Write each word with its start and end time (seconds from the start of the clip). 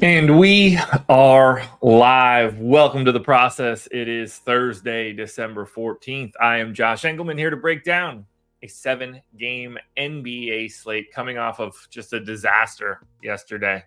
And 0.00 0.38
we 0.38 0.78
are 1.08 1.62
live. 1.82 2.58
Welcome 2.58 3.04
to 3.04 3.12
the 3.12 3.20
process. 3.20 3.88
It 3.90 4.08
is 4.08 4.36
Thursday, 4.38 5.12
December 5.12 5.66
14th. 5.66 6.32
I 6.40 6.58
am 6.58 6.72
Josh 6.72 7.02
Engleman 7.02 7.38
here 7.38 7.50
to 7.50 7.56
break 7.56 7.84
down 7.84 8.24
a 8.62 8.68
seven 8.68 9.20
game 9.38 9.78
NBA 9.96 10.70
slate 10.72 11.12
coming 11.12 11.38
off 11.38 11.58
of 11.60 11.74
just 11.90 12.12
a 12.12 12.20
disaster 12.20 13.00
yesterday. 13.22 13.84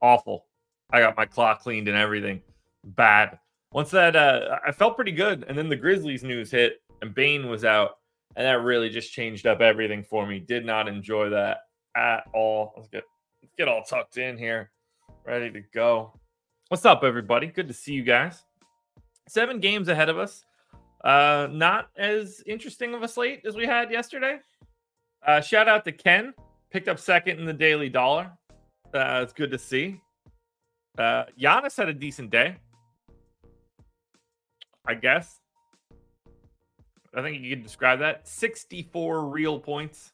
Awful. 0.00 0.46
I 0.90 1.00
got 1.00 1.16
my 1.16 1.26
clock 1.26 1.62
cleaned 1.62 1.88
and 1.88 1.96
everything. 1.96 2.42
Bad. 2.84 3.38
Once 3.72 3.90
that, 3.90 4.14
uh, 4.16 4.58
I 4.66 4.72
felt 4.72 4.96
pretty 4.96 5.12
good. 5.12 5.44
And 5.48 5.56
then 5.56 5.68
the 5.68 5.76
Grizzlies 5.76 6.22
news 6.22 6.50
hit 6.50 6.82
and 7.02 7.14
Bane 7.14 7.48
was 7.48 7.64
out. 7.64 7.98
And 8.36 8.44
that 8.44 8.62
really 8.62 8.90
just 8.90 9.12
changed 9.12 9.46
up 9.46 9.60
everything 9.60 10.02
for 10.04 10.26
me. 10.26 10.38
Did 10.38 10.66
not 10.66 10.88
enjoy 10.88 11.30
that 11.30 11.60
at 11.96 12.24
all. 12.34 12.74
Let's 12.76 12.88
get, 12.88 13.04
get 13.56 13.68
all 13.68 13.82
tucked 13.82 14.18
in 14.18 14.36
here 14.38 14.70
ready 15.24 15.50
to 15.50 15.60
go. 15.74 16.12
What's 16.68 16.84
up, 16.84 17.02
everybody? 17.04 17.46
Good 17.46 17.68
to 17.68 17.74
see 17.74 17.92
you 17.92 18.02
guys. 18.02 18.42
Seven 19.28 19.60
games 19.60 19.88
ahead 19.88 20.08
of 20.08 20.18
us. 20.18 20.44
Uh, 21.04 21.48
not 21.50 21.88
as 21.96 22.42
interesting 22.46 22.94
of 22.94 23.02
a 23.02 23.08
slate 23.08 23.42
as 23.46 23.56
we 23.56 23.66
had 23.66 23.90
yesterday. 23.90 24.38
Uh, 25.26 25.40
shout 25.40 25.68
out 25.68 25.84
to 25.84 25.92
Ken, 25.92 26.32
picked 26.70 26.88
up 26.88 26.98
second 26.98 27.38
in 27.38 27.44
the 27.44 27.52
Daily 27.52 27.88
Dollar. 27.88 28.32
Uh, 28.94 29.20
it's 29.22 29.32
good 29.32 29.50
to 29.50 29.58
see. 29.58 30.00
Uh, 30.98 31.24
Giannis 31.38 31.76
had 31.76 31.88
a 31.88 31.94
decent 31.94 32.30
day, 32.30 32.56
I 34.86 34.94
guess. 34.94 35.40
I 37.14 37.22
think 37.22 37.42
you 37.42 37.56
could 37.56 37.62
describe 37.62 37.98
that. 38.00 38.26
64 38.28 39.28
real 39.28 39.58
points, 39.58 40.12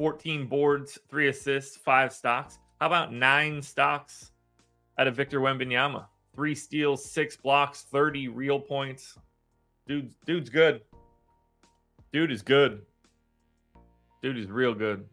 14 0.00 0.46
boards, 0.46 0.98
three 1.10 1.28
assists, 1.28 1.76
five 1.76 2.10
stocks. 2.10 2.58
How 2.80 2.86
about 2.86 3.12
nine 3.12 3.60
stocks 3.60 4.32
out 4.96 5.06
of 5.06 5.14
Victor 5.14 5.40
Wembanyama? 5.40 6.06
Three 6.34 6.54
steals, 6.54 7.04
six 7.04 7.36
blocks, 7.36 7.82
30 7.82 8.28
real 8.28 8.58
points. 8.58 9.18
Dude, 9.86 10.14
dude's 10.24 10.48
good. 10.48 10.80
Dude 12.14 12.32
is 12.32 12.40
good. 12.40 12.80
Dude 14.22 14.38
is 14.38 14.46
real 14.46 14.72
good. 14.72 15.04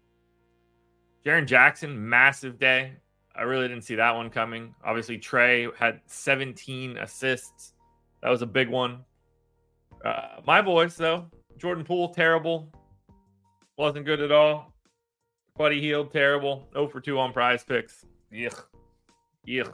Jaren 1.26 1.46
Jackson, 1.46 2.08
massive 2.08 2.58
day. 2.58 2.94
I 3.36 3.42
really 3.42 3.68
didn't 3.68 3.84
see 3.84 3.96
that 3.96 4.16
one 4.16 4.30
coming. 4.30 4.74
Obviously, 4.86 5.18
Trae 5.18 5.76
had 5.76 6.00
17 6.06 6.98
assists. 6.98 7.74
That 8.24 8.30
was 8.30 8.42
a 8.42 8.48
big 8.48 8.70
one. 8.70 9.04
Uh, 10.06 10.40
my 10.46 10.62
boys, 10.62 10.96
though, 10.96 11.26
Jordan 11.58 11.84
Poole, 11.84 12.14
terrible. 12.14 12.72
Wasn't 13.78 14.06
good 14.06 14.22
at 14.22 14.32
all. 14.32 14.74
Buddy 15.58 15.82
Hield, 15.82 16.12
terrible. 16.12 16.68
0 16.74 16.88
for 16.88 17.02
2 17.02 17.18
on 17.20 17.34
prize 17.34 17.64
picks. 17.64 18.06
Yuck. 18.32 18.66
Yuck. 19.48 19.74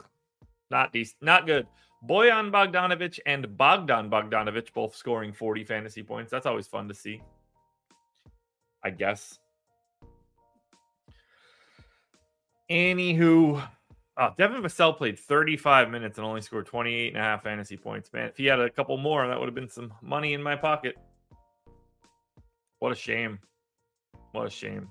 Not 0.70 0.92
decent. 0.92 1.22
Not 1.22 1.46
good. 1.46 1.66
Bojan 2.08 2.50
Bogdanovich 2.50 3.18
and 3.26 3.56
Bogdan 3.56 4.10
Bogdanovich 4.10 4.72
both 4.72 4.94
scoring 4.94 5.32
40 5.32 5.64
fantasy 5.64 6.02
points. 6.02 6.30
That's 6.30 6.46
always 6.46 6.66
fun 6.66 6.88
to 6.88 6.94
see. 6.94 7.20
I 8.82 8.90
guess. 8.90 9.38
Anywho, 12.70 13.66
oh, 14.16 14.30
Devin 14.38 14.62
Vassell 14.62 14.96
played 14.96 15.18
35 15.18 15.90
minutes 15.90 16.18
and 16.18 16.26
only 16.26 16.40
scored 16.40 16.66
28 16.66 17.08
and 17.08 17.16
a 17.16 17.20
half 17.20 17.42
fantasy 17.42 17.76
points. 17.76 18.12
Man, 18.12 18.28
if 18.28 18.36
he 18.36 18.46
had 18.46 18.60
a 18.60 18.70
couple 18.70 18.96
more, 18.96 19.26
that 19.26 19.38
would 19.38 19.46
have 19.46 19.54
been 19.54 19.68
some 19.68 19.92
money 20.02 20.32
in 20.32 20.42
my 20.42 20.56
pocket. 20.56 20.96
What 22.78 22.92
a 22.92 22.94
shame. 22.94 23.38
What 24.32 24.46
a 24.46 24.50
shame. 24.50 24.88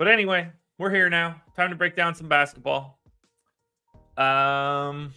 But 0.00 0.08
anyway, 0.08 0.48
we're 0.78 0.88
here 0.88 1.10
now. 1.10 1.42
Time 1.54 1.68
to 1.68 1.76
break 1.76 1.94
down 1.94 2.14
some 2.14 2.26
basketball. 2.26 2.98
Um, 4.16 5.12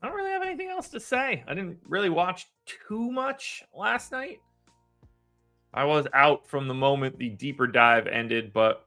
I 0.00 0.06
don't 0.06 0.14
really 0.14 0.30
have 0.30 0.44
anything 0.44 0.70
else 0.70 0.90
to 0.90 1.00
say. 1.00 1.42
I 1.48 1.54
didn't 1.54 1.78
really 1.88 2.08
watch 2.08 2.46
too 2.64 3.10
much 3.10 3.64
last 3.76 4.12
night. 4.12 4.38
I 5.74 5.82
was 5.82 6.06
out 6.14 6.46
from 6.46 6.68
the 6.68 6.74
moment 6.74 7.18
the 7.18 7.30
deeper 7.30 7.66
dive 7.66 8.06
ended, 8.06 8.52
but 8.52 8.86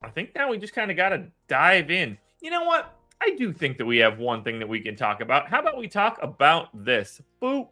I 0.00 0.10
think 0.10 0.32
now 0.36 0.48
we 0.48 0.58
just 0.58 0.74
kind 0.74 0.92
of 0.92 0.96
got 0.96 1.08
to 1.08 1.26
dive 1.48 1.90
in. 1.90 2.16
You 2.40 2.52
know 2.52 2.62
what? 2.62 2.96
I 3.20 3.34
do 3.36 3.52
think 3.52 3.78
that 3.78 3.84
we 3.84 3.96
have 3.98 4.20
one 4.20 4.44
thing 4.44 4.60
that 4.60 4.68
we 4.68 4.78
can 4.78 4.94
talk 4.94 5.20
about. 5.20 5.48
How 5.48 5.58
about 5.58 5.76
we 5.76 5.88
talk 5.88 6.20
about 6.22 6.68
this? 6.84 7.20
Boop 7.42 7.70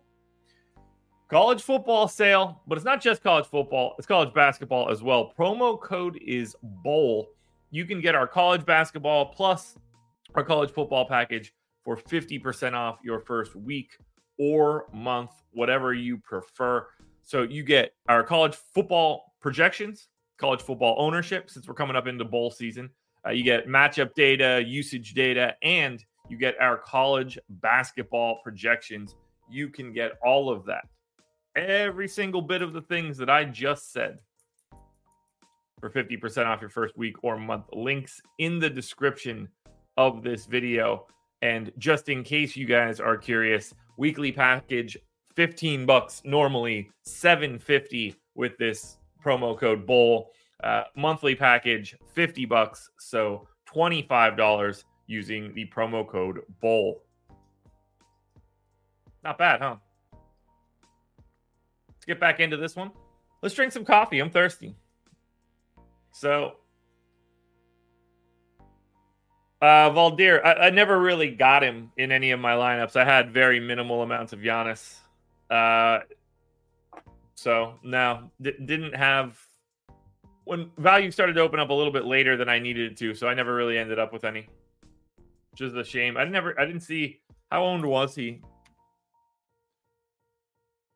college 1.29 1.63
football 1.63 2.09
sale, 2.09 2.63
but 2.67 2.79
it's 2.79 2.85
not 2.85 3.01
just 3.01 3.23
college 3.23 3.47
football, 3.47 3.95
it's 3.99 4.07
college 4.07 4.33
basketball 4.33 4.91
as 4.91 5.03
well. 5.03 5.33
Promo 5.39 5.81
code 5.81 6.19
is 6.25 6.57
BOWL. 6.63 7.29
You 7.71 7.85
can 7.85 8.01
get 8.01 8.15
our 8.15 8.27
college 8.27 8.65
basketball 8.65 9.27
plus 9.27 9.77
our 10.35 10.45
college 10.45 10.71
football 10.71 11.07
package 11.07 11.53
for 11.85 11.97
50% 11.97 12.75
off 12.75 12.99
your 13.03 13.21
first 13.21 13.57
week 13.57 13.97
or 14.39 14.87
month, 14.93 15.31
whatever 15.53 15.95
you 15.95 16.19
prefer. 16.19 16.87
So 17.23 17.43
you 17.43 17.63
get 17.63 17.93
our 18.09 18.23
college 18.23 18.55
football 18.55 19.35
projections, 19.41 20.09
college 20.39 20.63
football 20.63 20.95
ownership, 20.99 21.51
since 21.51 21.67
we're 21.67 21.75
coming 21.75 21.97
up 21.97 22.07
into 22.07 22.25
bowl 22.25 22.51
season. 22.51 22.91
Uh, 23.27 23.31
you 23.31 23.43
get 23.43 23.67
matchup 23.67 24.15
data, 24.15 24.63
usage 24.65 25.15
data, 25.15 25.55
and 25.63 26.05
you 26.29 26.37
get 26.37 26.55
our 26.61 26.77
college 26.77 27.39
basketball 27.49 28.39
projections. 28.45 29.17
You 29.51 29.69
can 29.69 29.93
get 29.93 30.13
all 30.23 30.51
of 30.51 30.65
that 30.67 30.85
every 31.57 32.09
single 32.09 32.43
bit 32.43 32.63
of 32.63 32.73
the 32.73 32.83
things 32.83 33.17
that 33.19 33.31
I 33.31 33.45
just 33.45 33.93
said 33.93 34.21
for 35.81 35.91
50% 35.91 36.47
off 36.47 36.61
your 36.61 36.71
first 36.71 36.97
week 36.97 37.17
or 37.23 37.39
month. 37.39 37.65
Links 37.73 38.21
in 38.39 38.59
the 38.59 38.71
description 38.71 39.49
of 39.97 40.23
this 40.23 40.47
video. 40.47 41.07
And 41.43 41.73
just 41.79 42.09
in 42.09 42.23
case 42.23 42.57
you 42.57 42.67
guys 42.67 43.01
are 43.01 43.17
curious, 43.17 43.75
weekly 43.97 44.33
package 44.33 44.97
15 45.35 45.87
bucks 45.87 46.23
normally 46.25 46.91
750 47.05 48.15
with 48.35 48.57
this 48.59 48.99
promo 49.23 49.59
code 49.59 49.87
bowl 49.87 50.31
uh, 50.65 50.85
monthly 50.97 51.35
package 51.35 51.95
50 52.15 52.47
bucks 52.47 52.89
so 52.99 53.47
$25 53.75 54.85
using 55.07 55.53
the 55.55 55.67
promo 55.67 56.07
code 56.07 56.41
bowl 56.61 57.03
not 59.23 59.37
bad 59.37 59.61
huh 59.61 59.77
get 62.07 62.21
back 62.21 62.41
into 62.41 62.57
this 62.57 62.77
one. 62.77 62.91
Let's 63.43 63.55
drink 63.55 63.73
some 63.73 63.85
coffee. 63.85 64.19
I'm 64.19 64.31
thirsty. 64.31 64.75
So, 66.13 66.55
uh, 69.61 69.91
Valdir, 69.91 70.45
I, 70.45 70.53
I, 70.53 70.71
never 70.71 70.99
really 70.99 71.31
got 71.31 71.63
him 71.63 71.91
in 71.97 72.13
any 72.13 72.31
of 72.31 72.41
my 72.41 72.53
lineups. 72.53 72.97
I 72.97 73.05
had 73.05 73.33
very 73.33 73.61
minimal 73.61 74.03
amounts 74.03 74.33
of 74.33 74.41
Giannis. 74.41 74.97
Uh, 75.51 76.01
so 77.35 77.75
no, 77.83 78.31
d- 78.41 78.55
didn't 78.65 78.95
have 78.95 79.39
when 80.45 80.71
value 80.79 81.11
started 81.11 81.35
to 81.35 81.41
open 81.41 81.61
up 81.61 81.71
a 81.71 81.73
little 81.73 81.93
bit 81.93 82.05
later 82.05 82.37
than 82.37 82.49
I 82.49 82.59
needed 82.59 82.93
it 82.93 82.97
to. 82.99 83.15
So 83.15 83.29
I 83.29 83.35
never 83.35 83.55
really 83.55 83.77
ended 83.79 83.99
up 83.99 84.13
with 84.13 84.25
any, 84.25 84.49
which 85.51 85.61
is 85.61 85.75
a 85.75 85.85
shame. 85.85 86.17
I 86.17 86.25
never, 86.25 86.59
I 86.59 86.65
didn't 86.65 86.83
see 86.83 87.21
how 87.51 87.65
owned 87.65 87.85
was 87.85 88.15
he 88.15 88.41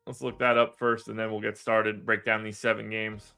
Let's 0.07 0.21
look 0.21 0.39
that 0.39 0.57
up 0.57 0.77
first 0.77 1.07
and 1.07 1.17
then 1.17 1.31
we'll 1.31 1.41
get 1.41 1.57
started. 1.57 2.05
Break 2.05 2.25
down 2.25 2.43
these 2.43 2.57
seven 2.57 2.89
games. 2.89 3.33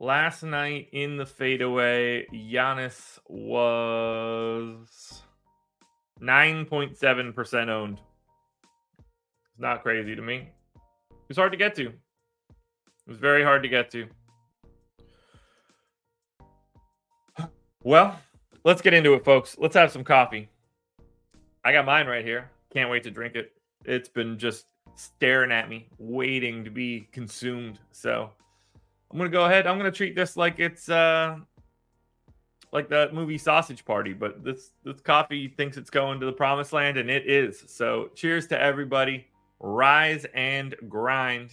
Last 0.00 0.42
night 0.42 0.88
in 0.92 1.16
the 1.16 1.26
fadeaway, 1.26 2.26
Giannis 2.32 3.20
was 3.28 5.22
9.7% 6.20 7.68
owned. 7.68 8.00
It's 8.98 9.60
not 9.60 9.82
crazy 9.82 10.16
to 10.16 10.22
me. 10.22 10.50
It 10.74 11.28
was 11.28 11.36
hard 11.36 11.52
to 11.52 11.58
get 11.58 11.76
to. 11.76 11.86
It 11.86 11.94
was 13.06 13.18
very 13.18 13.44
hard 13.44 13.62
to 13.62 13.68
get 13.68 13.90
to. 13.92 14.08
Well, 17.84 18.18
let's 18.64 18.82
get 18.82 18.94
into 18.94 19.14
it, 19.14 19.24
folks. 19.24 19.56
Let's 19.58 19.74
have 19.74 19.92
some 19.92 20.04
coffee. 20.04 20.48
I 21.64 21.72
got 21.72 21.84
mine 21.84 22.06
right 22.06 22.24
here. 22.24 22.50
Can't 22.72 22.90
wait 22.90 23.02
to 23.04 23.10
drink 23.10 23.34
it. 23.34 23.52
It's 23.84 24.08
been 24.08 24.38
just 24.38 24.66
staring 24.96 25.52
at 25.52 25.68
me, 25.68 25.88
waiting 25.98 26.64
to 26.64 26.70
be 26.70 27.08
consumed. 27.12 27.78
So 27.92 28.30
I'm 29.10 29.18
gonna 29.18 29.30
go 29.30 29.44
ahead. 29.44 29.66
I'm 29.66 29.76
gonna 29.76 29.90
treat 29.90 30.14
this 30.16 30.36
like 30.36 30.58
it's 30.58 30.88
uh 30.88 31.36
like 32.72 32.88
that 32.88 33.12
movie 33.12 33.36
Sausage 33.36 33.84
Party, 33.84 34.14
but 34.14 34.42
this 34.42 34.70
this 34.84 35.00
coffee 35.00 35.48
thinks 35.48 35.76
it's 35.76 35.90
going 35.90 36.18
to 36.20 36.26
the 36.26 36.32
promised 36.32 36.72
land, 36.72 36.96
and 36.96 37.10
it 37.10 37.28
is. 37.28 37.62
So 37.66 38.10
cheers 38.14 38.46
to 38.48 38.60
everybody. 38.60 39.26
Rise 39.60 40.26
and 40.34 40.74
grind. 40.88 41.50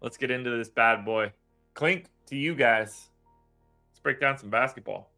Let's 0.00 0.16
get 0.16 0.30
into 0.30 0.50
this 0.56 0.68
bad 0.68 1.04
boy. 1.04 1.32
Clink 1.74 2.06
to 2.26 2.36
you 2.36 2.54
guys. 2.54 3.10
Let's 3.90 4.00
break 4.02 4.20
down 4.20 4.38
some 4.38 4.50
basketball. 4.50 5.10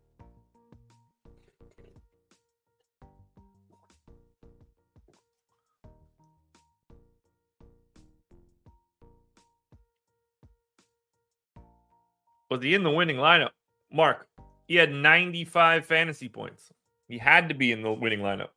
Was 12.56 12.64
he 12.64 12.72
in 12.72 12.84
the 12.84 12.90
winning 12.90 13.16
lineup? 13.16 13.50
Mark, 13.92 14.26
he 14.66 14.76
had 14.76 14.90
95 14.90 15.84
fantasy 15.84 16.26
points. 16.26 16.72
He 17.06 17.18
had 17.18 17.50
to 17.50 17.54
be 17.54 17.70
in 17.70 17.82
the 17.82 17.92
winning 17.92 18.20
lineup. 18.20 18.48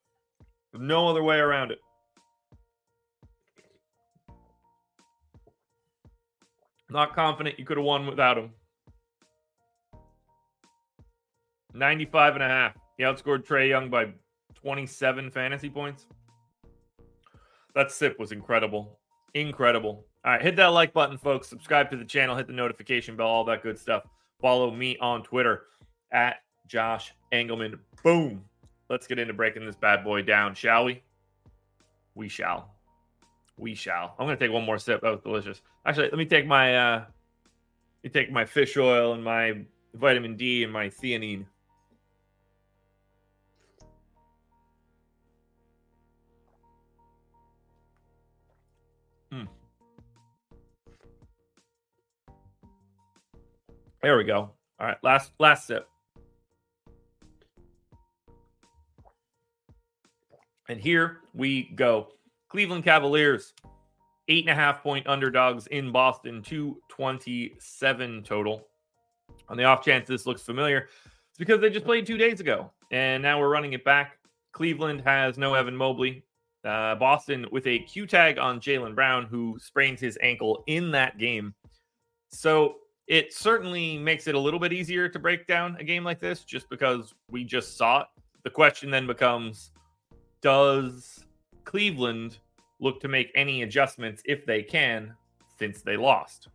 No 0.73 1.09
other 1.09 1.21
way 1.21 1.35
around 1.35 1.71
it. 1.71 1.79
Not 6.89 7.13
confident 7.13 7.59
you 7.59 7.65
could 7.65 7.75
have 7.75 7.85
won 7.85 8.07
without 8.07 8.37
him. 8.37 8.51
95 11.73 12.35
and 12.35 12.43
a 12.43 12.47
half. 12.47 12.77
He 12.97 13.03
outscored 13.03 13.45
Trae 13.45 13.67
Young 13.67 13.89
by 13.89 14.13
27 14.55 15.29
fantasy 15.29 15.69
points. 15.69 16.05
That 17.75 17.91
sip 17.91 18.17
was 18.17 18.31
incredible. 18.31 18.97
Incredible. 19.33 20.05
All 20.25 20.33
right, 20.33 20.41
hit 20.41 20.57
that 20.57 20.67
like 20.67 20.93
button, 20.93 21.17
folks. 21.17 21.47
Subscribe 21.47 21.89
to 21.91 21.97
the 21.97 22.03
channel, 22.03 22.35
hit 22.35 22.47
the 22.47 22.53
notification 22.53 23.15
bell, 23.15 23.27
all 23.27 23.45
that 23.45 23.63
good 23.63 23.79
stuff. 23.79 24.03
Follow 24.41 24.69
me 24.71 24.97
on 24.97 25.23
Twitter 25.23 25.63
at 26.11 26.37
Josh 26.67 27.13
Engleman. 27.31 27.79
Boom. 28.03 28.43
Let's 28.89 29.07
get 29.07 29.19
into 29.19 29.33
breaking 29.33 29.65
this 29.65 29.75
bad 29.75 30.03
boy 30.03 30.23
down, 30.23 30.55
shall 30.55 30.85
we? 30.85 31.03
We 32.15 32.27
shall. 32.27 32.73
We 33.57 33.75
shall. 33.75 34.15
I'm 34.19 34.25
gonna 34.25 34.37
take 34.37 34.51
one 34.51 34.65
more 34.65 34.77
sip. 34.77 35.01
That 35.01 35.11
was 35.11 35.21
delicious. 35.21 35.61
Actually, 35.85 36.09
let 36.09 36.17
me 36.17 36.25
take 36.25 36.45
my 36.45 36.75
uh 36.75 36.97
let 36.99 38.03
me 38.03 38.09
take 38.09 38.31
my 38.31 38.45
fish 38.45 38.75
oil 38.77 39.13
and 39.13 39.23
my 39.23 39.61
vitamin 39.93 40.35
D 40.35 40.63
and 40.63 40.73
my 40.73 40.89
theanine. 40.89 41.45
There 54.01 54.17
we 54.17 54.23
go. 54.23 54.51
All 54.79 54.87
right, 54.87 54.97
last 55.03 55.31
last 55.39 55.67
sip. 55.67 55.87
And 60.69 60.79
here 60.79 61.17
we 61.33 61.63
go. 61.75 62.09
Cleveland 62.47 62.83
Cavaliers, 62.83 63.53
eight 64.27 64.43
and 64.43 64.51
a 64.51 64.55
half 64.55 64.81
point 64.81 65.07
underdogs 65.07 65.67
in 65.67 65.91
Boston, 65.91 66.41
227 66.43 68.23
total. 68.23 68.67
On 69.49 69.57
the 69.57 69.63
off 69.63 69.83
chance 69.83 70.07
this 70.07 70.25
looks 70.25 70.43
familiar, 70.43 70.87
it's 71.29 71.37
because 71.37 71.59
they 71.59 71.69
just 71.69 71.85
played 71.85 72.05
two 72.05 72.17
days 72.17 72.39
ago. 72.39 72.71
And 72.91 73.21
now 73.21 73.39
we're 73.39 73.49
running 73.49 73.73
it 73.73 73.83
back. 73.83 74.17
Cleveland 74.53 75.01
has 75.01 75.37
no 75.37 75.55
Evan 75.55 75.75
Mobley. 75.75 76.23
Uh, 76.63 76.95
Boston 76.95 77.45
with 77.51 77.65
a 77.67 77.79
Q 77.79 78.05
tag 78.05 78.37
on 78.37 78.59
Jaylen 78.59 78.93
Brown, 78.93 79.25
who 79.25 79.57
sprains 79.59 79.99
his 79.99 80.17
ankle 80.21 80.63
in 80.67 80.91
that 80.91 81.17
game. 81.17 81.53
So 82.31 82.75
it 83.09 83.33
certainly 83.33 83.97
makes 83.97 84.27
it 84.27 84.35
a 84.35 84.39
little 84.39 84.59
bit 84.59 84.71
easier 84.71 85.09
to 85.09 85.17
break 85.17 85.47
down 85.47 85.75
a 85.79 85.83
game 85.83 86.03
like 86.03 86.19
this 86.19 86.43
just 86.43 86.69
because 86.69 87.15
we 87.31 87.43
just 87.43 87.75
saw 87.75 88.01
it. 88.01 88.07
The 88.43 88.51
question 88.51 88.91
then 88.91 89.07
becomes 89.07 89.71
does 90.41 91.25
Cleveland 91.65 92.37
look 92.79 93.01
to 93.01 93.07
make 93.07 93.31
any 93.33 93.63
adjustments 93.63 94.21
if 94.25 94.45
they 94.45 94.61
can 94.61 95.15
since 95.57 95.81
they 95.81 95.97
lost? 95.97 96.49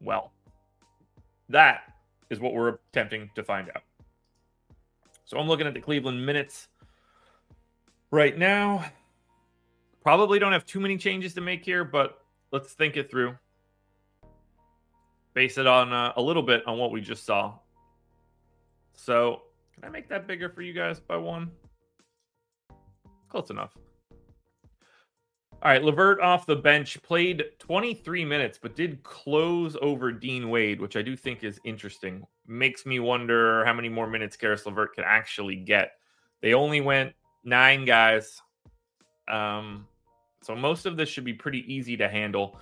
Well, 0.00 0.32
that 1.50 1.82
is 2.30 2.40
what 2.40 2.54
we're 2.54 2.78
attempting 2.90 3.30
to 3.34 3.44
find 3.44 3.68
out. 3.76 3.82
So 5.26 5.38
I'm 5.38 5.46
looking 5.46 5.66
at 5.66 5.74
the 5.74 5.80
Cleveland 5.80 6.24
minutes 6.24 6.68
right 8.10 8.36
now. 8.36 8.86
Probably 10.02 10.38
don't 10.38 10.52
have 10.52 10.64
too 10.64 10.80
many 10.80 10.96
changes 10.96 11.34
to 11.34 11.42
make 11.42 11.62
here, 11.62 11.84
but 11.84 12.22
let's 12.52 12.72
think 12.72 12.96
it 12.96 13.10
through. 13.10 13.36
Base 15.38 15.56
it 15.56 15.68
on 15.68 15.92
uh, 15.92 16.12
a 16.16 16.20
little 16.20 16.42
bit 16.42 16.66
on 16.66 16.78
what 16.78 16.90
we 16.90 17.00
just 17.00 17.24
saw. 17.24 17.54
So, 18.94 19.42
can 19.72 19.84
I 19.84 19.88
make 19.88 20.08
that 20.08 20.26
bigger 20.26 20.48
for 20.48 20.62
you 20.62 20.72
guys 20.72 20.98
by 20.98 21.16
one? 21.16 21.52
Close 23.28 23.48
enough. 23.50 23.72
All 24.02 25.70
right, 25.70 25.80
LeVert 25.80 26.20
off 26.20 26.44
the 26.44 26.56
bench 26.56 27.00
played 27.04 27.44
23 27.60 28.24
minutes, 28.24 28.58
but 28.60 28.74
did 28.74 29.00
close 29.04 29.76
over 29.80 30.10
Dean 30.10 30.50
Wade, 30.50 30.80
which 30.80 30.96
I 30.96 31.02
do 31.02 31.14
think 31.14 31.44
is 31.44 31.60
interesting. 31.62 32.26
Makes 32.48 32.84
me 32.84 32.98
wonder 32.98 33.64
how 33.64 33.74
many 33.74 33.88
more 33.88 34.08
minutes 34.08 34.36
Caris 34.36 34.66
LeVert 34.66 34.96
could 34.96 35.04
actually 35.04 35.54
get. 35.54 35.92
They 36.42 36.52
only 36.52 36.80
went 36.80 37.12
nine 37.44 37.84
guys, 37.84 38.42
um, 39.28 39.86
so 40.42 40.56
most 40.56 40.84
of 40.84 40.96
this 40.96 41.08
should 41.08 41.24
be 41.24 41.34
pretty 41.34 41.64
easy 41.72 41.96
to 41.96 42.08
handle. 42.08 42.58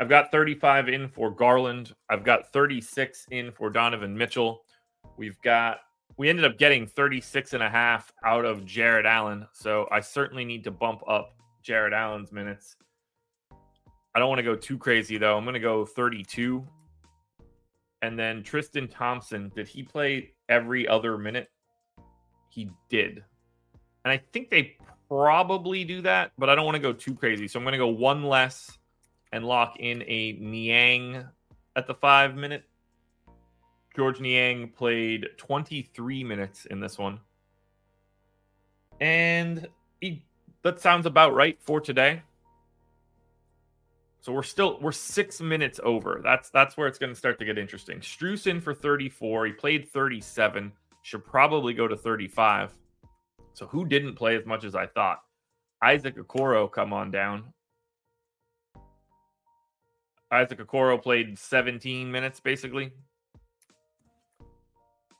I've 0.00 0.08
got 0.08 0.32
35 0.32 0.88
in 0.88 1.08
for 1.08 1.30
Garland. 1.30 1.94
I've 2.10 2.24
got 2.24 2.52
36 2.52 3.26
in 3.30 3.52
for 3.52 3.70
Donovan 3.70 4.16
Mitchell. 4.16 4.62
We've 5.16 5.40
got 5.42 5.78
we 6.16 6.28
ended 6.28 6.44
up 6.44 6.58
getting 6.58 6.86
36 6.86 7.54
and 7.54 7.62
a 7.62 7.68
half 7.68 8.12
out 8.24 8.44
of 8.44 8.64
Jarrett 8.64 9.06
Allen. 9.06 9.46
So 9.52 9.88
I 9.90 10.00
certainly 10.00 10.44
need 10.44 10.64
to 10.64 10.70
bump 10.70 11.02
up 11.08 11.36
Jarrett 11.62 11.92
Allen's 11.92 12.32
minutes. 12.32 12.76
I 14.14 14.20
don't 14.20 14.28
want 14.28 14.38
to 14.38 14.44
go 14.44 14.54
too 14.54 14.78
crazy 14.78 15.18
though. 15.18 15.36
I'm 15.36 15.44
going 15.44 15.54
to 15.54 15.60
go 15.60 15.84
32. 15.84 16.66
And 18.02 18.18
then 18.18 18.42
Tristan 18.42 18.86
Thompson, 18.86 19.50
did 19.54 19.66
he 19.66 19.82
play 19.82 20.32
every 20.48 20.86
other 20.86 21.16
minute? 21.16 21.50
He 22.50 22.70
did. 22.88 23.24
And 24.04 24.12
I 24.12 24.20
think 24.32 24.50
they 24.50 24.76
probably 25.08 25.84
do 25.84 26.02
that, 26.02 26.32
but 26.36 26.50
I 26.50 26.54
don't 26.54 26.66
want 26.66 26.76
to 26.76 26.82
go 26.82 26.92
too 26.92 27.14
crazy. 27.14 27.48
So 27.48 27.58
I'm 27.58 27.64
going 27.64 27.72
to 27.72 27.78
go 27.78 27.88
one 27.88 28.24
less 28.24 28.78
and 29.34 29.44
lock 29.44 29.76
in 29.80 30.00
a 30.02 30.38
Niang 30.40 31.26
at 31.74 31.88
the 31.88 31.94
five 31.94 32.36
minute 32.36 32.62
Georges 33.96 34.20
Niang 34.20 34.68
played 34.68 35.26
23 35.38 36.22
minutes 36.22 36.66
in 36.66 36.78
this 36.78 36.98
one. 36.98 37.18
And 39.00 39.66
he, 40.00 40.24
that 40.62 40.80
sounds 40.80 41.06
about 41.06 41.34
right 41.34 41.58
for 41.60 41.80
today. 41.80 42.22
So 44.20 44.32
we're 44.32 44.42
still 44.44 44.78
we're 44.80 44.92
six 44.92 45.40
minutes 45.40 45.80
over. 45.82 46.20
That's 46.22 46.48
that's 46.50 46.76
where 46.76 46.86
it's 46.86 46.98
going 46.98 47.12
to 47.12 47.18
start 47.18 47.38
to 47.40 47.44
get 47.44 47.58
interesting. 47.58 47.98
Strus 47.98 48.46
in 48.46 48.60
for 48.60 48.72
34. 48.72 49.46
He 49.46 49.52
played 49.52 49.88
37. 49.88 50.72
Should 51.02 51.24
probably 51.24 51.74
go 51.74 51.86
to 51.86 51.96
35. 51.96 52.72
So 53.52 53.66
who 53.66 53.84
didn't 53.84 54.14
play 54.14 54.36
as 54.36 54.46
much 54.46 54.64
as 54.64 54.74
I 54.74 54.86
thought? 54.86 55.22
Isaac 55.82 56.16
Okoro 56.16 56.70
come 56.70 56.92
on 56.92 57.10
down. 57.10 57.52
Isaac 60.34 60.58
Okoro 60.58 61.00
played 61.00 61.38
17 61.38 62.10
minutes 62.10 62.40
basically. 62.40 62.90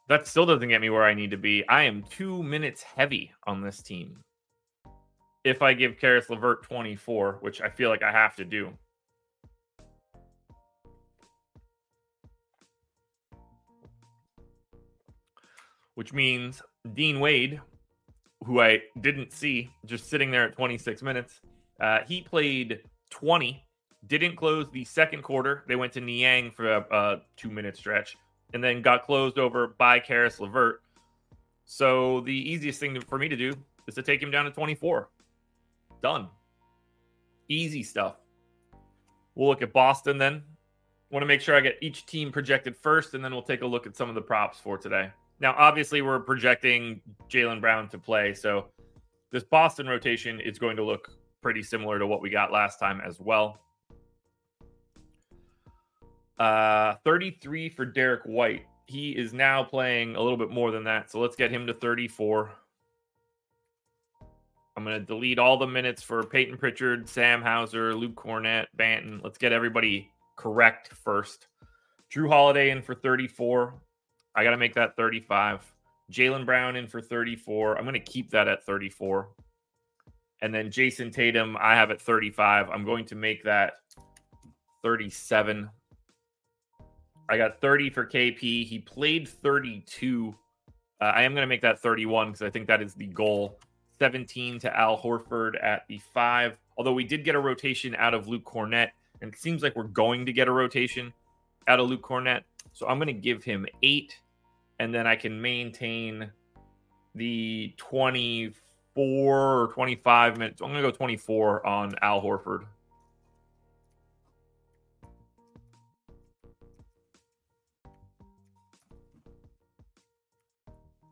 That 0.09 0.27
still 0.27 0.45
doesn't 0.45 0.69
get 0.69 0.81
me 0.81 0.91
where 0.91 1.05
I 1.05 1.15
need 1.15 1.31
to 1.31 1.37
be. 1.37 1.67
I 1.69 1.85
am 1.85 2.05
two 2.11 2.43
minutes 2.43 2.83
heavy 2.83 3.33
on 3.47 3.63
this 3.63 3.81
team. 3.81 4.19
If 5.45 5.63
I 5.63 5.73
give 5.73 5.99
Caris 5.99 6.29
LeVert 6.29 6.65
24, 6.65 7.39
which 7.41 7.63
I 7.63 7.71
feel 7.71 7.91
like 7.91 8.03
I 8.03 8.11
have 8.11 8.35
to 8.37 8.45
do. 8.45 8.71
Which 15.95 16.13
means 16.13 16.61
Dean 16.95 17.21
Wade, 17.21 17.61
who 18.45 18.61
I 18.61 18.83
didn't 19.01 19.33
see, 19.33 19.71
just 19.87 20.11
sitting 20.11 20.33
there 20.33 20.45
at 20.45 20.57
26 20.57 21.03
minutes, 21.03 21.41
uh, 21.81 22.01
he 22.07 22.21
played 22.21 22.81
20, 23.11 23.65
didn't 24.09 24.37
close 24.37 24.71
the 24.71 24.85
second 24.85 25.23
quarter. 25.23 25.65
They 25.67 25.77
went 25.77 25.93
to 25.95 26.01
Niang 26.01 26.51
for 26.51 26.71
a, 26.71 26.87
a 26.91 27.21
two 27.37 27.51
minute 27.51 27.77
stretch 27.77 28.17
and 28.53 28.63
then 28.63 28.83
got 28.83 29.05
closed 29.05 29.39
over 29.39 29.69
by 29.79 29.99
Caris 29.99 30.41
LeVert. 30.41 30.83
So 31.65 32.21
the 32.21 32.33
easiest 32.33 32.81
thing 32.81 33.01
for 33.01 33.19
me 33.19 33.29
to 33.29 33.37
do 33.37 33.53
is 33.87 33.95
to 33.95 34.03
take 34.03 34.23
him 34.23 34.31
down 34.31 34.45
to 34.45 34.51
24. 34.51 35.09
Done. 36.03 36.29
Easy 37.49 37.83
stuff. 37.83 38.17
We'll 39.35 39.49
look 39.49 39.63
at 39.63 39.73
Boston 39.73 40.19
then. 40.19 40.43
Want 41.11 41.23
to 41.23 41.27
make 41.27 41.41
sure 41.41 41.57
I 41.57 41.61
get 41.61 41.79
each 41.81 42.07
team 42.07 42.33
projected 42.33 42.77
first, 42.77 43.15
and 43.15 43.25
then 43.25 43.33
we'll 43.33 43.43
take 43.43 43.63
a 43.63 43.67
look 43.67 43.87
at 43.87 43.97
some 43.97 44.09
of 44.09 44.15
the 44.15 44.21
props 44.21 44.59
for 44.59 44.79
today. 44.79 45.11
Now, 45.41 45.55
obviously, 45.59 46.03
we're 46.03 46.21
projecting 46.21 47.01
Jaylen 47.29 47.61
Brown 47.61 47.89
to 47.91 47.99
play, 47.99 48.35
so 48.35 48.69
this 49.31 49.45
Boston 49.45 49.87
rotation 49.89 50.41
is 50.41 50.59
going 50.59 50.77
to 50.77 50.85
look 50.85 51.11
pretty 51.43 51.63
similar 51.63 51.99
to 51.99 52.07
what 52.07 52.23
we 52.23 52.31
got 52.31 52.53
last 52.53 52.79
time 52.79 53.01
as 53.01 53.21
well. 53.21 53.61
Uh, 56.39 56.95
33 57.05 57.69
for 57.69 57.85
Derrick 57.85 58.23
White. 58.25 58.67
He 58.87 59.13
is 59.13 59.33
now 59.33 59.63
playing 59.63 60.17
a 60.17 60.21
little 60.21 60.37
bit 60.37 60.51
more 60.51 60.71
than 60.71 60.85
that. 60.85 61.11
So 61.11 61.21
let's 61.21 61.37
get 61.37 61.51
him 61.51 61.67
to 61.67 61.75
34. 61.75 62.51
I'm 64.77 64.85
going 64.85 64.99
to 64.99 65.07
delete 65.07 65.39
all 65.39 65.57
the 65.57 65.67
minutes 65.67 66.03
for 66.03 66.25
Peyton 66.25 66.57
Pritchard, 66.57 67.09
Sam 67.09 67.41
Hauser, 67.41 67.95
Luke 67.95 68.17
Kornet, 68.17 68.67
Banton. 68.77 69.23
Let's 69.23 69.39
get 69.39 69.53
everybody 69.53 70.11
correct 70.37 70.89
first. 70.93 71.47
Jrue 72.13 72.29
Holiday 72.29 72.71
in 72.71 72.83
for 72.83 72.95
34. 72.95 73.75
I 74.35 74.43
got 74.43 74.51
to 74.51 74.57
make 74.57 74.75
that 74.75 74.97
35. 74.97 75.73
Jaylen 76.13 76.45
Brown 76.45 76.77
in 76.77 76.89
for 76.89 77.01
34. 77.01 77.79
I'm 77.79 77.85
going 77.85 77.95
to 77.95 78.01
keep 78.01 78.31
that 78.31 78.49
at 78.49 78.67
34. 78.67 79.29
And 80.43 80.53
then 80.53 80.71
Jayson 80.71 81.13
Tatum, 81.13 81.57
I 81.59 81.75
have 81.75 81.91
at 81.91 82.01
35. 82.01 82.69
I'm 82.69 82.85
going 82.85 83.05
to 83.07 83.15
make 83.15 83.45
that 83.45 83.75
37. 84.83 85.71
I 87.29 87.37
got 87.37 87.61
30 87.61 87.91
for 87.91 88.07
KP. 88.07 88.67
He 88.67 88.79
played 88.79 89.29
32. 89.29 90.35
Uh, 91.01 91.05
I 91.05 91.23
am 91.23 91.33
going 91.33 91.43
to 91.43 91.47
make 91.47 91.63
that 91.63 91.81
31 91.81 92.29
because 92.29 92.43
I 92.43 92.51
think 92.51 92.67
that 92.69 92.83
is 92.83 92.95
the 92.95 93.07
goal. 93.07 93.59
17 93.99 94.59
to 94.61 94.77
Al 94.77 94.99
Horford 94.99 95.63
at 95.63 95.87
the 95.89 96.01
five. 96.13 96.59
Although 96.77 96.93
we 96.93 97.05
did 97.05 97.25
get 97.25 97.35
a 97.35 97.41
rotation 97.41 97.95
out 97.97 98.15
of 98.15 98.29
Luke 98.29 98.45
Kornet, 98.45 98.91
and 99.21 99.33
it 99.33 99.39
seems 99.39 99.63
like 99.63 99.77
we're 99.77 99.85
going 99.85 100.27
to 100.27 100.33
get 100.33 100.49
a 100.49 100.53
rotation 100.53 101.13
out 101.69 101.81
of 101.81 101.89
Luke 101.89 102.03
Kornet. 102.03 102.43
So 102.73 102.87
I'm 102.89 102.99
going 102.99 103.07
to 103.07 103.13
give 103.13 103.45
him 103.45 103.67
eight, 103.83 104.19
and 104.81 104.93
then 104.93 105.07
I 105.07 105.17
can 105.17 105.41
maintain 105.41 106.31
the 107.15 107.73
24 107.77 109.63
or 109.63 109.69
25 109.73 110.39
minutes. 110.39 110.61
I'm 110.61 110.71
going 110.71 110.83
to 110.83 110.91
go 110.91 110.95
24 110.95 111.67
on 111.67 111.95
Al 112.03 112.21
Horford. 112.21 112.65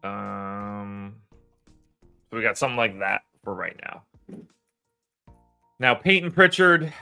Um, 0.03 1.17
so 2.31 2.37
we 2.37 2.43
got 2.43 2.59
something 2.59 2.77
like 2.77 2.99
that 2.99 3.23
for 3.45 3.55
right 3.55 3.79
now. 3.83 4.03
Now, 5.79 5.95
Peyton 5.95 6.31
Pritchard, 6.31 6.93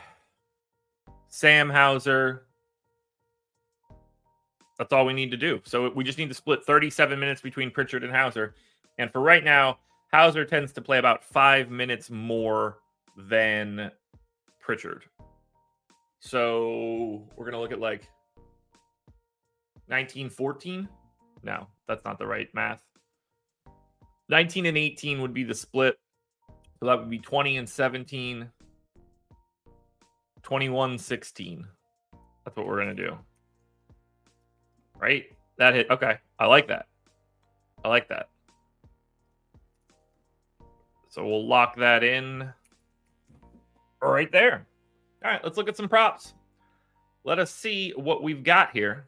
Sam 1.29 1.69
Hauser. 1.69 2.47
That's 4.79 4.93
all 4.93 5.05
we 5.05 5.13
need 5.13 5.31
to 5.31 5.37
do. 5.37 5.61
So 5.65 5.91
we 5.91 6.05
just 6.05 6.19
need 6.19 6.29
to 6.29 6.35
split 6.35 6.65
37 6.65 7.21
minutes 7.21 7.43
between 7.43 7.71
Pritchard 7.71 8.03
and 8.03 8.13
Hauser. 8.13 8.55
And 8.99 9.11
for 9.13 9.21
right 9.21 9.45
now, 9.45 9.79
Hauser 10.13 10.45
tends 10.45 10.73
to 10.73 10.81
play 10.81 10.99
about 10.99 11.23
five 11.23 11.71
minutes 11.71 12.11
more 12.11 12.79
than 13.17 13.91
Pritchard. 14.59 15.05
So 16.21 17.29
we're 17.37 17.45
going 17.45 17.53
to 17.53 17.61
look 17.61 17.73
at 17.73 17.81
like 17.81 18.09
1914. 19.87 20.89
No, 21.43 21.67
that's 21.87 22.05
not 22.05 22.19
the 22.19 22.27
right 22.27 22.49
math. 22.55 22.83
19 24.31 24.67
and 24.67 24.79
18 24.79 25.21
would 25.21 25.35
be 25.35 25.45
the 25.45 25.55
split. 25.55 25.99
So 26.79 26.87
that 26.87 26.99
would 26.99 27.11
be 27.11 27.19
20 27.19 27.59
and 27.59 27.69
17, 27.69 28.49
21 30.43 30.99
16. 30.99 31.67
That's 32.45 32.57
what 32.57 32.67
we're 32.67 32.83
going 32.83 32.97
to 32.97 33.07
do. 33.07 33.19
Right? 34.99 35.27
That 35.59 35.75
hit. 35.75 35.91
Okay. 35.91 36.17
I 36.39 36.47
like 36.47 36.69
that. 36.69 36.87
I 37.85 37.89
like 37.89 38.09
that. 38.09 38.29
So 41.09 41.27
we'll 41.27 41.47
lock 41.47 41.77
that 41.77 42.05
in 42.05 42.49
right 44.01 44.31
there. 44.31 44.67
All 45.25 45.31
right, 45.31 45.43
let's 45.43 45.57
look 45.57 45.69
at 45.69 45.77
some 45.77 45.89
props. 45.89 46.35
Let 47.25 47.39
us 47.39 47.51
see 47.51 47.93
what 47.97 48.23
we've 48.23 48.45
got 48.45 48.71
here 48.73 49.05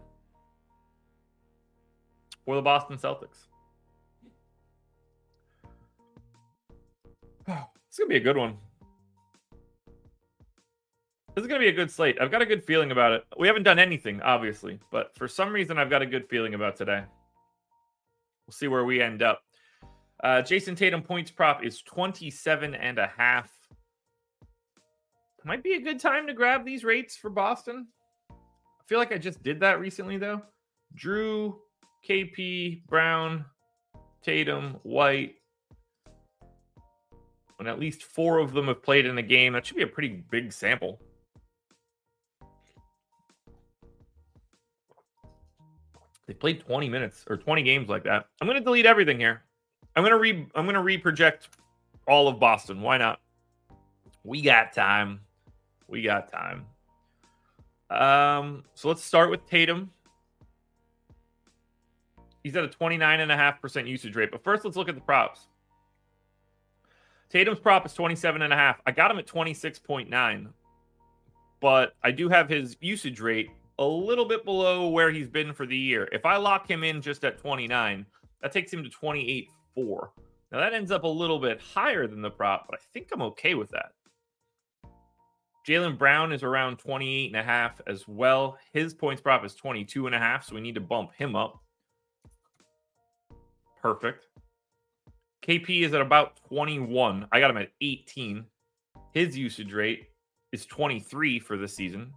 for 2.44 2.56
the 2.56 2.62
Boston 2.62 2.98
Celtics. 2.98 3.46
It's 7.92 7.98
gonna 7.98 8.08
be 8.08 8.16
a 8.16 8.20
good 8.20 8.38
one. 8.38 8.56
This 11.34 11.42
is 11.42 11.46
gonna 11.46 11.60
be 11.60 11.68
a 11.68 11.72
good 11.72 11.90
slate. 11.90 12.16
I've 12.18 12.30
got 12.30 12.40
a 12.40 12.46
good 12.46 12.64
feeling 12.64 12.90
about 12.90 13.12
it. 13.12 13.26
We 13.38 13.46
haven't 13.46 13.64
done 13.64 13.78
anything, 13.78 14.22
obviously, 14.22 14.80
but 14.90 15.14
for 15.14 15.28
some 15.28 15.52
reason, 15.52 15.76
I've 15.76 15.90
got 15.90 16.00
a 16.00 16.06
good 16.06 16.26
feeling 16.30 16.54
about 16.54 16.74
today. 16.74 17.04
We'll 18.46 18.54
see 18.54 18.66
where 18.66 18.86
we 18.86 19.02
end 19.02 19.20
up. 19.20 19.42
Uh, 20.24 20.40
Jayson 20.40 20.74
Tatum 20.74 21.02
points 21.02 21.30
prop 21.30 21.62
is 21.62 21.82
27 21.82 22.74
and 22.74 22.98
a 22.98 23.08
half. 23.14 23.50
Might 25.44 25.62
be 25.62 25.74
a 25.74 25.80
good 25.82 26.00
time 26.00 26.26
to 26.28 26.32
grab 26.32 26.64
these 26.64 26.84
rates 26.84 27.14
for 27.14 27.28
Boston. 27.28 27.88
I 28.30 28.84
feel 28.86 28.98
like 28.98 29.12
I 29.12 29.18
just 29.18 29.42
did 29.42 29.60
that 29.60 29.80
recently, 29.80 30.16
though. 30.16 30.40
Jrue, 30.96 31.58
KP, 32.08 32.86
Brown, 32.86 33.44
Tatum, 34.22 34.78
White, 34.82 35.34
when 37.56 37.66
at 37.66 37.78
least 37.78 38.02
four 38.02 38.38
of 38.38 38.52
them 38.52 38.68
have 38.68 38.82
played 38.82 39.06
in 39.06 39.18
a 39.18 39.22
game, 39.22 39.52
that 39.52 39.66
should 39.66 39.76
be 39.76 39.82
a 39.82 39.86
pretty 39.86 40.22
big 40.30 40.52
sample. 40.52 41.00
They 46.26 46.34
played 46.34 46.60
20 46.60 46.88
minutes 46.88 47.24
or 47.28 47.36
20 47.36 47.62
games 47.62 47.88
like 47.88 48.04
that. 48.04 48.26
I'm 48.40 48.48
going 48.48 48.58
to 48.58 48.64
delete 48.64 48.86
everything 48.86 49.18
here. 49.18 49.42
I'm 49.94 50.02
going 50.02 50.12
to 50.12 50.18
re 50.18 50.46
I'm 50.54 50.66
going 50.66 50.74
to 50.74 50.80
reproject 50.80 51.48
all 52.06 52.28
of 52.28 52.40
Boston. 52.40 52.80
Why 52.80 52.96
not? 52.96 53.20
We 54.24 54.40
got 54.40 54.72
time. 54.72 55.20
We 55.88 56.02
got 56.02 56.32
time. 56.32 56.64
Um, 57.90 58.64
so 58.74 58.88
let's 58.88 59.04
start 59.04 59.30
with 59.30 59.46
Tatum. 59.46 59.90
He's 62.42 62.56
at 62.56 62.64
a 62.64 62.68
29.5% 62.68 63.86
usage 63.86 64.16
rate. 64.16 64.30
But 64.32 64.42
first, 64.42 64.64
let's 64.64 64.76
look 64.76 64.88
at 64.88 64.94
the 64.94 65.00
props. 65.00 65.48
Tatum's 67.32 67.58
prop 67.58 67.86
is 67.86 67.94
27 67.94 68.42
and 68.42 68.52
a 68.52 68.56
half. 68.56 68.80
I 68.86 68.90
got 68.90 69.10
him 69.10 69.18
at 69.18 69.26
26.9, 69.26 70.48
but 71.60 71.94
I 72.04 72.10
do 72.10 72.28
have 72.28 72.46
his 72.46 72.76
usage 72.82 73.20
rate 73.20 73.48
a 73.78 73.84
little 73.84 74.26
bit 74.26 74.44
below 74.44 74.88
where 74.88 75.10
he's 75.10 75.28
been 75.28 75.54
for 75.54 75.64
the 75.64 75.76
year. 75.76 76.06
If 76.12 76.26
I 76.26 76.36
lock 76.36 76.70
him 76.70 76.84
in 76.84 77.00
just 77.00 77.24
at 77.24 77.38
29, 77.38 78.04
that 78.42 78.52
takes 78.52 78.70
him 78.70 78.84
to 78.84 78.90
28.4. 78.90 80.08
Now 80.52 80.60
that 80.60 80.74
ends 80.74 80.90
up 80.90 81.04
a 81.04 81.08
little 81.08 81.38
bit 81.38 81.58
higher 81.58 82.06
than 82.06 82.20
the 82.20 82.30
prop, 82.30 82.66
but 82.68 82.78
I 82.78 82.82
think 82.92 83.08
I'm 83.14 83.22
okay 83.22 83.54
with 83.54 83.70
that. 83.70 83.92
Jaylen 85.66 85.96
Brown 85.96 86.32
is 86.32 86.42
around 86.42 86.80
28 86.80 87.28
and 87.28 87.40
a 87.40 87.42
half 87.42 87.80
as 87.86 88.06
well. 88.06 88.58
His 88.74 88.92
points 88.92 89.22
prop 89.22 89.42
is 89.42 89.54
22 89.54 90.06
and 90.06 90.14
a 90.14 90.18
half, 90.18 90.44
so 90.44 90.54
we 90.54 90.60
need 90.60 90.74
to 90.74 90.82
bump 90.82 91.14
him 91.14 91.34
up. 91.34 91.62
Perfect. 93.80 94.26
KP 95.42 95.82
is 95.82 95.92
at 95.92 96.00
about 96.00 96.36
21. 96.48 97.26
I 97.32 97.40
got 97.40 97.50
him 97.50 97.56
at 97.56 97.70
18. 97.80 98.44
His 99.12 99.36
usage 99.36 99.72
rate 99.72 100.08
is 100.52 100.66
23 100.66 101.40
for 101.40 101.56
the 101.56 101.66
season. 101.66 102.12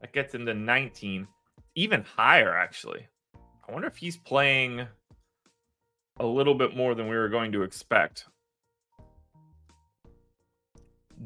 That 0.00 0.12
gets 0.12 0.34
into 0.34 0.54
19. 0.54 1.26
Even 1.74 2.04
higher, 2.04 2.56
actually. 2.56 3.06
I 3.68 3.72
wonder 3.72 3.88
if 3.88 3.96
he's 3.96 4.16
playing 4.16 4.86
a 6.20 6.26
little 6.26 6.54
bit 6.54 6.76
more 6.76 6.94
than 6.94 7.08
we 7.08 7.16
were 7.16 7.28
going 7.28 7.50
to 7.52 7.62
expect. 7.62 8.26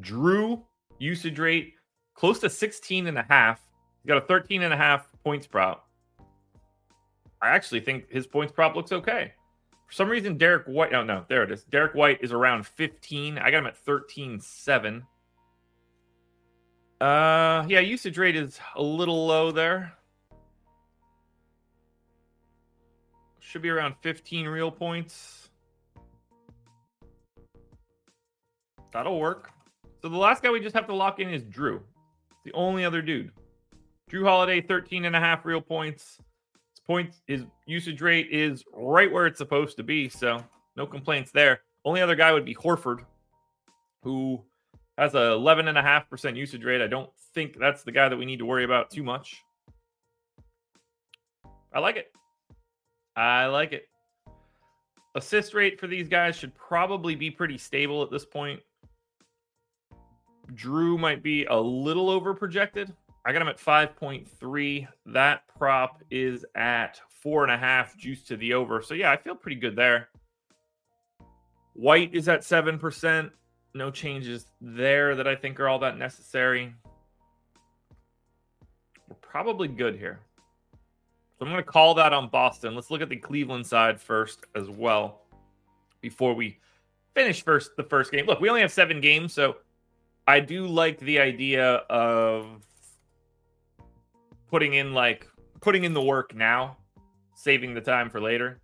Jrue 0.01 0.63
usage 0.99 1.39
rate 1.39 1.75
close 2.15 2.39
to 2.39 2.49
16 2.49 3.09
and 3.09 3.19
a 3.19 3.27
half. 3.29 3.61
He's 4.03 4.09
got 4.09 4.23
a 4.23 4.27
13 4.27 4.63
and 4.63 4.73
a 4.73 4.77
half 4.77 5.07
points 5.23 5.47
prop. 5.47 5.87
I 7.43 7.51
actually 7.51 7.81
think 7.81 8.11
his 8.11 8.27
points 8.27 8.53
prop 8.53 8.75
looks 8.75 8.93
okay. 8.93 9.33
For 9.89 9.95
some 9.95 10.11
reason, 10.11 10.37
Derrick 10.37 10.67
White. 10.67 10.93
Oh, 10.93 11.03
no, 11.03 11.25
there 11.29 11.43
it 11.43 11.51
is. 11.51 11.65
Derrick 11.65 11.95
White 11.95 12.19
is 12.21 12.31
around 12.31 12.67
15. 12.67 13.39
I 13.39 13.51
got 13.51 13.59
him 13.59 13.67
at 13.67 13.77
13 13.77 14.39
7. 14.39 15.03
Uh, 17.01 17.65
yeah, 17.69 17.81
usage 17.81 18.19
rate 18.19 18.37
is 18.37 18.61
a 18.77 18.83
little 18.83 19.27
low 19.27 19.51
there. 19.51 19.95
Should 23.41 23.63
be 23.63 23.71
around 23.71 23.95
15 24.03 24.47
real 24.47 24.71
points. 24.71 25.49
That'll 28.93 29.19
work. 29.19 29.51
So 30.03 30.11
the 30.11 30.19
last 30.19 30.43
guy 30.43 30.51
we 30.51 30.61
just 30.61 30.75
have 30.75 30.87
to 30.89 30.95
lock 30.95 31.19
in 31.19 31.31
is 31.31 31.45
Jrue. 31.45 31.81
The 32.45 32.53
only 32.53 32.85
other 32.85 33.01
dude. 33.01 33.31
Jrue 34.11 34.25
Holiday, 34.25 34.61
13 34.61 35.07
and 35.07 35.17
a 35.17 35.21
half 35.21 35.47
real 35.47 35.63
points 35.63 36.21
points, 36.89 37.21
his 37.29 37.45
usage 37.67 38.01
rate 38.01 38.29
is 38.33 38.65
right 38.73 39.13
where 39.13 39.27
it's 39.27 39.39
supposed 39.39 39.77
to 39.77 39.85
be. 39.85 40.09
So 40.09 40.43
no 40.77 40.87
complaints 40.87 41.31
there. 41.31 41.61
Only 41.85 42.01
other 42.01 42.17
guy 42.17 42.33
would 42.33 42.45
be 42.45 42.55
Horford, 42.55 43.05
who 44.03 44.43
has 44.97 45.15
a 45.15 45.19
11.5% 45.19 46.37
usage 46.37 46.65
rate. 46.65 46.83
I 46.83 46.89
don't 46.89 47.11
think 47.35 47.57
that's 47.59 47.85
the 47.85 47.93
guy 47.93 48.09
that 48.09 48.17
we 48.17 48.27
need 48.27 48.41
to 48.41 48.47
worry 48.47 48.65
about 48.65 48.91
too 48.91 49.05
much. 49.05 49.45
I 51.73 51.79
like 51.79 51.97
it. 51.97 52.11
I 53.15 53.47
like 53.47 53.73
it. 53.73 53.85
Assist 55.15 55.55
rate 55.55 55.79
for 55.79 55.87
these 55.87 56.09
guys 56.09 56.37
should 56.37 56.55
probably 56.55 57.15
be 57.15 57.31
pretty 57.31 57.59
stable 57.59 58.03
at 58.03 58.11
this 58.11 58.25
point. 58.25 58.61
Jrue 60.55 60.99
might 60.99 61.23
be 61.23 61.45
a 61.45 61.57
little 61.57 62.09
over 62.09 62.35
projected. 62.35 62.95
I 63.29 63.33
got 63.33 63.43
him 63.43 63.49
at 63.49 63.59
5.3. 63.59 64.89
That 65.05 65.43
prop 65.59 66.03
is 66.11 66.47
at 66.55 66.99
four 67.11 67.43
and 67.43 67.53
a 67.53 67.59
half, 67.59 67.95
juice 67.95 68.23
to 68.23 68.39
the 68.39 68.55
over. 68.55 68.81
So 68.81 68.95
yeah, 68.95 69.13
I 69.13 69.19
feel 69.19 69.35
pretty 69.35 69.61
good 69.61 69.77
there. 69.77 70.09
White 71.75 72.15
is 72.15 72.27
at 72.31 72.41
7%. 72.41 73.31
No 73.75 73.91
changes 73.91 74.47
there 74.63 75.15
that 75.15 75.29
I 75.29 75.37
think 75.37 75.61
are 75.61 75.69
all 75.69 75.79
that 75.81 75.99
necessary. 75.99 76.75
We're 79.11 79.17
probably 79.17 79.69
good 79.69 79.95
here. 79.97 80.21
So 81.39 81.45
I'm 81.45 81.53
going 81.53 81.63
to 81.63 81.71
call 81.71 81.93
that 81.97 82.15
on 82.15 82.31
Boston. 82.31 82.75
Let's 82.75 82.91
look 82.91 83.03
at 83.03 83.11
the 83.11 83.17
Cleveland 83.17 83.67
side 83.67 84.01
first 84.01 84.47
as 84.55 84.71
well 84.71 85.21
before 86.01 86.33
we 86.33 86.61
finish 87.15 87.45
first 87.45 87.77
the 87.77 87.85
first 87.85 88.11
game. 88.11 88.25
Look, 88.25 88.41
we 88.41 88.49
only 88.49 88.63
have 88.63 88.73
7 88.73 89.03
games, 89.03 89.35
so 89.35 89.59
I 90.27 90.41
do 90.41 90.67
like 90.67 90.99
the 91.01 91.19
idea 91.19 91.75
of 91.91 92.65
putting 94.51 94.75
in 94.75 94.93
like 94.93 95.27
putting 95.61 95.85
in 95.85 95.95
the 95.95 96.03
work 96.03 96.35
now, 96.35 96.77
saving 97.35 97.75
the 97.75 97.81
time 97.81 98.11
for 98.11 98.21
later. 98.21 98.61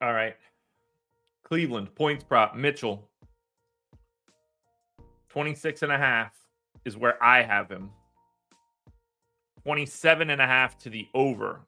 All 0.00 0.12
right. 0.12 0.36
Cleveland 1.44 1.94
points 1.94 2.24
prop 2.24 2.54
Mitchell 2.54 3.08
26 5.30 5.82
and 5.82 5.90
a 5.90 5.98
half 5.98 6.32
is 6.84 6.96
where 6.96 7.22
I 7.22 7.42
have 7.42 7.68
him. 7.68 7.90
27 9.64 10.30
and 10.30 10.40
a 10.40 10.46
half 10.46 10.78
to 10.78 10.90
the 10.90 11.08
over. 11.14 11.62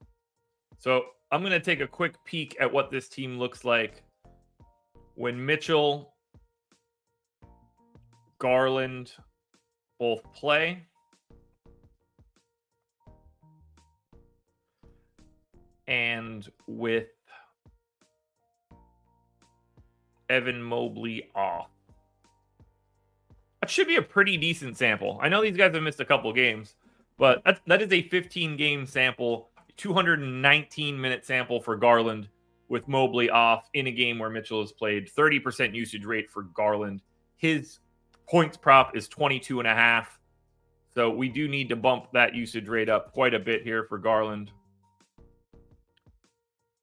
So 0.78 1.06
I'm 1.32 1.40
going 1.40 1.52
to 1.52 1.60
take 1.60 1.80
a 1.80 1.86
quick 1.86 2.14
peek 2.24 2.56
at 2.60 2.72
what 2.72 2.90
this 2.90 3.08
team 3.08 3.38
looks 3.38 3.64
like 3.64 4.04
when 5.16 5.44
Mitchell, 5.44 6.14
Garland 8.38 9.12
both 9.98 10.22
play. 10.34 10.82
And 15.88 16.48
with 16.66 17.06
Evan 20.28 20.62
Mobley 20.62 21.30
off. 21.34 21.68
That 23.60 23.70
should 23.70 23.86
be 23.86 23.96
a 23.96 24.02
pretty 24.02 24.36
decent 24.36 24.76
sample. 24.76 25.18
I 25.22 25.28
know 25.28 25.42
these 25.42 25.56
guys 25.56 25.72
have 25.74 25.82
missed 25.82 26.00
a 26.00 26.04
couple 26.04 26.32
games, 26.32 26.74
but 27.16 27.42
that, 27.44 27.60
that 27.66 27.82
is 27.82 27.92
a 27.92 28.02
15 28.08 28.56
game 28.56 28.84
sample, 28.84 29.50
219 29.76 31.00
minute 31.00 31.24
sample 31.24 31.60
for 31.60 31.76
Garland 31.76 32.28
with 32.68 32.88
Mobley 32.88 33.30
off 33.30 33.68
in 33.74 33.86
a 33.86 33.92
game 33.92 34.18
where 34.18 34.30
Mitchell 34.30 34.60
has 34.60 34.72
played 34.72 35.10
30% 35.10 35.74
usage 35.74 36.04
rate 36.04 36.30
for 36.30 36.42
Garland. 36.42 37.02
His 37.36 37.78
points 38.28 38.56
prop 38.56 38.96
is 38.96 39.08
22 39.08 39.60
and 39.60 39.68
a 39.68 39.74
half. 39.74 40.18
So 40.94 41.10
we 41.10 41.28
do 41.28 41.46
need 41.46 41.68
to 41.68 41.76
bump 41.76 42.10
that 42.12 42.34
usage 42.34 42.68
rate 42.68 42.88
up 42.88 43.12
quite 43.12 43.34
a 43.34 43.38
bit 43.38 43.62
here 43.62 43.84
for 43.84 43.98
Garland. 43.98 44.50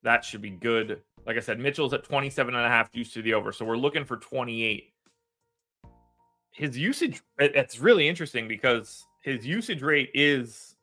That 0.04 0.24
should 0.24 0.42
be 0.42 0.52
good. 0.52 1.02
Like 1.26 1.38
I 1.38 1.40
said, 1.40 1.60
Mitchell's 1.60 1.94
at 1.94 2.04
27 2.04 2.54
and 2.54 2.66
a 2.66 2.70
half 2.70 2.90
used 2.94 3.14
to 3.16 3.22
the 3.22 3.34
over. 3.34 3.52
So 3.52 3.66
we're 3.66 3.78
looking 3.78 4.06
for 4.06 4.18
28. 4.18 4.92
His 6.52 6.78
usage, 6.78 7.22
it's 7.40 7.80
really 7.80 8.08
interesting 8.08 8.48
because 8.48 9.04
his 9.24 9.46
usage 9.46 9.82
rate 9.82 10.12
is 10.14 10.76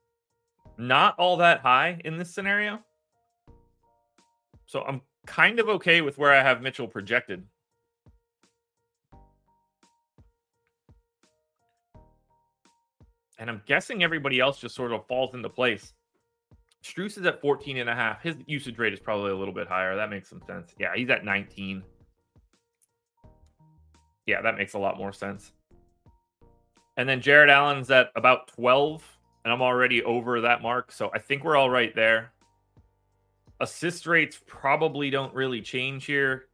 not 0.79 1.15
all 1.19 1.37
that 1.37 1.61
high 1.61 2.01
in 2.05 2.17
this 2.17 2.35
scenario. 2.35 2.81
So 4.71 4.83
I'm 4.83 5.01
kind 5.27 5.59
of 5.59 5.69
okay 5.69 6.01
with 6.01 6.17
where 6.17 6.31
I 6.31 6.41
have 6.45 6.63
Mitchell 6.63 6.87
projected. 6.87 7.43
And 13.37 13.51
I'm 13.51 13.63
guessing 13.67 14.05
everybody 14.05 14.39
else 14.39 14.61
just 14.61 14.77
sort 14.77 14.93
of 14.93 15.05
falls 15.09 15.35
into 15.35 15.49
place. 15.49 15.93
Strus 16.85 17.19
is 17.19 17.27
at 17.27 17.41
14 17.41 17.79
and 17.79 17.91
a 17.91 17.95
half. 17.97 18.23
His 18.23 18.37
usage 18.47 18.79
rate 18.79 18.93
is 18.93 19.01
probably 19.01 19.33
a 19.33 19.37
little 19.37 19.53
bit 19.53 19.67
higher. 19.67 19.97
That 19.97 20.09
makes 20.09 20.29
some 20.31 20.43
sense. 20.47 20.73
Yeah, 20.79 20.93
he's 20.95 21.11
at 21.11 21.25
19. 21.25 21.83
Yeah, 24.27 24.41
that 24.41 24.57
makes 24.57 24.75
a 24.75 24.79
lot 24.79 24.97
more 24.97 25.13
sense. 25.13 25.51
And 26.97 27.09
then 27.09 27.21
Jarrett 27.21 27.51
Allen's 27.51 27.91
at 27.91 28.13
about 28.15 28.47
12, 28.55 29.03
and 29.45 29.53
I'm 29.53 29.63
already 29.63 30.05
over 30.05 30.41
that 30.43 30.63
mark. 30.63 30.93
So 30.93 31.11
I 31.13 31.19
think 31.19 31.43
we're 31.43 31.57
all 31.57 31.71
right 31.71 31.93
there. 31.97 32.31
Assist 33.61 34.07
rates 34.07 34.41
probably 34.47 35.11
don't 35.11 35.35
really 35.35 35.61
change 35.61 36.07
here. 36.07 36.47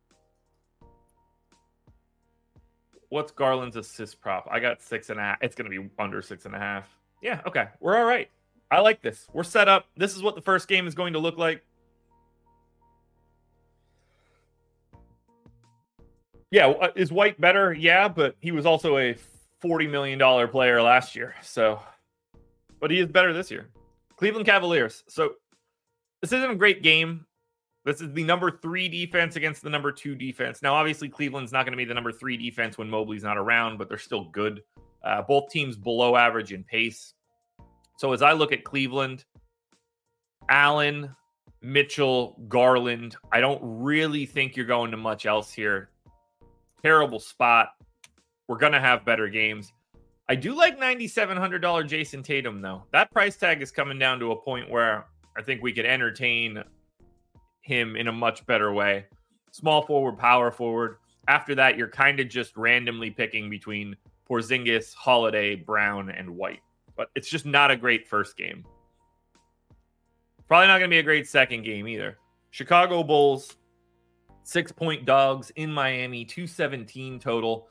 What's 3.09 3.31
Garland's 3.31 3.77
assist 3.77 4.21
prop? 4.21 4.49
I 4.51 4.59
got 4.59 4.83
six 4.83 5.11
and 5.11 5.21
a 5.21 5.23
half. 5.23 5.39
It's 5.41 5.55
going 5.55 5.71
to 5.71 5.81
be 5.81 5.89
under 5.99 6.21
six 6.21 6.45
and 6.45 6.55
a 6.55 6.59
half. 6.59 6.89
Yeah, 7.23 7.41
okay. 7.47 7.69
We're 7.81 7.97
all 7.97 8.05
right. 8.05 8.29
I 8.71 8.81
like 8.81 9.01
this. 9.01 9.29
We're 9.33 9.45
set 9.45 9.69
up. 9.69 9.87
This 9.97 10.17
is 10.17 10.23
what 10.23 10.35
the 10.35 10.41
first 10.41 10.67
game 10.67 10.89
is 10.89 10.95
going 10.95 11.13
to 11.13 11.21
look 11.21 11.39
like. 11.39 11.63
Yeah, 16.51 16.69
uh, 16.69 16.91
is 16.97 17.13
White 17.13 17.41
better? 17.41 17.73
Yeah, 17.73 18.09
but 18.09 18.35
he 18.41 18.51
was 18.51 18.67
also 18.67 18.97
a 18.99 19.17
$40 19.63 19.91
million 19.91 20.49
player 20.49 20.83
last 20.83 21.15
year. 21.15 21.35
So, 21.43 21.81
but 22.81 22.91
he 22.91 22.99
is 22.99 23.09
better 23.09 23.33
this 23.33 23.51
year. 23.51 23.69
Cleveland 24.17 24.47
Cavaliers. 24.47 25.05
So, 25.09 25.35
this 26.23 26.33
isn't 26.33 26.51
a 26.51 26.57
great 26.57 26.83
game. 26.83 27.27
This 27.85 28.01
is 28.01 28.13
the 28.13 28.25
number 28.25 28.51
three 28.51 28.89
defense 28.89 29.37
against 29.37 29.63
the 29.63 29.71
number 29.71 29.93
two 29.93 30.17
defense. 30.17 30.61
Now, 30.61 30.75
obviously, 30.75 31.09
Cleveland's 31.09 31.53
not 31.53 31.65
going 31.65 31.73
to 31.73 31.77
be 31.77 31.85
the 31.85 31.95
number 31.95 32.11
three 32.11 32.37
defense 32.37 32.77
when 32.77 32.91
Mobley's 32.91 33.23
not 33.23 33.39
around, 33.39 33.79
but 33.79 33.89
they're 33.89 33.97
still 33.97 34.25
good. 34.25 34.63
Uh, 35.05 35.23
both 35.23 35.51
teams 35.51 35.77
below 35.77 36.17
average 36.17 36.53
in 36.53 36.65
pace. 36.65 37.15
So 37.97 38.13
as 38.13 38.23
I 38.23 38.33
look 38.33 38.53
at 38.53 38.65
Cleveland, 38.65 39.25
Allen, 40.49 41.15
Mitchell, 41.63 42.41
Garland, 42.49 43.17
I 43.31 43.41
don't 43.41 43.61
really 43.63 44.27
think 44.27 44.57
you're 44.57 44.67
going 44.67 44.91
to 44.91 44.97
much 44.97 45.25
else 45.25 45.53
here. 45.53 45.91
Terrible 46.83 47.21
spot. 47.21 47.69
We're 48.49 48.59
going 48.59 48.73
to 48.73 48.81
have 48.81 49.05
better 49.05 49.29
games. 49.29 49.73
I 50.29 50.35
do 50.35 50.57
like 50.57 50.79
$9,700 50.79 51.87
Jayson 51.89 52.25
Tatum, 52.25 52.61
though. 52.61 52.83
That 52.93 53.13
price 53.13 53.37
tag 53.37 53.63
is 53.63 53.71
coming 53.71 53.99
down 53.99 54.19
to 54.19 54.33
a 54.33 54.37
point 54.37 54.69
where 54.69 55.07
I 55.37 55.43
think 55.43 55.63
we 55.63 55.73
could 55.73 55.87
entertain 55.87 56.63
him 57.61 57.97
in 57.97 58.09
a 58.09 58.13
much 58.13 58.47
better 58.47 58.73
way. 58.73 59.07
Small 59.53 59.83
forward, 59.83 60.19
power 60.19 60.51
forward. 60.51 60.99
After 61.29 61.55
that, 61.57 61.77
you're 61.77 61.89
kind 61.89 62.21
of 62.21 62.29
just 62.29 62.57
randomly 62.57 63.11
picking 63.11 63.51
between 63.51 63.97
Porzingis, 64.29 64.95
Holiday, 64.95 65.57
Brown, 65.57 66.11
and 66.11 66.31
White 66.31 66.61
but 66.97 67.11
it's 67.15 67.29
just 67.29 67.47
not 67.47 67.71
a 67.71 67.77
great 67.77 68.09
first 68.09 68.37
game. 68.37 68.65
Probably 70.49 70.67
not 70.67 70.79
going 70.79 70.91
to 70.91 70.95
be 70.95 70.99
a 70.99 71.03
great 71.03 71.29
second 71.29 71.65
game 71.65 71.87
either. 71.87 72.19
Chicago 72.51 73.03
Bulls, 73.03 73.57
six 74.43 74.73
point 74.73 75.05
dogs 75.05 75.51
in 75.57 75.71
Miami, 75.71 76.25
217 76.25 77.21
total. 77.21 77.69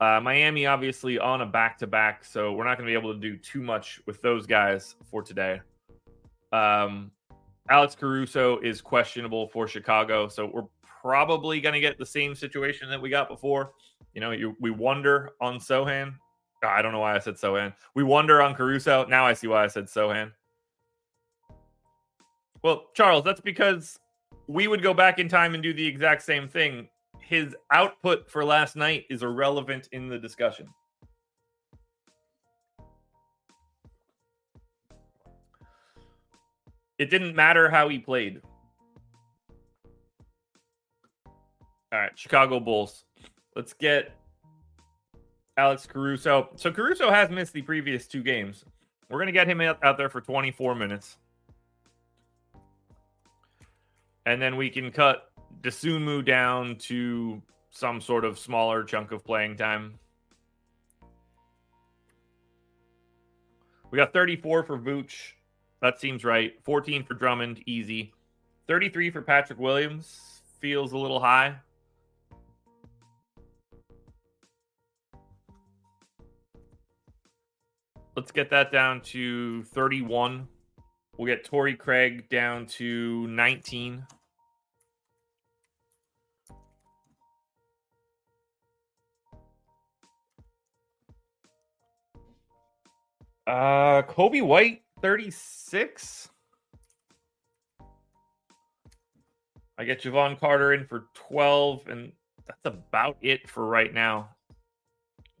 Uh, 0.00 0.20
Miami, 0.20 0.66
obviously, 0.66 1.18
on 1.18 1.40
a 1.40 1.46
back 1.46 1.78
to 1.78 1.86
back, 1.86 2.24
so 2.24 2.52
we're 2.52 2.64
not 2.64 2.76
going 2.76 2.86
to 2.86 2.92
be 2.92 2.98
able 2.98 3.12
to 3.12 3.18
do 3.18 3.36
too 3.36 3.62
much 3.62 4.00
with 4.06 4.20
those 4.22 4.46
guys 4.46 4.94
for 5.10 5.22
today. 5.22 5.60
Um, 6.52 7.10
Alex 7.70 7.94
Caruso 7.94 8.58
is 8.60 8.80
questionable 8.80 9.48
for 9.48 9.68
Chicago, 9.68 10.28
so 10.28 10.50
we're 10.52 10.62
probably 11.02 11.60
going 11.60 11.74
to 11.74 11.80
get 11.80 11.98
the 11.98 12.06
same 12.06 12.34
situation 12.34 12.88
that 12.90 13.00
we 13.00 13.10
got 13.10 13.28
before. 13.28 13.72
You 14.14 14.20
know, 14.20 14.30
you, 14.30 14.56
we 14.60 14.70
wonder 14.70 15.30
on 15.40 15.58
Sochan. 15.58 16.14
I 16.62 16.82
don't 16.82 16.92
know 16.92 17.00
why 17.00 17.14
I 17.14 17.18
said 17.18 17.34
Sochan. 17.34 17.72
We 17.94 18.02
wonder 18.02 18.42
on 18.42 18.54
Caruso. 18.54 19.04
Now 19.06 19.26
I 19.26 19.32
see 19.32 19.46
why 19.46 19.64
I 19.64 19.68
said 19.68 19.84
Sochan. 19.84 20.32
Well, 22.62 22.86
Charles, 22.94 23.24
that's 23.24 23.40
because 23.40 23.98
we 24.48 24.66
would 24.66 24.82
go 24.82 24.92
back 24.92 25.18
in 25.18 25.28
time 25.28 25.54
and 25.54 25.62
do 25.62 25.72
the 25.72 25.86
exact 25.86 26.22
same 26.22 26.48
thing. 26.48 26.88
His 27.20 27.54
output 27.70 28.30
for 28.30 28.44
last 28.44 28.74
night 28.74 29.04
is 29.10 29.22
irrelevant 29.22 29.88
in 29.92 30.08
the 30.08 30.18
discussion. 30.18 30.66
It 36.98 37.10
didn't 37.10 37.36
matter 37.36 37.70
how 37.70 37.88
he 37.88 37.98
played. 37.98 38.40
All 41.92 41.98
right, 41.98 42.18
Chicago 42.18 42.60
Bulls. 42.60 43.04
Let's 43.56 43.72
get 43.72 44.14
Alex 45.56 45.86
Caruso. 45.86 46.50
So 46.56 46.70
Caruso 46.70 47.10
has 47.10 47.30
missed 47.30 47.52
the 47.52 47.62
previous 47.62 48.06
two 48.06 48.22
games. 48.22 48.64
We're 49.08 49.18
going 49.18 49.26
to 49.26 49.32
get 49.32 49.48
him 49.48 49.60
out, 49.60 49.96
there 49.96 50.10
for 50.10 50.20
24 50.20 50.74
minutes. 50.74 51.16
And 54.26 54.42
then 54.42 54.56
we 54.56 54.68
can 54.68 54.90
cut 54.92 55.30
Dosunmu 55.62 56.26
down 56.26 56.76
to 56.76 57.40
some 57.70 58.00
sort 58.00 58.24
of 58.24 58.38
smaller 58.38 58.84
chunk 58.84 59.12
of 59.12 59.24
playing 59.24 59.56
time. 59.56 59.98
We 63.90 63.96
got 63.96 64.12
34 64.12 64.64
for 64.64 64.78
Vooch. 64.78 65.32
That 65.80 66.00
seems 66.00 66.24
right. 66.24 66.54
14 66.64 67.04
for 67.04 67.14
Drummond, 67.14 67.62
easy. 67.66 68.12
33 68.66 69.10
for 69.10 69.22
Patrick 69.22 69.58
Williams 69.58 70.40
feels 70.60 70.92
a 70.92 70.98
little 70.98 71.20
high. 71.20 71.56
Let's 78.16 78.32
get 78.32 78.50
that 78.50 78.72
down 78.72 79.00
to 79.02 79.62
31. 79.62 80.48
We'll 81.16 81.26
get 81.26 81.44
Torrey 81.44 81.74
Craig 81.74 82.28
down 82.28 82.66
to 82.66 83.28
19. 83.28 84.04
Uh, 93.46 94.02
Coby 94.02 94.42
White, 94.42 94.82
36. 95.00 96.28
I 99.78 99.84
get 99.84 100.02
Jevon 100.02 100.38
Carter 100.40 100.72
in 100.72 100.84
for 100.84 101.06
12, 101.14 101.86
and 101.88 102.12
that's 102.46 102.76
about 102.76 103.16
it 103.20 103.48
for 103.48 103.66
right 103.66 103.94
now. 103.94 104.28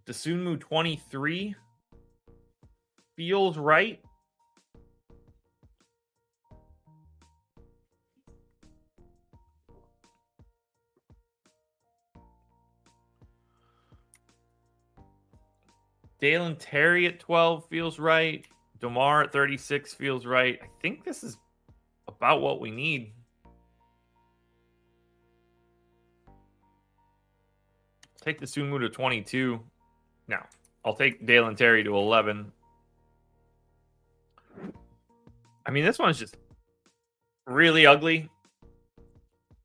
Dosunmu 0.06 0.60
23 0.60 1.54
feels 3.16 3.58
right. 3.58 4.00
Dalen 16.20 16.56
Terry 16.56 17.06
at 17.06 17.20
12 17.20 17.66
feels 17.68 17.98
right. 17.98 18.46
DeMar 18.80 19.24
at 19.24 19.32
36 19.32 19.94
feels 19.94 20.26
right. 20.26 20.58
I 20.62 20.66
think 20.80 21.04
this 21.04 21.24
is 21.24 21.38
about 22.06 22.40
what 22.40 22.60
we 22.60 22.70
need. 22.70 23.12
Take 28.20 28.40
Dosunmu 28.40 28.80
to 28.80 28.88
22. 28.88 29.60
Now, 30.26 30.46
I'll 30.84 30.94
take 30.94 31.26
Dalen 31.26 31.56
Terry 31.56 31.82
to 31.84 31.96
11. 31.96 32.52
I 35.66 35.70
mean, 35.70 35.84
this 35.84 35.98
one's 35.98 36.18
just 36.18 36.36
really 37.46 37.86
ugly. 37.86 38.28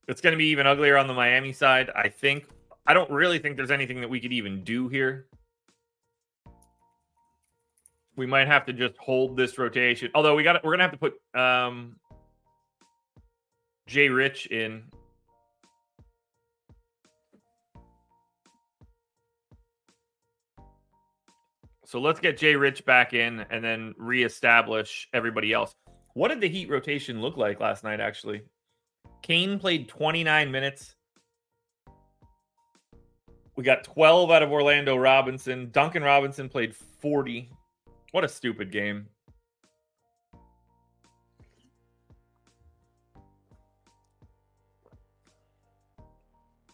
It's 0.08 0.22
going 0.22 0.34
to 0.34 0.38
be 0.38 0.48
even 0.48 0.68
uglier 0.68 0.98
on 0.98 1.08
the 1.08 1.14
Miami 1.14 1.54
side, 1.54 1.90
I 1.96 2.10
think. 2.10 2.48
I 2.86 2.94
don't 2.94 3.10
really 3.10 3.40
think 3.40 3.56
there's 3.56 3.72
anything 3.72 4.02
that 4.02 4.10
we 4.10 4.20
could 4.20 4.34
even 4.34 4.64
do 4.64 4.90
here 4.90 5.28
we 8.16 8.26
might 8.26 8.48
have 8.48 8.66
to 8.66 8.74
just 8.74 8.96
hold 8.98 9.36
this 9.36 9.58
rotation. 9.58 10.12
Although 10.14 10.36
we 10.36 10.44
got 10.44 10.64
we're 10.64 10.72
gonna 10.72 10.84
have 10.84 10.92
to 10.92 10.98
put 10.98 11.14
um 11.40 11.96
Jay 13.88 14.10
Rich 14.10 14.48
in. 14.48 14.84
So 21.86 22.00
let's 22.00 22.20
get 22.20 22.38
Jay 22.38 22.56
Rich 22.56 22.86
back 22.86 23.14
in 23.14 23.46
and 23.52 23.64
then 23.64 23.94
reestablish 23.98 25.08
everybody 25.14 25.54
else. 25.54 25.76
What 26.16 26.30
did 26.30 26.42
the 26.42 26.50
Heat 26.50 26.70
rotation 26.70 27.22
look 27.22 27.38
like 27.38 27.60
last 27.60 27.84
night, 27.84 28.00
actually? 28.00 28.42
Cain 29.22 29.60
played 29.60 29.90
29 29.90 30.52
minutes. 30.52 30.96
We 33.56 33.64
got 33.64 33.84
12 33.84 34.32
out 34.32 34.42
of 34.42 34.52
Orlando 34.52 34.96
Robinson. 34.96 35.70
Duncan 35.72 36.02
Robinson 36.02 36.50
played 36.50 36.76
40. 36.76 37.52
What 38.14 38.24
a 38.24 38.30
stupid 38.30 38.72
game. 38.72 39.08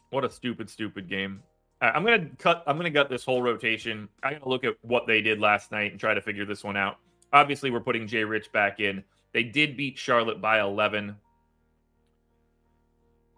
What 0.09 0.25
a 0.25 0.29
stupid, 0.29 0.69
stupid 0.69 1.07
game. 1.07 1.41
I'm 1.79 2.03
gonna 2.03 2.25
cut. 2.39 2.61
I'm 2.67 2.75
gonna 2.75 2.89
gut 2.89 3.09
this 3.09 3.23
whole 3.23 3.41
rotation. 3.41 4.09
I 4.21 4.33
gotta 4.33 4.49
look 4.49 4.65
at 4.65 4.75
what 4.81 5.07
they 5.07 5.21
did 5.21 5.39
last 5.39 5.71
night 5.71 5.91
and 5.91 5.99
try 5.99 6.13
to 6.13 6.19
figure 6.19 6.43
this 6.43 6.61
one 6.61 6.75
out. 6.75 6.97
Obviously, 7.31 7.71
we're 7.71 7.79
putting 7.79 8.05
Jay 8.05 8.25
Rich 8.25 8.51
back 8.51 8.81
in. 8.81 9.01
They 9.31 9.43
did 9.43 9.77
beat 9.77 9.97
Charlotte 9.97 10.41
by 10.41 10.59
11. 10.59 11.15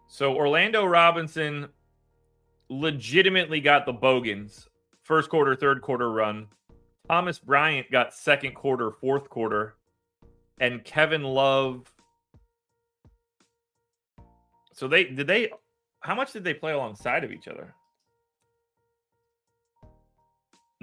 So 0.08 0.34
Orlando 0.34 0.84
Robinson 0.84 1.68
legitimately 2.68 3.60
got 3.60 3.86
the 3.86 3.92
Bogans 3.92 4.68
first 5.04 5.30
quarter, 5.30 5.54
third 5.54 5.82
quarter 5.82 6.10
run. 6.10 6.48
Thomas 7.08 7.38
Bryant 7.38 7.90
got 7.90 8.14
second 8.14 8.54
quarter, 8.54 8.90
fourth 8.90 9.28
quarter, 9.28 9.74
and 10.58 10.84
Kevin 10.84 11.22
Love. 11.22 11.92
So 14.72 14.88
they 14.88 15.04
did 15.04 15.26
they 15.26 15.50
how 16.00 16.14
much 16.14 16.32
did 16.32 16.44
they 16.44 16.54
play 16.54 16.72
alongside 16.72 17.24
of 17.24 17.32
each 17.32 17.48
other? 17.48 17.74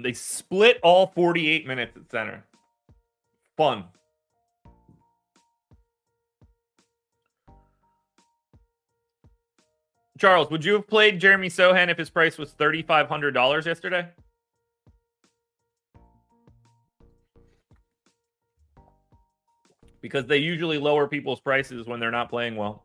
They 0.02 0.12
split 0.14 0.78
all 0.82 1.08
48 1.08 1.66
minutes 1.66 1.96
at 1.96 2.10
center. 2.10 2.44
Fun. 3.56 3.84
Charles, 10.18 10.50
would 10.50 10.64
you 10.64 10.74
have 10.74 10.86
played 10.86 11.18
Jeremy 11.18 11.48
Sochan 11.48 11.88
if 11.88 11.96
his 11.96 12.10
price 12.10 12.36
was 12.36 12.52
$3,500 12.52 13.64
yesterday? 13.64 14.06
Because 20.00 20.26
they 20.26 20.38
usually 20.38 20.78
lower 20.78 21.06
people's 21.06 21.40
prices 21.40 21.86
when 21.86 22.00
they're 22.00 22.10
not 22.10 22.30
playing 22.30 22.56
well. 22.56 22.84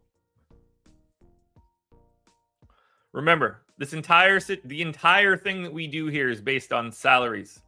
Remember, 3.13 3.61
this 3.77 3.93
entire 3.93 4.39
the 4.39 4.81
entire 4.81 5.37
thing 5.37 5.63
that 5.63 5.71
we 5.71 5.87
do 5.87 6.07
here 6.07 6.29
is 6.29 6.41
based 6.41 6.73
on 6.73 6.91
salaries. 6.91 7.61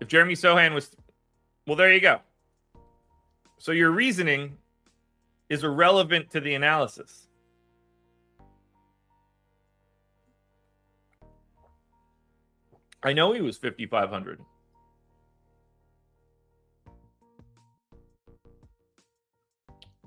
If 0.00 0.08
Jeremy 0.08 0.34
Sochan 0.34 0.74
was 0.74 0.96
well, 1.66 1.76
there 1.76 1.92
you 1.92 2.00
go. 2.00 2.20
So 3.58 3.72
your 3.72 3.90
reasoning 3.90 4.56
is 5.48 5.64
irrelevant 5.64 6.30
to 6.30 6.40
the 6.40 6.54
analysis. 6.54 7.28
I 13.02 13.12
know 13.12 13.32
he 13.32 13.42
was 13.42 13.58
5500. 13.58 14.40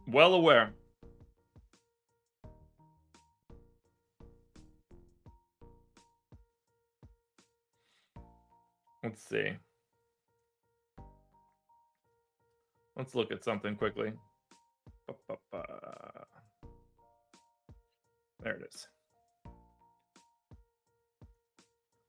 Well 0.08 0.36
aware. 0.36 0.72
Let's 9.04 9.28
see. 9.28 9.52
Let's 12.96 13.15
look 13.15 13.32
at 13.32 13.43
something 13.43 13.76
quickly. 13.76 14.13
There 18.43 18.56
it 18.56 18.70
is. 18.74 18.88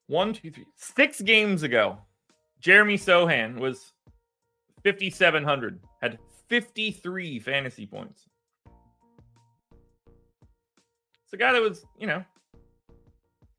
One, 0.07 0.33
two, 0.33 0.51
three, 0.51 0.67
six 0.77 1.21
games 1.21 1.63
ago, 1.63 1.99
Jeremy 2.61 2.97
Sochan 2.97 3.59
was 3.59 3.93
5,700, 4.85 5.81
had 6.01 6.19
53 6.49 7.39
fantasy 7.41 7.87
points. 7.87 8.27
It's 11.25 11.33
a 11.35 11.37
guy 11.37 11.53
that 11.53 11.61
was, 11.61 11.85
you 11.99 12.07
know, 12.07 12.25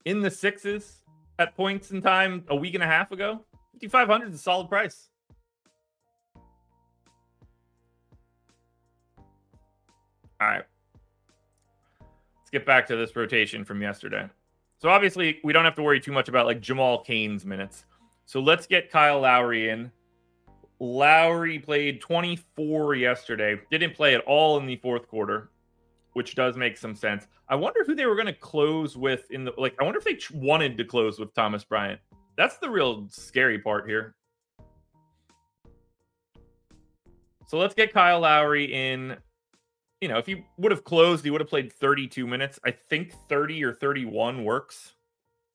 in 0.05 0.21
the 0.21 0.31
sixes 0.31 1.03
at 1.37 1.55
points 1.55 1.91
in 1.91 2.01
time 2.01 2.43
a 2.49 2.55
week 2.55 2.73
and 2.73 2.83
a 2.83 2.87
half 2.87 3.11
ago. 3.11 3.45
5,500 3.81 4.29
is 4.29 4.35
a 4.35 4.37
solid 4.39 4.67
price. 4.67 5.09
All 10.41 10.47
right. 10.47 10.63
Let's 12.01 12.49
get 12.51 12.65
back 12.65 12.87
to 12.87 12.95
this 12.95 13.15
rotation 13.15 13.63
from 13.63 13.81
yesterday. 13.81 14.27
So 14.79 14.89
obviously, 14.89 15.39
we 15.43 15.53
don't 15.53 15.65
have 15.65 15.75
to 15.75 15.83
worry 15.83 15.99
too 15.99 16.11
much 16.11 16.29
about 16.29 16.45
like 16.45 16.61
Jamal 16.61 17.03
Cain's 17.03 17.45
minutes. 17.45 17.85
So 18.25 18.39
let's 18.39 18.65
get 18.65 18.89
Kyle 18.89 19.19
Lowry 19.19 19.69
in. 19.69 19.91
Lowry 20.79 21.59
played 21.59 22.01
24 22.01 22.95
yesterday. 22.95 23.59
Didn't 23.69 23.95
play 23.95 24.15
at 24.15 24.21
all 24.21 24.57
in 24.57 24.65
the 24.65 24.77
fourth 24.77 25.07
quarter, 25.07 25.51
which 26.13 26.35
does 26.35 26.55
make 26.55 26.77
some 26.77 26.95
sense. 26.95 27.27
I 27.49 27.55
wonder 27.55 27.83
who 27.85 27.95
they 27.95 28.05
were 28.05 28.15
going 28.15 28.27
to 28.27 28.33
close 28.33 28.95
with 28.95 29.29
in 29.31 29.43
the 29.43 29.53
like. 29.57 29.75
I 29.79 29.83
wonder 29.83 29.99
if 29.99 30.05
they 30.05 30.17
wanted 30.33 30.77
to 30.77 30.85
close 30.85 31.19
with 31.19 31.33
Thomas 31.33 31.63
Bryant. 31.63 31.99
That's 32.37 32.57
the 32.57 32.69
real 32.69 33.07
scary 33.09 33.59
part 33.59 33.89
here. 33.89 34.15
So 37.47 37.57
let's 37.57 37.73
get 37.73 37.93
Kyle 37.93 38.21
Lowry 38.21 38.65
in. 38.65 39.17
You 39.99 40.07
know, 40.07 40.17
if 40.17 40.25
he 40.25 40.45
would 40.57 40.71
have 40.71 40.85
closed, 40.85 41.25
he 41.25 41.31
would 41.31 41.41
have 41.41 41.49
played 41.49 41.73
32 41.73 42.25
minutes. 42.25 42.57
I 42.63 42.71
think 42.71 43.13
30 43.27 43.61
or 43.65 43.73
31 43.73 44.45
works. 44.45 44.93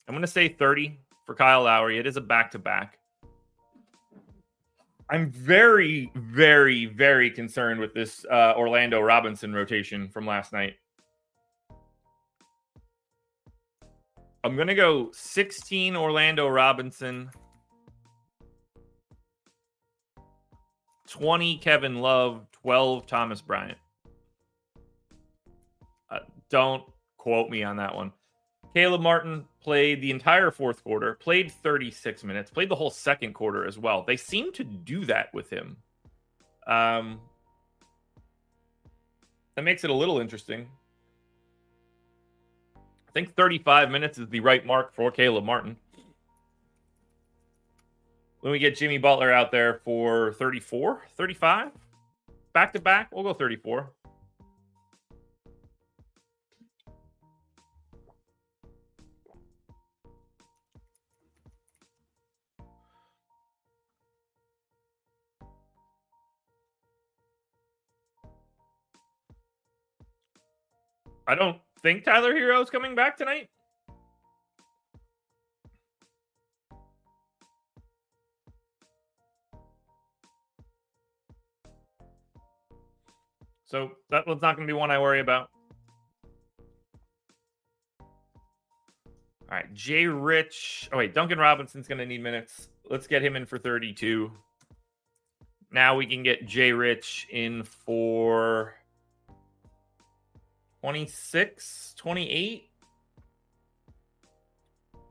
I'm 0.07 0.13
going 0.13 0.21
to 0.21 0.29
say 0.29 0.49
30 0.49 0.99
for 1.25 1.35
Kyle 1.35 1.63
Lowry. 1.63 1.99
It 1.99 2.07
is 2.07 2.19
a 2.19 2.21
back 2.21 2.51
to 2.51 2.59
back. 2.59 2.99
I'm 5.11 5.31
very, 5.31 6.11
very, 6.14 6.87
very 6.87 7.31
concerned 7.31 7.79
with 7.79 7.93
this 7.93 8.25
uh, 8.31 8.55
Orlando 8.57 9.01
Robinson 9.01 9.53
rotation 9.53 10.09
from 10.09 10.27
last 10.27 10.53
night. 10.53 10.75
I'm 14.43 14.57
going 14.57 14.69
to 14.69 14.75
go 14.75 15.11
16 15.12 15.97
Orlando 15.97 16.49
Robinson, 16.49 17.31
20 21.09 21.59
Kevin 21.59 22.01
Love, 22.01 22.47
12 22.62 23.07
Thomas 23.07 23.40
Bryant. 23.40 23.79
Uh, 26.11 26.19
don't 26.51 26.83
quote 27.17 27.51
me 27.51 27.62
on 27.62 27.77
that 27.77 27.95
one. 27.95 28.12
Caleb 28.75 29.01
Martin 29.01 29.45
played 29.64 30.03
the 30.03 30.11
entire 30.11 30.50
fourth 30.50 30.85
quarter, 30.85 31.14
played 31.14 31.50
36 31.50 32.22
minutes, 32.22 32.50
played 32.50 32.68
the 32.68 32.77
whole 32.77 32.90
second 32.90 33.33
quarter 33.33 33.66
as 33.66 33.79
well. 33.79 34.05
They 34.07 34.16
seem 34.16 34.53
to 34.53 34.62
do 34.62 35.07
that 35.07 35.33
with 35.35 35.50
him. 35.50 35.79
Um, 36.66 37.20
That 39.57 39.62
makes 39.62 39.85
it 39.85 39.90
a 39.90 39.94
little 39.94 40.18
interesting. 40.18 40.68
I 42.77 43.12
think 43.12 43.35
35 43.35 43.90
minutes 43.90 44.18
is 44.18 44.29
the 44.29 44.40
right 44.40 44.64
mark 44.66 44.92
for 44.94 45.11
Caleb 45.11 45.44
Martin. 45.44 45.77
When 48.40 48.50
we 48.50 48.59
get 48.59 48.77
Jimmy 48.77 48.98
Butler 48.98 49.33
out 49.33 49.50
there 49.50 49.81
for 49.85 50.35
34, 50.35 51.03
35, 51.16 51.70
back 52.53 52.72
to 52.74 52.81
back, 52.81 53.09
we'll 53.12 53.22
go 53.22 53.33
34. 53.33 53.90
I 71.27 71.35
don't 71.35 71.59
think 71.83 72.05
Tyler 72.05 72.35
Herro 72.35 72.63
is 72.63 72.71
coming 72.71 72.95
back 72.95 73.17
tonight. 73.17 73.49
So 83.65 83.93
that 84.11 84.27
one's 84.27 84.43
not 84.43 84.57
going 84.57 84.69
to 84.69 84.73
be 84.73 84.77
one 84.79 84.91
I 84.91 84.99
worry 84.99 85.21
about. 85.21 85.49
All 88.01 89.61
right, 89.61 89.73
Jay 89.75 90.07
Rich. 90.07 90.89
Oh 90.93 90.99
wait, 90.99 91.15
Duncan 91.15 91.39
Robinson's 91.39 91.89
going 91.89 91.99
to 91.99 92.07
need 92.07 92.23
minutes. 92.23 92.69
Let's 92.89 93.07
get 93.07 93.23
him 93.23 93.35
in 93.35 93.47
for 93.47 93.59
32. 93.59 94.31
Now 95.73 95.97
we 95.97 96.07
can 96.07 96.23
get 96.23 96.47
Jay 96.47 96.73
Rich 96.73 97.27
in 97.31 97.65
for 97.65 98.75
26, 100.85 101.94
28, 101.97 102.68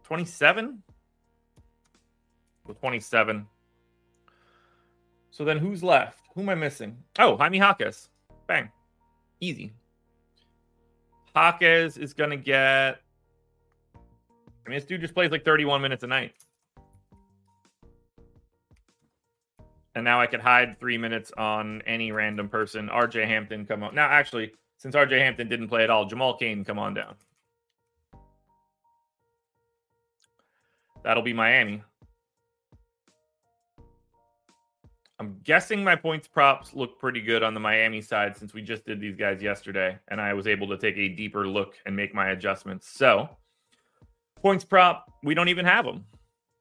27? 0.04 0.84
With 2.68 2.80
27. 2.80 3.48
So 5.32 5.44
then 5.44 5.58
who's 5.58 5.82
left? 5.82 6.20
Who 6.36 6.42
am 6.42 6.50
I 6.50 6.54
missing? 6.54 6.96
Oh, 7.18 7.38
Jaime 7.38 7.58
Jaquez. 7.58 8.10
Bang. 8.46 8.70
Easy. 9.40 9.74
Jaquez 11.36 11.98
is 11.98 12.14
going 12.14 12.30
to 12.30 12.38
get. 12.38 13.02
I 13.96 14.70
mean, 14.70 14.78
this 14.78 14.86
dude 14.86 15.02
just 15.02 15.16
plays 15.16 15.32
like 15.32 15.44
31 15.44 15.82
minutes 15.82 16.04
a 16.04 16.08
night. 16.08 16.36
And 19.96 20.06
now 20.06 20.22
I 20.22 20.28
could 20.28 20.40
hide 20.40 20.80
three 20.80 21.00
minutes 21.00 21.32
on 21.36 21.82
any 21.88 22.12
random 22.12 22.48
person. 22.48 22.90
RJ 22.90 23.26
Hampton 23.26 23.66
come 23.66 23.82
on. 23.82 23.96
Now, 23.96 24.06
actually, 24.06 24.54
since 24.84 24.96
RJ 24.96 25.18
Hampton 25.18 25.48
didn't 25.48 25.70
play 25.70 25.86
at 25.86 25.90
all, 25.90 26.04
Jamal 26.04 26.36
Cain, 26.36 26.66
come 26.66 26.78
on 26.78 26.94
down. 26.94 27.16
That'll 31.06 31.24
be 31.24 31.32
Miami. 31.32 31.82
I'm 35.22 35.40
guessing 35.46 35.86
my 35.86 35.96
points 35.96 36.28
props 36.28 36.74
look 36.74 37.00
pretty 37.00 37.22
good 37.22 37.44
on 37.44 37.54
the 37.54 37.62
Miami 37.62 38.02
side 38.02 38.36
since 38.36 38.54
we 38.54 38.62
just 38.62 38.86
did 38.86 39.00
these 39.00 39.16
guys 39.16 39.42
yesterday 39.42 39.98
and 40.10 40.20
I 40.20 40.34
was 40.34 40.48
able 40.48 40.68
to 40.68 40.78
take 40.78 40.98
a 40.98 41.08
deeper 41.08 41.48
look 41.48 41.76
and 41.86 41.96
make 41.96 42.14
my 42.14 42.32
adjustments. 42.32 42.90
So, 42.90 43.30
points 44.36 44.66
prop, 44.66 45.10
we 45.24 45.34
don't 45.34 45.48
even 45.48 45.64
have 45.64 45.86
them 45.86 46.04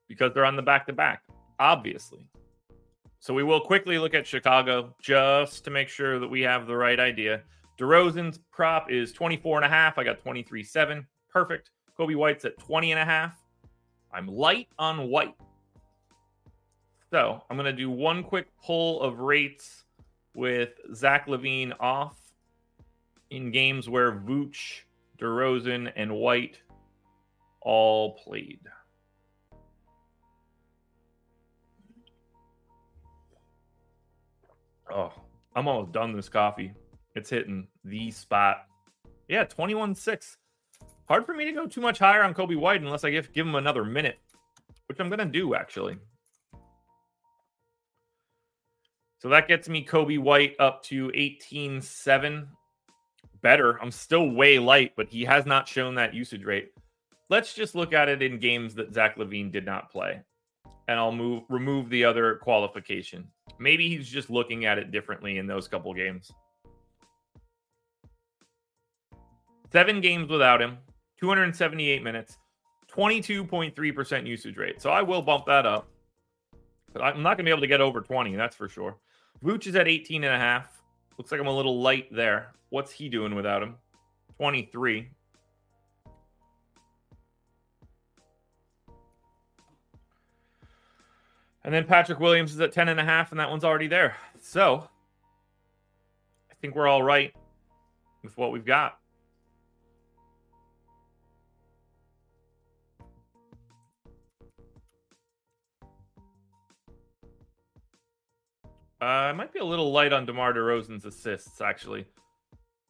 because 0.09 0.33
they're 0.33 0.45
on 0.45 0.55
the 0.55 0.63
back 0.63 0.87
to 0.87 0.93
back, 0.93 1.25
obviously. 1.59 2.25
So, 3.19 3.35
we 3.35 3.43
will 3.43 3.61
quickly 3.61 3.99
look 3.99 4.15
at 4.15 4.29
Chicago 4.29 4.95
just 5.03 5.65
to 5.65 5.73
make 5.73 5.89
sure 5.89 6.21
that 6.21 6.29
we 6.29 6.43
have 6.43 6.69
the 6.69 6.77
right 6.77 7.01
idea. 7.01 7.43
DeRozan's 7.83 8.39
prop 8.53 8.93
is 8.93 9.13
24 9.13 9.59
and 9.59 9.65
a 9.65 9.69
half. 9.69 9.99
I 9.99 10.05
got 10.05 10.21
23 10.23 10.63
7. 10.63 11.05
Perfect. 11.29 11.71
Coby 11.99 12.15
White's 12.15 12.45
at 12.45 12.57
20 12.59 12.93
and 12.93 13.01
a 13.01 13.05
half. 13.05 13.35
I'm 14.15 14.29
light 14.29 14.69
on 14.79 15.09
White. 15.09 15.35
So 17.11 17.43
I'm 17.51 17.57
going 17.57 17.67
to 17.67 17.73
do 17.73 17.91
one 17.91 18.23
quick 18.23 18.47
pull 18.65 19.03
of 19.03 19.19
rates 19.19 19.83
with 20.37 20.71
Zach 20.95 21.27
LaVine 21.27 21.73
off 21.81 22.17
in 23.31 23.51
games 23.51 23.89
where 23.89 24.13
Vooch, 24.13 24.83
DeRozan, 25.19 25.93
and 25.97 26.13
White 26.15 26.61
all 27.63 28.13
played. 28.19 28.61
Oh, 34.89 35.13
I'm 35.57 35.67
almost 35.67 35.93
done 35.93 36.13
this 36.13 36.29
coffee. 36.29 36.75
It's 37.15 37.31
hitting 37.31 37.69
the 37.85 38.11
spot. 38.11 38.67
Yeah, 39.29 39.45
21 39.45 39.95
6. 39.95 40.37
Hard 41.09 41.27
for 41.27 41.35
me 41.35 41.45
to 41.45 41.53
go 41.53 41.67
too 41.67 41.81
much 41.81 41.99
higher 41.99 42.23
on 42.23 42.35
Coby 42.35 42.57
White 42.57 42.81
unless 42.81 43.05
I 43.05 43.11
give, 43.11 43.33
give 43.33 43.47
him 43.47 43.55
another 43.55 43.85
minute, 43.85 44.19
which 44.87 44.99
I'm 44.99 45.09
going 45.09 45.19
to 45.19 45.25
do 45.25 45.55
actually. 45.55 45.97
So 49.19 49.29
that 49.29 49.47
gets 49.47 49.69
me 49.69 49.85
Coby 49.85 50.19
White 50.19 50.57
up 50.59 50.83
to 50.85 51.11
18 51.15 51.81
7. 51.81 52.49
Better. 53.41 53.81
I'm 53.83 53.91
still 53.91 54.31
way 54.31 54.59
light, 54.59 54.93
but 54.97 55.09
he 55.09 55.25
has 55.25 55.47
not 55.47 55.69
shown 55.69 55.95
that 55.97 56.15
usage 56.15 56.45
rate. 56.45 56.73
Let's 57.29 57.55
just 57.55 57.75
look 57.75 57.93
at 57.93 58.09
it 58.09 58.23
in 58.23 58.39
games 58.39 58.75
that 58.75 58.93
Zach 58.93 59.17
LaVine 59.17 59.51
did 59.51 59.65
not 59.65 59.91
play. 59.91 60.21
And 60.89 60.99
I'll 60.99 61.13
move 61.13 61.45
remove 61.49 61.89
the 61.89 62.05
other 62.05 62.37
qualification. 62.37 63.29
Maybe 63.59 63.89
he's 63.89 64.09
just 64.09 64.31
looking 64.31 64.65
at 64.65 64.79
it 64.79 64.91
differently 64.91 65.39
in 65.39 65.47
those 65.47 65.69
couple 65.69 65.95
games. 65.95 66.31
Seven 69.73 70.03
games 70.03 70.29
without 70.29 70.61
him, 70.61 70.77
278 71.19 72.03
minutes, 72.03 72.37
22.3% 72.95 74.27
usage 74.27 74.59
rate. 74.59 74.83
So 74.83 74.91
I 74.91 75.01
will 75.01 75.23
bump 75.23 75.47
that 75.47 75.65
up. 75.65 75.89
But 76.93 77.01
I'm 77.01 77.23
not 77.23 77.39
going 77.39 77.39
to 77.39 77.45
be 77.45 77.51
able 77.51 77.63
to 77.63 77.67
get 77.67 77.81
over 77.81 78.03
20, 78.03 78.37
that's 78.37 78.55
for 78.55 78.69
sure. 78.69 78.99
Vooch 79.43 79.67
is 79.67 79.75
at 79.75 79.89
18 79.89 80.25
and 80.25 80.35
a 80.35 80.39
half. 80.39 80.83
Looks 81.17 81.33
like 81.33 81.41
I'm 81.41 81.47
a 81.47 81.57
little 81.57 81.81
light 81.81 82.15
there. 82.15 82.53
What's 82.69 82.93
he 82.93 83.09
doing 83.09 83.35
without 83.35 83.63
him? 83.63 83.77
23. 84.37 85.09
And 91.65 91.73
then 91.73 91.85
Patrick 91.85 92.21
Williams 92.21 92.53
is 92.53 92.61
at 92.61 92.73
10 92.73 92.89
and 92.89 93.01
a 93.01 93.05
half, 93.05 93.31
and 93.31 93.41
that 93.41 93.49
one's 93.49 93.65
already 93.65 93.87
there. 93.87 94.17
So 94.43 94.87
I 96.51 96.55
think 96.61 96.75
we're 96.75 96.89
all 96.89 97.03
right 97.03 97.33
with 98.23 98.37
what 98.37 98.53
we've 98.53 98.67
got. 98.67 98.99
Uh, 109.03 109.31
I 109.31 109.33
might 109.33 109.53
be 109.53 109.59
a 109.59 109.65
little 109.65 109.91
light 109.91 110.13
on 110.13 110.27
DeMar 110.27 110.53
DeRozan's 110.53 111.05
assists, 111.05 111.61
actually. 111.61 112.07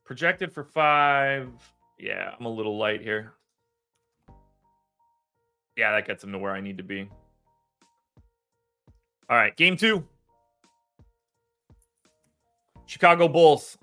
Projected 0.04 0.52
for 0.52 0.62
five. 0.62 1.48
Yeah, 1.98 2.34
I'm 2.38 2.44
a 2.44 2.50
little 2.50 2.76
light 2.76 3.00
here. 3.00 3.32
Yeah, 5.74 5.92
that 5.92 6.06
gets 6.06 6.22
him 6.22 6.32
to 6.32 6.38
where 6.38 6.52
I 6.52 6.60
need 6.60 6.76
to 6.76 6.84
be. 6.84 7.08
All 9.30 9.38
right, 9.38 9.56
game 9.56 9.74
two. 9.74 10.06
Chicago 12.84 13.26
Bulls. 13.26 13.78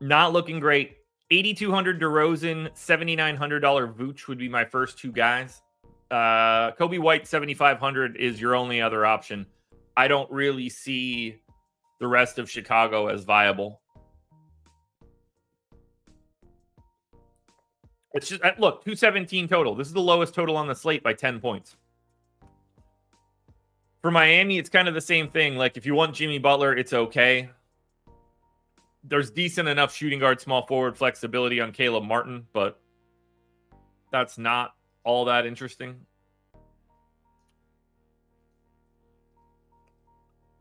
Not 0.00 0.32
looking 0.32 0.60
great. 0.60 0.98
8,200 1.32 2.00
DeRozan, 2.00 2.70
$7,900 2.74 3.92
Vooch 3.92 4.28
would 4.28 4.38
be 4.38 4.48
my 4.48 4.64
first 4.64 5.00
two 5.00 5.10
guys. 5.10 5.62
Uh, 6.12 6.70
Coby 6.78 7.00
White, 7.00 7.26
7,500 7.26 8.16
is 8.16 8.40
your 8.40 8.54
only 8.54 8.80
other 8.80 9.04
option. 9.04 9.44
I 9.98 10.06
don't 10.06 10.30
really 10.30 10.68
see 10.68 11.40
the 11.98 12.06
rest 12.06 12.38
of 12.38 12.48
Chicago 12.48 13.08
as 13.08 13.24
viable. 13.24 13.80
It's 18.14 18.28
just 18.28 18.40
uh, 18.44 18.52
look, 18.60 18.84
217 18.84 19.48
total. 19.48 19.74
This 19.74 19.88
is 19.88 19.92
the 19.92 20.00
lowest 20.00 20.34
total 20.34 20.56
on 20.56 20.68
the 20.68 20.74
slate 20.76 21.02
by 21.02 21.14
10 21.14 21.40
points. 21.40 21.74
For 24.00 24.12
Miami, 24.12 24.56
it's 24.56 24.68
kind 24.68 24.86
of 24.86 24.94
the 24.94 25.00
same 25.00 25.30
thing. 25.30 25.56
Like 25.56 25.76
if 25.76 25.84
you 25.84 25.96
want 25.96 26.14
Jimmy 26.14 26.38
Butler, 26.38 26.76
it's 26.76 26.92
okay. 26.92 27.50
There's 29.02 29.32
decent 29.32 29.68
enough 29.68 29.92
shooting 29.92 30.20
guard, 30.20 30.40
small 30.40 30.64
forward 30.64 30.96
flexibility 30.96 31.60
on 31.60 31.72
Caleb 31.72 32.04
Martin, 32.04 32.46
but 32.52 32.80
that's 34.12 34.38
not 34.38 34.76
all 35.02 35.24
that 35.24 35.44
interesting. 35.44 35.96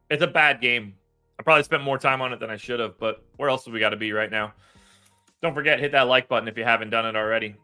It's 0.10 0.24
a 0.24 0.28
bad 0.28 0.62
game. 0.62 0.96
I 1.40 1.44
probably 1.44 1.64
spent 1.64 1.84
more 1.84 1.98
time 1.98 2.22
on 2.22 2.34
it 2.34 2.40
than 2.40 2.50
I 2.50 2.58
should 2.58 2.80
have, 2.80 2.98
but 2.98 3.24
where 3.36 3.50
else 3.50 3.66
do 3.66 3.72
we 3.72 3.80
got 3.80 3.90
to 3.90 3.98
be 3.98 4.12
right 4.12 4.32
now? 4.32 4.54
Don't 5.42 5.54
forget, 5.54 5.80
hit 5.80 5.92
that 5.92 6.08
like 6.08 6.28
button 6.28 6.48
if 6.48 6.58
you 6.58 6.64
haven't 6.64 6.90
done 6.90 7.06
it 7.06 7.16
already. 7.16 7.56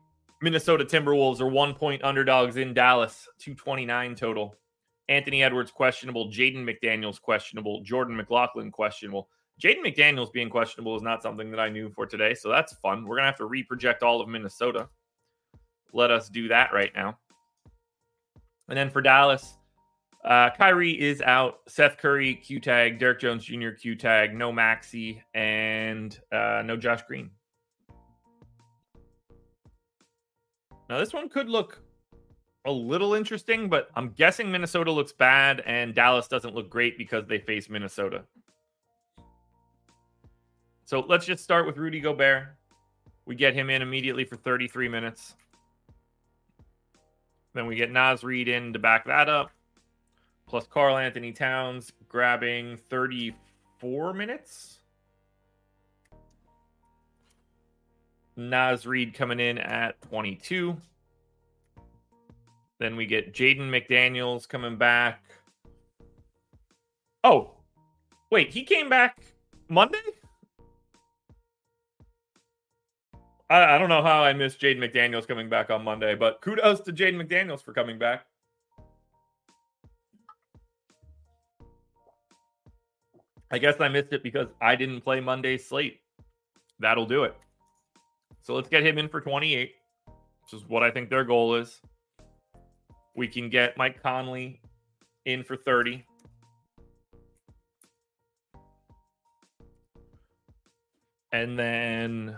Minnesota 0.41 0.83
Timberwolves 0.83 1.39
are 1.39 1.47
one 1.47 1.73
point 1.73 2.03
underdogs 2.03 2.57
in 2.57 2.73
Dallas, 2.73 3.27
229 3.39 4.15
total. 4.15 4.55
Anthony 5.09 5.43
Edwards 5.43 5.71
questionable, 5.71 6.29
Jaden 6.29 6.63
McDaniels 6.63 7.19
questionable, 7.19 7.81
Jordan 7.81 8.15
McLaughlin 8.15 8.71
questionable. 8.71 9.29
Jaden 9.61 9.85
McDaniels 9.85 10.31
being 10.31 10.49
questionable 10.49 10.95
is 10.95 11.01
not 11.01 11.21
something 11.21 11.49
that 11.51 11.59
I 11.59 11.69
knew 11.69 11.89
for 11.89 12.05
today, 12.05 12.33
so 12.33 12.49
that's 12.49 12.73
fun. 12.75 13.05
We're 13.05 13.15
gonna 13.17 13.27
have 13.27 13.37
to 13.37 13.47
reproject 13.47 14.03
all 14.03 14.21
of 14.21 14.29
Minnesota. 14.29 14.89
Let 15.93 16.11
us 16.11 16.29
do 16.29 16.47
that 16.49 16.73
right 16.73 16.91
now. 16.95 17.17
And 18.67 18.77
then 18.77 18.89
for 18.89 19.01
Dallas, 19.01 19.57
uh, 20.25 20.49
Kyrie 20.57 20.99
is 20.99 21.21
out. 21.21 21.59
Seth 21.67 21.97
Curry 21.97 22.35
Q 22.35 22.59
tag, 22.59 22.99
Derrick 22.99 23.19
Jones 23.19 23.45
Jr. 23.45 23.71
Q 23.71 23.95
tag, 23.95 24.33
no 24.33 24.51
Maxey, 24.51 25.23
and 25.33 26.19
uh, 26.31 26.61
no 26.65 26.77
Josh 26.77 27.01
Green. 27.07 27.29
Now 30.89 30.99
this 30.99 31.13
one 31.13 31.29
could 31.29 31.49
look 31.49 31.81
a 32.65 32.71
little 32.71 33.13
interesting, 33.13 33.69
but 33.69 33.89
I'm 33.95 34.09
guessing 34.11 34.51
Minnesota 34.51 34.91
looks 34.91 35.11
bad 35.11 35.61
and 35.65 35.93
Dallas 35.93 36.27
doesn't 36.27 36.55
look 36.55 36.69
great 36.69 36.97
because 36.97 37.25
they 37.27 37.39
face 37.39 37.69
Minnesota. 37.69 38.23
So 40.85 41.05
let's 41.07 41.25
just 41.25 41.43
start 41.43 41.65
with 41.65 41.77
Rudy 41.77 41.99
Gobert. 41.99 42.55
We 43.25 43.35
get 43.35 43.53
him 43.53 43.69
in 43.69 43.81
immediately 43.81 44.25
for 44.25 44.35
33 44.35 44.87
minutes. 44.87 45.35
Then 47.53 47.67
we 47.67 47.75
get 47.75 47.91
Naz 47.91 48.23
Reid 48.23 48.47
in 48.47 48.73
to 48.73 48.79
back 48.79 49.05
that 49.05 49.29
up, 49.29 49.51
plus 50.53 50.67
Karl-Anthony 50.67 51.31
Towns 51.31 51.91
grabbing 52.07 52.77
34 52.77 54.13
minutes. 54.13 54.81
Naz 58.35 58.85
Reid 58.85 59.15
coming 59.15 59.39
in 59.39 59.57
at 59.57 59.99
22. 60.03 60.77
Then 62.77 62.95
we 62.95 63.07
get 63.07 63.33
Jaden 63.33 63.61
McDaniels 63.61 64.47
coming 64.47 64.77
back. 64.77 65.23
Oh, 67.23 67.55
wait, 68.31 68.51
he 68.51 68.63
came 68.63 68.89
back 68.89 69.23
Monday? 69.69 69.97
I, 73.49 73.73
I 73.73 73.77
don't 73.79 73.89
know 73.89 74.03
how 74.03 74.23
I 74.23 74.33
missed 74.33 74.61
Jaden 74.61 74.77
McDaniels 74.77 75.27
coming 75.27 75.49
back 75.49 75.71
on 75.71 75.83
Monday, 75.83 76.13
but 76.13 76.41
kudos 76.41 76.81
to 76.81 76.93
Jaden 76.93 77.19
McDaniels 77.19 77.63
for 77.63 77.73
coming 77.73 77.97
back. 77.97 78.27
I 83.53 83.59
guess 83.59 83.79
I 83.79 83.87
missed 83.87 84.11
it 84.13 84.23
because 84.23 84.47
I 84.59 84.75
didn't 84.75 85.01
play 85.01 85.19
Monday's 85.19 85.67
slate. 85.69 85.99
That'll 86.79 87.05
do 87.05 87.23
it. 87.23 87.35
So 88.41 88.55
let's 88.55 88.67
get 88.67 88.83
him 88.83 88.97
in 88.97 89.07
for 89.07 89.21
28, 89.21 89.73
which 90.07 90.59
is 90.59 90.67
what 90.67 90.81
I 90.81 90.89
think 90.89 91.11
their 91.11 91.23
goal 91.23 91.53
is. 91.53 91.79
We 93.15 93.27
can 93.27 93.51
get 93.51 93.77
Mike 93.77 94.01
Conley 94.01 94.59
in 95.25 95.43
for 95.43 95.55
30. 95.55 96.03
And 101.31 101.57
then 101.57 102.35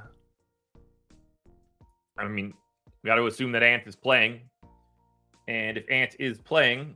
I 2.18 2.28
mean, 2.28 2.54
we 3.04 3.08
got 3.08 3.16
to 3.16 3.28
assume 3.28 3.54
that 3.54 3.64
Ant 3.64 3.84
is 3.88 3.96
playing. 3.96 4.42
And 5.48 5.78
if 5.78 5.90
Ant 5.90 6.18
is 6.20 6.40
playing, 6.40 6.96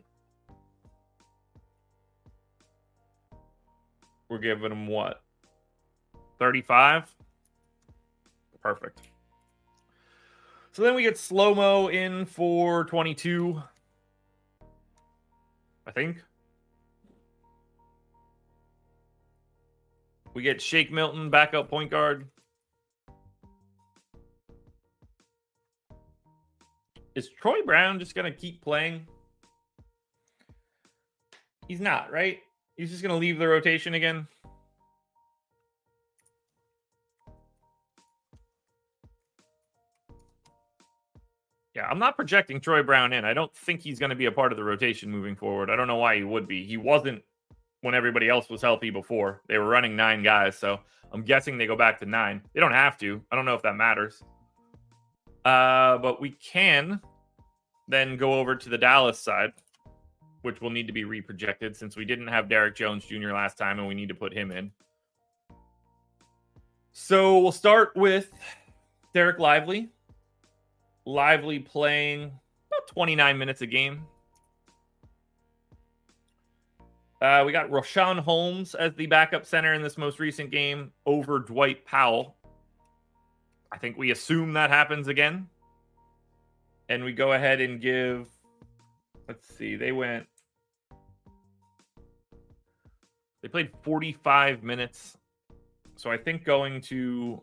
we're 4.30 4.38
giving 4.38 4.70
them 4.70 4.88
what? 4.88 5.22
35? 6.38 7.14
Perfect. 8.62 9.02
So 10.72 10.84
then 10.84 10.96
we 10.96 11.02
get 11.02 11.18
slow 11.18 11.56
mo 11.56 11.88
in 11.88 12.26
for 12.26 12.86
22. 12.86 13.62
I 15.88 15.92
think. 15.92 16.24
We 20.34 20.44
get 20.44 20.62
Shake 20.62 20.92
Milton, 20.92 21.30
backup 21.30 21.70
point 21.70 21.90
guard. 21.90 22.28
Is 27.16 27.30
Troy 27.42 27.62
Brown 27.66 28.00
just 28.00 28.14
going 28.14 28.32
to 28.32 28.38
keep 28.38 28.62
playing? 28.62 29.08
He's 31.68 31.82
not, 31.82 32.12
right? 32.12 32.40
He's 32.80 32.92
just 32.92 33.02
going 33.02 33.14
to 33.14 33.20
leave 33.20 33.38
the 33.38 33.46
rotation 33.46 33.94
again. 33.94 34.26
Yeah, 41.76 41.88
I'm 41.90 42.00
not 42.00 42.16
projecting 42.16 42.62
Troy 42.62 42.82
Brown 42.82 43.12
in. 43.12 43.26
I 43.26 43.34
don't 43.34 43.54
think 43.54 43.82
he's 43.82 44.00
going 44.00 44.12
to 44.12 44.16
be 44.16 44.28
a 44.28 44.32
part 44.32 44.54
of 44.54 44.58
the 44.58 44.64
rotation 44.64 45.12
moving 45.12 45.36
forward. 45.36 45.70
I 45.70 45.76
don't 45.76 45.88
know 45.88 45.98
why 45.98 46.16
he 46.16 46.24
would 46.24 46.48
be. 46.48 46.66
He 46.66 46.78
wasn't 46.78 47.22
when 47.82 47.96
everybody 47.96 48.30
else 48.30 48.50
was 48.50 48.62
healthy 48.62 48.92
before. 48.92 49.42
They 49.50 49.58
were 49.58 49.68
running 49.68 49.98
nine 49.98 50.24
guys, 50.24 50.58
so 50.58 50.80
I'm 51.12 51.24
guessing 51.24 51.58
they 51.58 51.68
go 51.68 51.76
back 51.76 52.00
to 52.00 52.06
nine. 52.06 52.42
They 52.54 52.62
don't 52.62 52.72
have 52.72 52.98
to. 53.00 53.22
I 53.30 53.36
don't 53.36 53.44
know 53.44 53.56
if 53.56 53.62
that 53.64 53.76
matters. 53.76 54.24
Uh, 55.44 55.98
but 55.98 56.22
we 56.22 56.30
can 56.30 57.02
then 57.90 58.16
go 58.16 58.40
over 58.40 58.56
to 58.56 58.70
the 58.70 58.78
Dallas 58.78 59.20
side, 59.20 59.52
which 60.42 60.62
will 60.62 60.70
need 60.70 60.88
to 60.88 60.94
be 60.94 61.04
reprojected 61.04 61.76
since 61.76 61.96
we 61.96 62.06
didn't 62.06 62.28
have 62.28 62.50
Derrick 62.50 62.76
Jones 62.76 63.06
Jr. 63.06 63.32
last 63.32 63.58
time 63.58 63.80
and 63.80 63.88
we 63.88 63.94
need 63.94 64.10
to 64.10 64.16
put 64.16 64.34
him 64.34 64.52
in. 64.52 64.72
So 66.92 67.40
we'll 67.40 67.52
start 67.52 67.96
with 67.96 68.32
Dereck 69.16 69.40
Lively. 69.40 69.90
Lively 71.06 71.60
playing 71.60 72.24
about 72.24 72.88
29 72.88 73.38
minutes 73.38 73.62
a 73.62 73.68
game. 73.68 74.06
Uh, 77.22 77.44
we 77.46 77.52
got 77.52 77.70
Richaun 77.70 78.20
Holmes 78.20 78.76
as 78.76 78.94
the 78.96 79.06
backup 79.06 79.46
center 79.46 79.74
in 79.74 79.82
this 79.82 79.98
most 79.98 80.20
recent 80.20 80.52
game 80.52 80.92
over 81.06 81.40
Dwight 81.40 81.86
Powell. 81.86 82.36
I 83.72 83.78
think 83.78 83.98
we 83.98 84.12
assume 84.12 84.54
that 84.54 84.70
happens 84.70 85.08
again. 85.08 85.48
And 86.88 87.04
we 87.04 87.12
go 87.12 87.34
ahead 87.34 87.60
and 87.62 87.80
give, 87.82 88.28
let's 89.28 89.54
see, 89.54 89.76
they 89.76 89.92
went, 89.92 90.28
they 93.50 93.64
played 93.64 93.72
45 93.84 94.64
minutes. 94.64 95.18
So 95.96 96.12
I 96.12 96.18
think 96.18 96.44
going 96.44 96.82
to, 96.82 97.42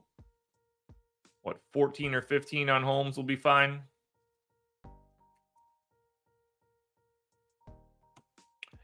what, 1.42 1.59
14 1.72 2.14
or 2.14 2.22
15 2.22 2.70
on 2.70 2.82
Holmes 2.82 3.16
will 3.16 3.24
be 3.24 3.36
fine. 3.36 3.80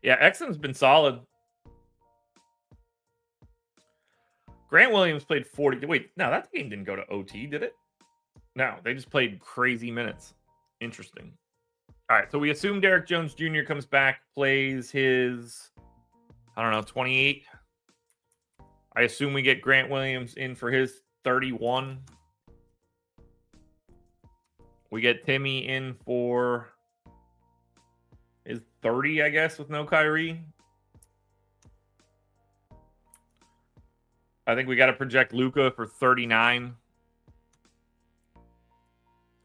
Yeah, 0.03 0.19
Exum's 0.29 0.59
been 0.59 0.75
solid. 0.75 1.21
Grant 4.69 4.93
Williams 4.93 5.25
played 5.25 5.47
40. 5.47 5.87
Wait, 5.87 6.11
no, 6.17 6.29
that 6.31 6.51
game 6.53 6.69
didn't 6.71 6.85
go 6.85 6.97
to 6.97 7.07
OT, 7.09 7.47
did 7.47 7.63
it? 7.63 7.77
No, 8.57 8.77
they 8.83 8.95
just 8.95 9.11
played 9.11 9.39
crazy 9.39 9.91
minutes. 9.91 10.35
Interesting. 10.81 11.33
All 12.11 12.17
right, 12.17 12.31
so 12.33 12.39
we 12.39 12.51
assume 12.51 12.81
Derrick 12.81 13.07
Jones 13.07 13.35
Jr. 13.35 13.63
comes 13.63 13.87
back, 13.87 14.23
plays 14.35 14.91
his, 14.91 15.71
I 16.57 16.63
don't 16.63 16.73
know, 16.73 16.83
28. 16.83 17.45
I 18.95 19.03
assume 19.03 19.33
we 19.33 19.43
get 19.43 19.63
Grant 19.63 19.89
Williams 19.89 20.35
in 20.35 20.55
for 20.55 20.71
his 20.71 21.01
31. 21.25 21.99
We 24.91 25.01
get 25.01 25.25
Timmy 25.25 25.67
in 25.69 25.95
for 26.05 26.69
his 28.45 28.61
30, 28.83 29.23
I 29.23 29.31
guess, 29.31 29.59
with 29.59 29.71
no 29.71 29.87
Kyrie. 29.87 30.43
I 34.47 34.55
think 34.55 34.69
we 34.69 34.77
got 34.77 34.87
to 34.87 34.93
project 34.93 35.33
Luka 35.33 35.71
for 35.71 35.87
39. 35.87 36.75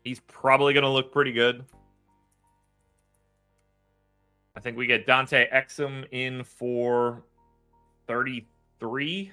He's 0.03 0.19
probably 0.21 0.73
going 0.73 0.83
to 0.83 0.89
look 0.89 1.11
pretty 1.13 1.31
good. 1.31 1.63
I 4.57 4.59
think 4.59 4.75
we 4.75 4.87
get 4.87 5.05
Dante 5.05 5.47
Exum 5.51 6.03
in 6.09 6.43
for 6.43 7.23
33. 8.07 9.31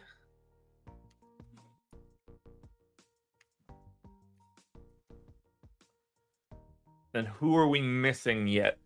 Then 7.14 7.24
who 7.24 7.56
are 7.56 7.66
we 7.66 7.80
missing 7.80 8.46
yet? 8.46 8.76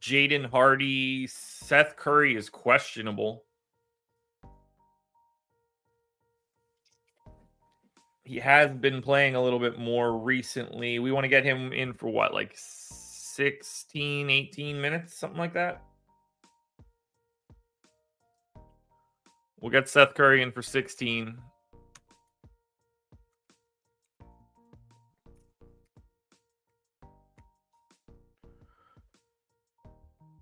Jaden 0.00 0.48
Hardy, 0.48 1.26
Seth 1.26 1.96
Curry 1.96 2.36
is 2.36 2.48
questionable. 2.48 3.42
he 8.24 8.38
has 8.38 8.70
been 8.70 9.02
playing 9.02 9.34
a 9.34 9.42
little 9.42 9.58
bit 9.58 9.78
more 9.78 10.16
recently. 10.16 10.98
We 10.98 11.12
want 11.12 11.24
to 11.24 11.28
get 11.28 11.44
him 11.44 11.72
in 11.72 11.92
for 11.92 12.08
what, 12.08 12.32
like 12.32 12.56
16, 13.42 14.30
18 14.30 14.80
minutes, 14.80 15.18
something 15.18 15.38
like 15.38 15.54
that. 15.54 15.82
We'll 19.60 19.72
get 19.72 19.88
Seth 19.88 20.14
Curry 20.14 20.42
in 20.42 20.52
for 20.52 20.62
16. 20.62 21.36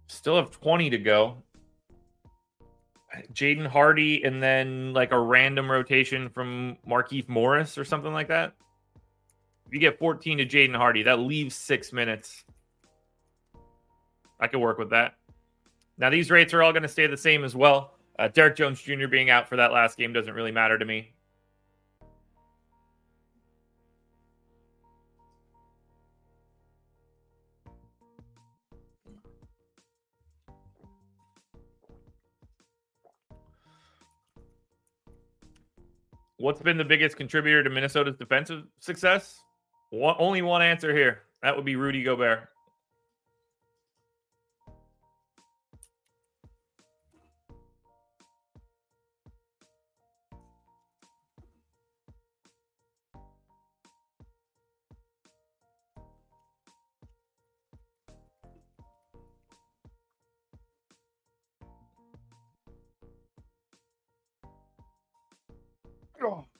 Still 0.09 0.37
have 0.37 0.51
20 0.51 0.91
to 0.91 0.99
go. 0.99 1.43
Jaden 3.33 3.67
Hardy 3.67 4.25
and 4.25 4.43
then 4.43 4.93
like 4.93 5.13
a 5.13 5.19
random 5.19 5.71
rotation 5.71 6.29
from 6.29 6.77
Markieff 6.87 7.31
Morris 7.31 7.79
or 7.79 7.85
something 7.87 8.13
like 8.13 8.29
that. 8.29 8.53
If 9.67 9.73
you 9.73 9.81
get 9.81 9.99
14 9.99 10.37
to 10.37 10.45
Jaden 10.45 10.77
Hardy, 10.77 11.03
that 11.05 11.21
leaves 11.21 11.55
six 11.55 11.95
minutes. 11.95 12.45
I 14.41 14.47
could 14.47 14.61
work 14.61 14.79
with 14.79 14.91
that. 14.91 15.15
Now, 15.99 16.09
these 16.09 16.31
rates 16.31 16.55
are 16.55 16.63
all 16.63 16.73
going 16.73 16.83
to 16.83 16.89
stay 16.89 17.07
the 17.07 17.17
same 17.17 17.45
as 17.45 17.55
well. 17.55 17.93
Uh, 18.19 18.29
Derrick 18.29 18.57
Jones 18.57 18.81
Jr. 18.81 19.07
being 19.07 19.31
out 19.31 19.49
for 19.49 19.57
that 19.57 19.73
last 19.73 19.99
game 19.99 20.13
doesn't 20.13 20.35
really 20.35 20.51
matter 20.51 20.79
to 20.79 20.85
me. 20.85 21.13
What's 36.39 36.63
been 36.63 36.79
the 36.79 36.85
biggest 36.85 37.19
contributor 37.19 37.63
to 37.63 37.69
Minnesota's 37.69 38.17
defensive 38.17 38.65
success? 38.79 39.39
One, 39.91 40.17
only 40.19 40.41
one 40.41 40.63
answer 40.63 40.97
here. 40.97 41.25
That 41.43 41.55
would 41.55 41.67
be 41.67 41.77
Rudy 41.77 42.03
Gobert. 42.03 42.49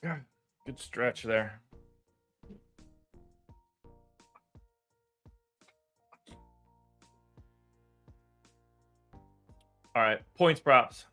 Good 0.65 0.79
stretch 0.79 1.23
there. 1.23 1.61
All 9.93 10.01
right, 10.01 10.21
points 10.35 10.61
props. 10.61 11.05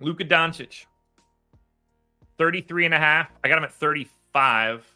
Luka 0.00 0.24
Doncic, 0.24 0.86
33 2.38 2.86
and 2.86 2.94
a 2.94 2.98
half. 2.98 3.30
I 3.44 3.48
got 3.48 3.58
him 3.58 3.64
at 3.64 3.72
35. 3.72 4.86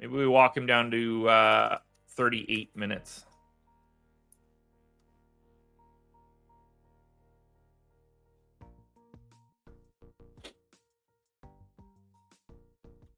Maybe 0.00 0.12
we 0.12 0.26
walk 0.26 0.56
him 0.56 0.66
down 0.66 0.90
to 0.90 1.28
uh, 1.28 1.78
38 2.08 2.76
minutes. 2.76 3.24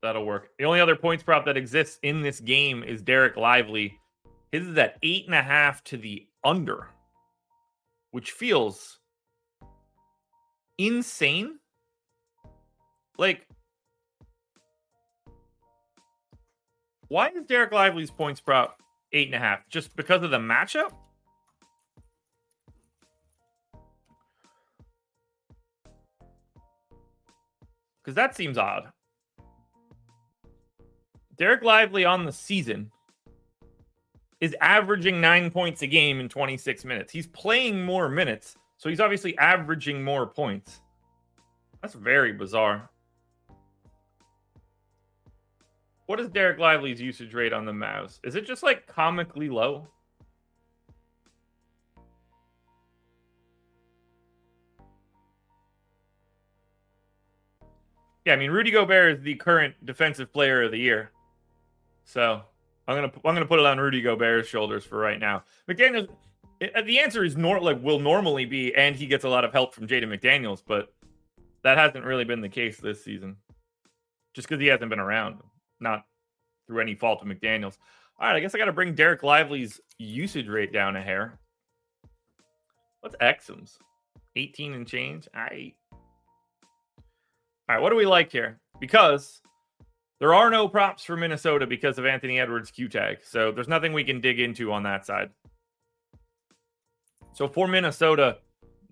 That'll 0.05 0.27
work. 0.27 0.51
The 0.59 0.67
only 0.67 0.81
other 0.81 0.97
points 0.97 1.25
prop 1.25 1.47
that 1.47 1.57
exists 1.57 1.99
in 2.03 2.21
this 2.21 2.39
game 2.39 2.85
is 2.85 3.03
Dereck 3.03 3.39
Lively. 3.39 3.99
His 4.53 4.69
is 4.69 4.77
at 4.77 4.99
eight 5.03 5.25
and 5.25 5.35
a 5.35 5.41
half 5.41 5.83
to 5.85 5.97
the 5.97 6.27
under, 6.45 6.89
which 8.11 8.33
feels 8.33 9.01
insane. 10.77 11.59
Like, 13.17 13.49
why 17.09 17.31
is 17.31 17.45
Dereck 17.45 17.73
Lively's 17.73 18.11
points 18.11 18.43
prop 18.43 18.77
eight 19.13 19.29
and 19.29 19.35
a 19.35 19.39
half? 19.39 19.67
Just 19.71 19.97
because 19.97 20.23
of 20.23 20.31
the 20.31 20.39
matchup? 20.39 20.93
Because 28.03 28.17
that 28.17 28.37
seems 28.37 28.59
odd. 28.59 28.93
Dereck 31.37 31.63
Lively 31.63 32.05
on 32.05 32.25
the 32.25 32.33
season 32.33 32.91
is 34.41 34.55
averaging 34.61 35.21
nine 35.21 35.51
points 35.51 35.83
a 35.83 35.87
game 35.87 36.21
in 36.21 36.29
26 36.29 36.85
minutes. 36.85 37.13
He's 37.13 37.27
playing 37.27 37.85
more 37.85 38.09
minutes, 38.09 38.57
so 38.77 38.89
he's 38.89 39.01
obviously 39.01 39.37
averaging 39.39 40.03
more 40.03 40.27
points. 40.27 40.81
That's 41.83 41.95
very 41.95 42.33
bizarre. 42.33 42.89
What 46.07 46.21
is 46.21 46.29
Dereck 46.29 46.59
Lively's 46.59 47.01
usage 47.01 47.33
rate 47.33 47.53
on 47.53 47.65
the 47.65 47.73
mouse? 47.73 48.21
Is 48.23 48.35
it 48.35 48.47
just 48.47 48.63
like 48.63 48.87
comically 48.87 49.49
low? 49.49 49.89
Yeah, 58.25 58.35
I 58.35 58.37
mean 58.37 58.51
Rudy 58.51 58.71
Gobert 58.71 59.19
is 59.19 59.23
the 59.23 59.35
current 59.35 59.75
defensive 59.85 60.33
player 60.33 60.63
of 60.63 60.71
the 60.71 60.79
year. 60.79 61.11
So 62.05 62.43
I'm 62.87 62.97
gonna 62.97 63.13
I'm 63.25 63.35
gonna 63.35 63.47
put 63.47 63.61
it 63.61 63.67
on 63.67 63.79
Rudy 63.79 64.03
Gobert's 64.03 64.49
shoulders 64.49 64.85
for 64.85 64.99
right 64.99 65.19
now. 65.19 65.45
McDaniels, 65.69 66.09
uh, 66.63 66.83
the 66.83 66.99
answer 66.99 67.25
is 67.25 67.37
nor 67.37 67.61
like 67.61 67.83
will 67.83 67.99
normally 67.99 68.45
be, 68.45 68.75
and 68.75 68.95
he 68.95 69.07
gets 69.07 69.25
a 69.25 69.29
lot 69.29 69.45
of 69.45 69.53
help 69.53 69.75
from 69.75 69.87
Jaden 69.87 70.05
McDaniels, 70.05 70.63
but 70.67 70.93
that 71.63 71.79
hasn't 71.79 72.05
really 72.05 72.25
been 72.25 72.41
the 72.41 72.49
case 72.49 72.79
this 72.79 73.03
season, 73.03 73.37
just 74.35 74.49
because 74.49 74.61
he 74.61 74.69
hasn't 74.69 74.91
been 74.91 75.01
around, 75.01 75.41
not 75.81 76.05
through 76.67 76.81
any 76.81 76.95
fault 76.95 77.23
of 77.23 77.29
McDaniels. 77.29 77.79
All 78.21 78.29
right, 78.29 78.37
I 78.37 78.41
guess 78.41 78.55
I 78.55 78.59
got 78.59 78.67
to 78.67 78.73
bring 78.73 78.95
Dereck 78.95 79.23
Lively's 79.23 79.81
usage 79.99 80.47
rate 80.47 80.73
down 80.73 80.97
a 80.97 81.03
hair. 81.03 81.41
What's 83.01 83.17
Exum's? 83.17 83.79
18 84.37 84.75
and 84.75 84.87
change. 84.87 85.27
I. 85.35 85.75
All 87.69 87.75
right, 87.75 87.83
what 87.83 87.91
do 87.91 87.97
we 87.97 88.07
like 88.07 88.31
here? 88.31 88.61
Because 88.79 89.41
there 90.21 90.35
are 90.35 90.51
no 90.51 90.69
props 90.69 91.05
for 91.05 91.17
Minnesota 91.17 91.67
because 91.67 91.99
of 91.99 92.07
Anthony 92.07 92.39
Edwards' 92.39 92.71
Q 92.71 92.89
tag. 92.89 93.19
So 93.23 93.51
there's 93.53 93.69
nothing 93.69 93.93
we 93.93 94.05
can 94.05 94.21
dig 94.21 94.41
into 94.41 94.73
on 94.73 94.83
that 94.85 95.05
side. 95.05 95.31
So 97.33 97.49
for 97.49 97.67
Minnesota, 97.67 98.39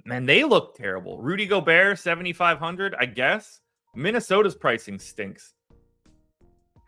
man, 0.04 0.26
they 0.26 0.42
look 0.42 0.76
terrible. 0.76 1.18
Rudy 1.18 1.46
Gobert, 1.46 1.98
7,500, 1.98 2.96
I 2.98 3.06
guess. 3.06 3.60
Minnesota's 3.94 4.54
pricing 4.54 4.98
stinks. 4.98 5.54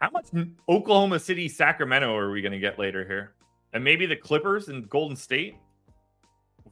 How 0.01 0.11
much 0.11 0.27
Oklahoma 0.69 1.21
City, 1.21 1.49
Sacramento 1.49 2.15
are 2.15 2.31
we 2.31 2.43
going 2.43 2.53
to 2.53 2.59
get 2.59 2.79
later 2.79 3.07
here? 3.07 3.35
And 3.73 3.83
maybe 3.83 4.05
the 4.07 4.17
Clippers 4.17 4.69
and 4.69 4.89
Golden 4.89 5.17
State? 5.17 5.55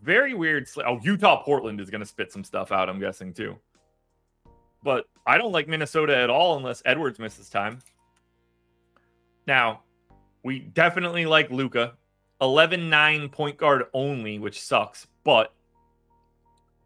Very 0.02 0.34
weird. 0.34 0.68
Oh, 0.84 0.98
Utah, 1.02 1.42
Portland 1.42 1.80
is 1.80 1.90
going 1.90 2.00
to 2.00 2.06
spit 2.06 2.32
some 2.32 2.42
stuff 2.42 2.72
out, 2.72 2.88
I'm 2.88 2.98
guessing, 2.98 3.32
too. 3.32 3.56
But 4.82 5.06
I 5.26 5.38
don't 5.38 5.52
like 5.52 5.68
Minnesota 5.68 6.16
at 6.16 6.30
all 6.30 6.56
unless 6.56 6.82
Edwards 6.84 7.18
misses 7.18 7.48
time. 7.48 7.80
Now, 9.46 9.82
we 10.44 10.60
definitely 10.60 11.26
like 11.26 11.50
Luka. 11.50 11.94
11 12.40 12.90
9 12.90 13.28
point 13.28 13.56
guard 13.56 13.84
only, 13.94 14.40
which 14.40 14.60
sucks, 14.60 15.06
but 15.22 15.54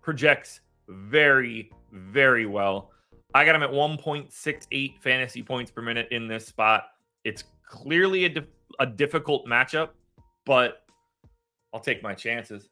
projects 0.03 0.61
very, 0.87 1.71
very 1.93 2.45
well. 2.45 2.91
I 3.35 3.45
got 3.45 3.55
him 3.55 3.63
at 3.63 3.71
1.68 3.71 5.01
fantasy 5.01 5.43
points 5.43 5.71
per 5.71 5.81
minute 5.83 6.09
in 6.11 6.29
this 6.29 6.47
spot. 6.47 6.89
It's 7.25 7.45
clearly 7.67 8.27
a, 8.27 8.29
di- 8.29 8.47
a 8.79 8.87
difficult 8.87 9.47
matchup, 9.47 9.91
but 10.45 10.85
I'll 11.73 11.81
take 11.81 12.03
my 12.03 12.15
chances. 12.15 12.69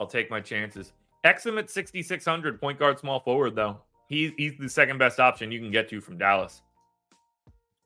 I'll 0.00 0.06
take 0.06 0.30
my 0.30 0.40
chances. 0.40 0.92
Exum 1.24 1.58
at 1.58 1.70
6,600, 1.70 2.58
point 2.58 2.78
guard, 2.78 2.98
small 2.98 3.20
forward, 3.20 3.54
though. 3.54 3.78
He's, 4.08 4.32
he's 4.36 4.56
the 4.58 4.68
second 4.68 4.98
best 4.98 5.20
option 5.20 5.52
you 5.52 5.60
can 5.60 5.70
get 5.70 5.88
to 5.90 6.00
from 6.00 6.16
Dallas. 6.16 6.62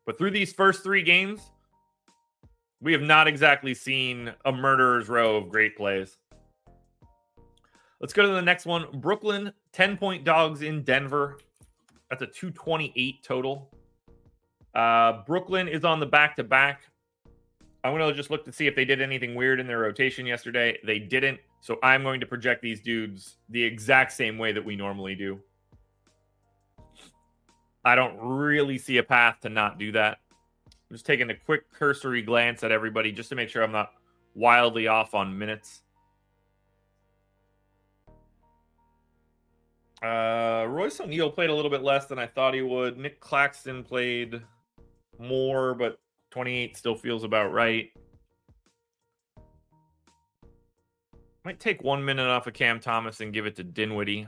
But 0.07 0.17
through 0.17 0.31
these 0.31 0.53
first 0.53 0.83
three 0.83 1.03
games, 1.03 1.51
we 2.81 2.93
have 2.93 3.03
not 3.03 3.27
exactly 3.27 3.75
seen 3.75 4.33
a 4.45 4.53
murderer's 4.53 5.09
row 5.09 5.37
of 5.37 5.49
great 5.49 5.77
plays. 5.77 6.17
Let's 8.01 8.13
go 8.13 8.23
to 8.23 8.29
the 8.29 8.43
next 8.43 8.67
one. 8.67 8.87
Brooklyn, 9.01 9.53
10 9.73 9.97
point 9.97 10.25
dogs 10.25 10.63
in 10.63 10.83
Denver. 10.83 11.39
That's 12.11 12.23
a 12.23 12.27
228 12.27 13.23
total. 13.25 13.71
Uh, 14.75 15.23
Brooklyn 15.27 15.69
is 15.69 15.85
on 15.85 16.01
the 16.01 16.07
back 16.07 16.37
to 16.37 16.45
back. 16.45 16.83
I'm 17.83 17.97
going 17.97 18.07
to 18.07 18.15
just 18.15 18.31
look 18.31 18.45
to 18.45 18.53
see 18.53 18.67
if 18.67 18.75
they 18.75 18.85
did 18.85 19.01
anything 19.01 19.35
weird 19.35 19.61
in 19.61 19.67
their 19.67 19.79
rotation 19.79 20.27
yesterday. 20.27 20.79
They 20.85 20.99
didn't. 20.99 21.41
So 21.65 21.79
I'm 21.83 22.03
going 22.03 22.21
to 22.21 22.27
project 22.27 22.61
these 22.61 22.83
dudes 22.83 23.39
the 23.49 23.65
exact 23.65 24.13
same 24.13 24.37
way 24.37 24.53
that 24.53 24.63
we 24.63 24.77
normally 24.77 25.15
do. 25.15 25.41
I 27.83 27.95
don't 27.95 28.19
really 28.21 28.77
see 28.77 28.99
a 28.99 29.03
path 29.03 29.41
to 29.41 29.49
not 29.49 29.79
do 29.79 29.91
that. 29.93 30.19
I'm 30.67 30.95
just 30.95 31.07
taking 31.07 31.31
a 31.31 31.35
quick 31.35 31.73
cursory 31.73 32.21
glance 32.21 32.65
at 32.65 32.71
everybody 32.71 33.13
just 33.13 33.31
to 33.31 33.35
make 33.35 33.49
sure 33.49 33.63
I'm 33.63 33.73
not 33.73 33.93
wildly 34.35 34.89
off 34.89 35.15
on 35.15 35.39
minutes. 35.39 35.81
Uh, 40.03 40.67
Royce 40.69 41.01
O'Neale 41.01 41.31
played 41.31 41.49
a 41.49 41.55
little 41.55 41.71
bit 41.71 41.83
less 41.83 42.05
than 42.05 42.19
I 42.19 42.27
thought 42.27 42.53
he 42.53 42.61
would. 42.61 42.99
Nick 42.99 43.21
Claxton 43.21 43.83
played 43.83 44.43
more, 45.19 45.73
but 45.73 45.99
28 46.31 46.77
still 46.77 46.95
feels 46.95 47.25
about 47.25 47.55
right. 47.55 47.91
Might 51.45 51.61
take 51.61 51.83
one 51.83 52.05
minute 52.05 52.27
off 52.27 52.47
of 52.47 52.55
Cam 52.55 52.81
Thomas 52.81 53.21
and 53.21 53.33
give 53.33 53.45
it 53.47 53.57
to 53.57 53.65
Dinwiddie. 53.65 54.27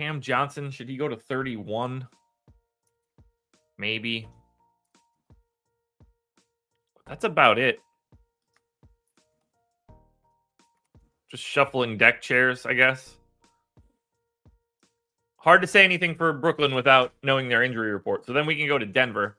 Cam 0.00 0.22
Johnson, 0.22 0.70
should 0.70 0.88
he 0.88 0.96
go 0.96 1.08
to 1.08 1.16
31? 1.16 2.08
Maybe. 3.76 4.26
That's 7.06 7.24
about 7.24 7.58
it. 7.58 7.80
Just 11.30 11.42
shuffling 11.42 11.98
deck 11.98 12.22
chairs, 12.22 12.64
I 12.64 12.72
guess. 12.72 13.18
Hard 15.40 15.62
to 15.62 15.66
say 15.66 15.84
anything 15.84 16.14
for 16.14 16.34
Brooklyn 16.34 16.74
without 16.74 17.14
knowing 17.22 17.48
their 17.48 17.62
injury 17.62 17.92
report. 17.92 18.26
So 18.26 18.34
then 18.34 18.44
we 18.44 18.56
can 18.56 18.66
go 18.66 18.76
to 18.76 18.84
Denver. 18.84 19.38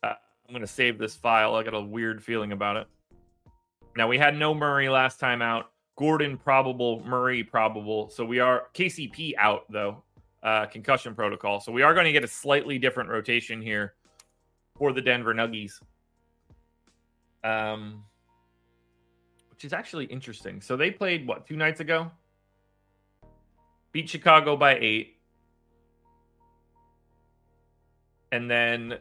Uh, 0.00 0.14
I'm 0.46 0.52
going 0.52 0.60
to 0.60 0.66
save 0.66 0.96
this 0.96 1.16
file. 1.16 1.56
I 1.56 1.64
got 1.64 1.74
a 1.74 1.80
weird 1.80 2.22
feeling 2.22 2.52
about 2.52 2.76
it. 2.76 2.86
Now, 3.96 4.06
we 4.06 4.16
had 4.16 4.36
no 4.36 4.54
Murray 4.54 4.88
last 4.88 5.18
time 5.18 5.42
out. 5.42 5.72
Gordon 5.96 6.36
probable, 6.36 7.02
Murray 7.04 7.42
probable. 7.42 8.10
So 8.10 8.24
we 8.24 8.38
are 8.38 8.68
KCP 8.74 9.32
out, 9.38 9.64
though, 9.72 10.04
uh, 10.44 10.66
concussion 10.66 11.16
protocol. 11.16 11.58
So 11.58 11.72
we 11.72 11.82
are 11.82 11.92
going 11.92 12.06
to 12.06 12.12
get 12.12 12.22
a 12.22 12.28
slightly 12.28 12.78
different 12.78 13.10
rotation 13.10 13.60
here 13.60 13.94
for 14.78 14.92
the 14.92 15.00
Denver 15.00 15.34
Nuggies. 15.34 15.80
Um, 17.42 18.04
which 19.50 19.64
is 19.64 19.72
actually 19.72 20.04
interesting. 20.04 20.60
So 20.60 20.76
they 20.76 20.92
played 20.92 21.26
what 21.26 21.44
two 21.44 21.56
nights 21.56 21.80
ago? 21.80 22.12
Beat 23.96 24.10
Chicago 24.10 24.58
by 24.58 24.76
eight, 24.78 25.16
and 28.30 28.50
then 28.50 28.98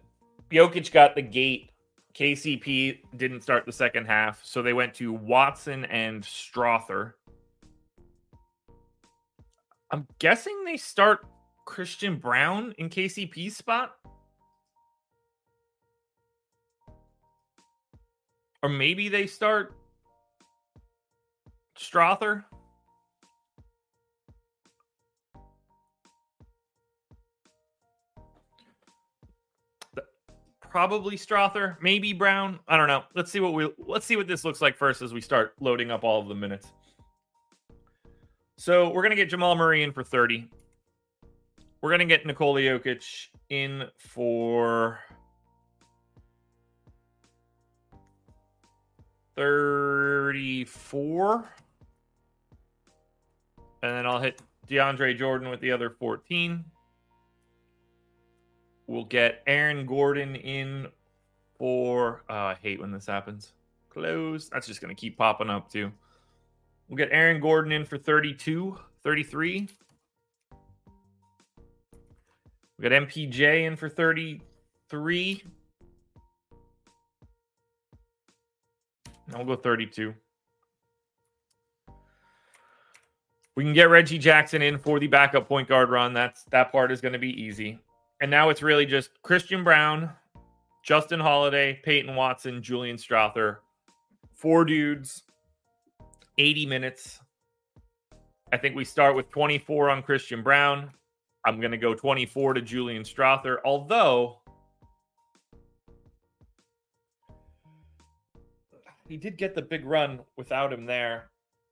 Jokic 0.49 0.89
got 0.93 1.15
the 1.15 1.21
gate. 1.21 1.71
KCP 2.13 2.99
didn't 3.17 3.41
start 3.41 3.65
the 3.65 3.73
second 3.73 4.05
half, 4.05 4.39
so 4.45 4.61
they 4.61 4.71
went 4.71 4.93
to 4.93 5.11
Watson 5.11 5.83
and 5.83 6.23
Strawther. 6.23 7.11
I'm 9.91 10.07
guessing 10.19 10.63
they 10.63 10.77
start 10.77 11.25
Christian 11.65 12.15
Braun 12.15 12.73
in 12.77 12.89
KCP's 12.89 13.57
spot. 13.57 13.97
Or 18.63 18.69
maybe 18.69 19.09
they 19.09 19.27
start 19.27 19.75
Strawther. 21.77 22.45
Probably 30.75 31.15
Strawther, 31.15 31.81
maybe 31.81 32.11
Brown. 32.11 32.59
I 32.67 32.75
don't 32.75 32.89
know. 32.89 33.05
Let's 33.15 33.31
see 33.31 33.39
what 33.39 33.53
we 33.53 33.71
let's 33.77 34.05
see 34.05 34.17
what 34.17 34.27
this 34.27 34.43
looks 34.43 34.59
like 34.59 34.75
first 34.75 35.01
as 35.01 35.13
we 35.13 35.21
start 35.21 35.53
loading 35.61 35.89
up 35.89 36.03
all 36.03 36.21
of 36.21 36.27
the 36.27 36.35
minutes. 36.35 36.73
So 38.57 38.89
we're 38.89 39.01
gonna 39.01 39.15
get 39.15 39.29
Jamal 39.29 39.55
Murray 39.55 39.83
in 39.83 39.93
for 39.93 40.03
30. 40.03 40.49
We're 41.79 41.91
gonna 41.91 42.03
get 42.03 42.25
Nikola 42.25 42.59
Jokic 42.59 43.29
in 43.47 43.85
for 43.97 44.99
34. 49.37 51.49
And 53.81 53.93
then 53.93 54.05
I'll 54.05 54.19
hit 54.19 54.41
DeAndre 54.67 55.17
Jordan 55.17 55.49
with 55.49 55.61
the 55.61 55.71
other 55.71 55.89
14. 55.89 56.65
We'll 58.87 59.05
get 59.05 59.41
Aaron 59.47 59.85
Gordon 59.85 60.35
in 60.35 60.87
for. 61.57 62.23
Oh, 62.29 62.35
I 62.35 62.57
hate 62.61 62.79
when 62.79 62.91
this 62.91 63.07
happens. 63.07 63.53
Close. 63.89 64.49
That's 64.49 64.67
just 64.67 64.81
going 64.81 64.95
to 64.95 64.99
keep 64.99 65.17
popping 65.17 65.49
up, 65.49 65.71
too. 65.71 65.91
We'll 66.87 66.97
get 66.97 67.09
Aaron 67.11 67.41
Gordon 67.41 67.71
in 67.71 67.85
for 67.85 67.97
32, 67.97 68.77
33. 69.03 69.67
We 72.77 72.89
got 72.89 72.91
MPJ 72.91 73.65
in 73.65 73.75
for 73.75 73.89
33. 73.89 75.43
I'll 79.33 79.45
go 79.45 79.55
32. 79.55 80.13
We 83.55 83.63
can 83.63 83.73
get 83.73 83.89
Reggie 83.89 84.17
Jackson 84.17 84.61
in 84.61 84.77
for 84.77 84.99
the 84.99 85.07
backup 85.07 85.47
point 85.47 85.69
guard 85.69 85.89
run. 85.89 86.13
That's 86.13 86.43
that 86.51 86.71
part 86.71 86.91
is 86.91 86.99
going 86.99 87.13
to 87.13 87.19
be 87.19 87.41
easy. 87.41 87.79
And 88.21 88.31
now 88.31 88.49
it's 88.49 88.61
really 88.61 88.85
just 88.85 89.21
Christian 89.21 89.63
Braun, 89.63 90.09
Justin 90.83 91.19
Holiday, 91.19 91.79
Peyton 91.83 92.15
Watson, 92.15 92.61
Julian 92.61 92.97
Strawther. 92.97 93.57
Four 94.33 94.65
dudes, 94.65 95.23
80 96.37 96.65
minutes. 96.65 97.19
I 98.53 98.57
think 98.57 98.75
we 98.75 98.85
start 98.85 99.15
with 99.15 99.29
24 99.29 99.89
on 99.89 100.01
Christian 100.01 100.43
Braun. 100.43 100.89
I'm 101.45 101.59
going 101.59 101.71
to 101.71 101.77
go 101.77 101.93
24 101.93 102.55
to 102.55 102.61
Julian 102.61 103.03
Strawther, 103.03 103.57
although 103.65 104.39
he 109.07 109.17
did 109.17 109.37
get 109.37 109.55
the 109.55 109.61
big 109.61 109.85
run 109.85 110.19
without 110.37 110.73
him 110.73 110.85
there. 110.85 111.29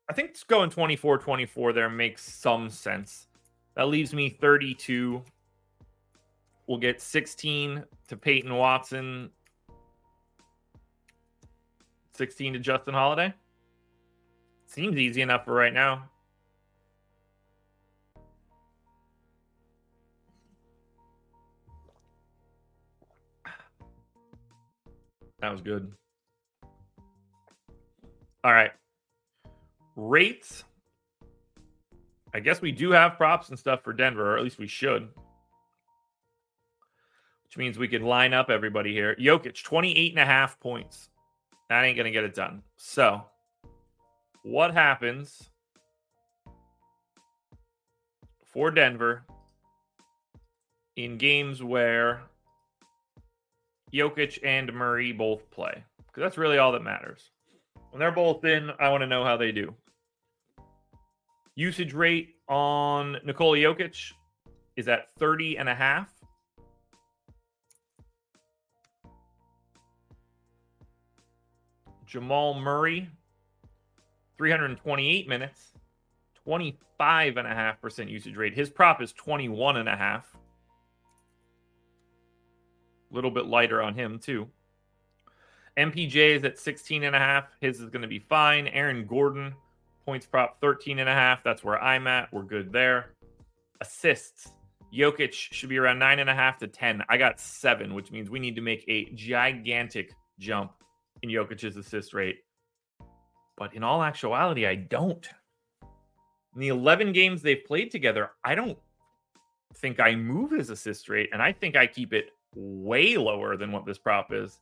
I 0.10 0.14
think 0.14 0.36
going 0.48 0.70
24 0.70 1.18
24 1.18 1.74
there 1.74 1.90
makes 1.90 2.24
some 2.24 2.70
sense. 2.70 3.28
That 3.76 3.88
leaves 3.88 4.14
me 4.14 4.30
32. 4.30 5.24
We'll 6.68 6.78
get 6.78 7.02
16 7.02 7.84
to 8.08 8.18
Peyton 8.18 8.56
Watson, 8.56 9.30
16 12.14 12.54
to 12.54 12.60
Justin 12.60 12.94
Holiday. 12.94 13.34
Seems 14.68 14.98
easy 14.98 15.22
enough 15.22 15.46
for 15.46 15.54
right 15.54 15.74
now. 15.74 16.10
That 25.40 25.52
was 25.52 25.62
good. 25.62 25.92
All 28.46 28.54
right. 28.54 28.72
Rates. 29.98 30.64
I 32.34 32.40
guess 32.40 32.62
we 32.62 32.72
do 32.72 32.92
have 32.92 33.18
props 33.18 33.50
and 33.50 33.60
stuff 33.60 33.84
for 33.84 33.92
Denver, 33.92 34.34
or 34.34 34.38
at 34.38 34.44
least 34.44 34.58
we 34.58 34.68
should. 34.68 35.10
Which 37.54 37.60
means 37.60 37.78
we 37.78 37.88
can 37.88 38.02
line 38.02 38.34
up 38.34 38.50
everybody 38.50 38.94
here. 38.94 39.16
Jokic, 39.20 39.62
28 39.62 40.14
and 40.14 40.20
a 40.20 40.26
half 40.26 40.60
points. 40.60 41.10
That 41.70 41.84
ain't 41.84 41.96
going 41.96 42.06
to 42.06 42.12
get 42.12 42.24
it 42.24 42.34
done. 42.34 42.64
So, 42.78 43.22
what 44.42 44.74
happens 44.74 45.52
for 48.52 48.72
Denver 48.72 49.22
in 50.96 51.20
games 51.20 51.62
where 51.62 52.24
Jokic 53.94 54.40
and 54.44 54.74
Murray 54.74 55.12
both 55.12 55.52
play? 55.52 55.84
Because 56.08 56.22
that's 56.22 56.40
really 56.40 56.58
all 56.58 56.72
that 56.72 56.84
matters. 56.84 57.30
When 57.92 58.00
they're 58.00 58.12
both 58.12 58.44
in, 58.46 58.72
I 58.80 58.90
want 58.90 59.02
to 59.02 59.08
know 59.08 59.24
how 59.24 59.38
they 59.38 59.52
do. 59.52 59.76
Usage 61.54 61.94
rate 61.94 62.30
on 62.50 63.20
Nikola 63.24 63.58
Jokic 63.60 64.14
is 64.76 64.88
at 64.88 65.12
30 65.20 65.60
and 65.60 65.70
a 65.70 65.76
half. 65.76 66.13
Jamal 72.14 72.54
Murray, 72.54 73.10
328 74.38 75.28
minutes, 75.28 75.72
25 76.44 77.38
and 77.38 77.48
a 77.48 77.50
half 77.50 77.82
percent 77.82 78.08
usage 78.08 78.38
rate. 78.38 78.54
His 78.54 78.70
prop 78.70 79.02
is 79.02 79.14
21 79.14 79.78
and 79.78 79.90
a 79.90 79.98
half. 79.98 80.28
A 83.12 83.16
little 83.16 83.32
bit 83.32 83.48
lighter 83.48 83.82
on 83.82 83.96
him, 83.96 84.20
too. 84.20 84.48
MPJ 85.76 86.36
is 86.36 86.44
at 86.44 86.60
16 86.60 87.04
and 87.04 87.16
a 87.16 87.20
half. 87.20 87.46
His 87.62 87.80
is 87.80 87.90
going 87.90 88.04
to 88.04 88.08
be 88.08 88.20
fine. 88.20 88.68
Aaron 88.68 89.08
Gordon, 89.08 89.56
points 90.06 90.28
prop 90.28 90.62
13 90.62 91.00
and 91.00 91.10
a 91.10 91.14
half. 91.14 91.44
That's 91.44 91.64
where 91.64 91.82
I'm 91.82 92.06
at. 92.06 92.32
We're 92.32 92.44
good 92.44 92.72
there. 92.72 93.08
Assists. 93.82 94.52
Jokic 94.96 95.34
should 95.34 95.70
be 95.70 95.80
around 95.80 95.98
nine 95.98 96.20
and 96.20 96.30
a 96.30 96.36
half 96.36 96.60
to 96.60 96.68
10. 96.68 97.02
I 97.10 97.18
got 97.18 97.40
seven, 97.40 97.96
which 97.96 98.12
means 98.12 98.30
we 98.30 98.38
need 98.38 98.56
to 98.58 98.62
make 98.62 98.86
a 98.88 99.06
gigantic 99.16 100.14
jump 100.38 100.74
in 101.24 101.30
Jokic's 101.30 101.76
assist 101.76 102.14
rate. 102.14 102.40
But 103.58 103.74
in 103.74 103.84
all 103.84 104.04
actuality, 104.04 104.68
I 104.68 104.76
don't. 104.76 105.28
In 106.54 106.62
the 106.62 106.68
11 106.68 107.14
games 107.14 107.42
they've 107.42 107.66
played 107.66 107.90
together, 107.90 108.30
I 108.44 108.54
don't 108.54 108.78
think 109.78 110.00
I 110.00 110.16
move 110.16 110.52
his 110.52 110.70
assist 110.70 111.10
rate, 111.10 111.30
and 111.34 111.42
I 111.42 111.52
think 111.52 111.76
I 111.76 111.88
keep 111.88 112.14
it 112.14 112.30
way 112.56 113.18
lower 113.18 113.58
than 113.58 113.72
what 113.72 113.86
this 113.88 113.98
prop 113.98 114.32
is 114.32 114.60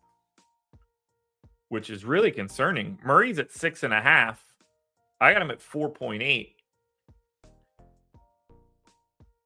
which 1.72 1.90
is 1.90 2.04
really 2.04 2.32
concerning. 2.32 3.00
Murray's 3.02 3.40
at 3.40 3.50
six 3.50 3.84
and 3.84 3.94
a 3.94 4.02
half. 4.02 4.44
I 5.22 5.32
got 5.32 5.42
him 5.42 5.52
at 5.52 5.62
4.8. 5.62 6.54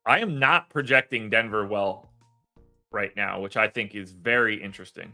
I 0.07 0.19
am 0.19 0.39
not 0.39 0.71
projecting 0.71 1.29
Denver 1.29 1.67
well 1.67 2.09
right 2.91 3.15
now, 3.15 3.41
which 3.41 3.57
I 3.57 3.67
think 3.67 3.93
is 3.93 4.11
very 4.11 4.59
interesting. 4.59 5.13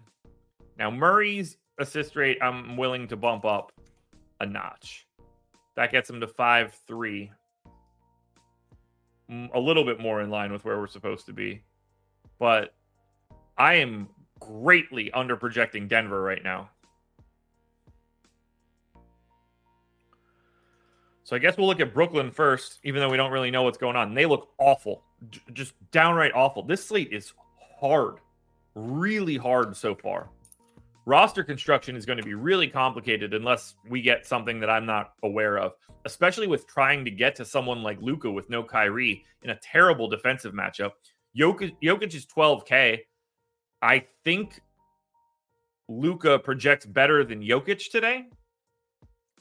Now, 0.78 0.90
Murray's 0.90 1.58
assist 1.80 2.16
rate, 2.16 2.38
I'm 2.42 2.78
willing 2.78 3.08
to 3.10 3.16
bump 3.16 3.46
up 3.46 3.72
a 4.40 4.46
notch. 4.46 5.08
That 5.76 5.92
gets 5.92 6.10
him 6.10 6.20
to 6.22 6.28
5 6.28 6.74
3. 6.88 7.32
A 9.54 9.60
little 9.60 9.86
bit 9.86 10.00
more 10.00 10.22
in 10.22 10.30
line 10.30 10.52
with 10.52 10.66
where 10.66 10.78
we're 10.78 10.88
supposed 10.88 11.26
to 11.28 11.34
be. 11.34 11.64
But 12.38 12.74
I 13.58 13.76
am 13.76 14.10
greatly 14.40 15.12
under 15.12 15.38
projecting 15.38 15.88
Denver 15.88 16.22
right 16.22 16.44
now. 16.44 16.70
So 21.24 21.36
I 21.38 21.40
guess 21.40 21.58
we'll 21.58 21.68
look 21.68 21.80
at 21.80 21.94
Brooklyn 21.94 22.30
first, 22.30 22.80
even 22.84 23.00
though 23.00 23.10
we 23.10 23.16
don't 23.16 23.32
really 23.32 23.52
know 23.52 23.64
what's 23.64 23.78
going 23.78 23.96
on. 23.96 24.14
They 24.14 24.26
look 24.26 24.50
awful, 24.58 25.02
just 25.54 25.74
downright 25.92 26.34
awful. 26.36 26.62
This 26.62 26.86
slate 26.86 27.14
is 27.14 27.32
hard, 27.80 28.16
really 28.76 29.38
hard 29.38 29.78
so 29.78 29.96
far. 29.96 30.30
Roster 31.12 31.44
construction 31.44 31.98
is 31.98 32.06
going 32.06 32.20
to 32.20 32.24
be 32.24 32.36
really 32.36 32.70
complicated 32.70 33.34
unless 33.34 33.76
we 33.90 34.02
get 34.02 34.26
something 34.26 34.62
that 34.62 34.70
I'm 34.70 34.86
not 34.86 35.12
aware 35.24 35.58
of, 35.58 35.74
especially 36.06 36.48
with 36.48 36.66
trying 36.68 37.04
to 37.04 37.12
get 37.12 37.36
to 37.36 37.44
someone 37.44 37.84
like 37.84 38.02
Luka 38.02 38.32
with 38.32 38.50
no 38.50 38.64
Kyrie 38.64 39.26
in 39.44 39.50
a 39.50 39.60
terrible 39.62 40.08
defensive 40.08 40.54
matchup. 40.54 40.92
Jokic, 41.38 41.76
Jokic 41.84 42.16
is 42.16 42.26
12K. 42.26 43.00
I 43.82 44.06
think 44.24 44.62
Luka 45.90 46.40
projects 46.40 46.86
better 46.86 47.26
than 47.26 47.42
Jokic 47.42 47.92
today 47.92 48.28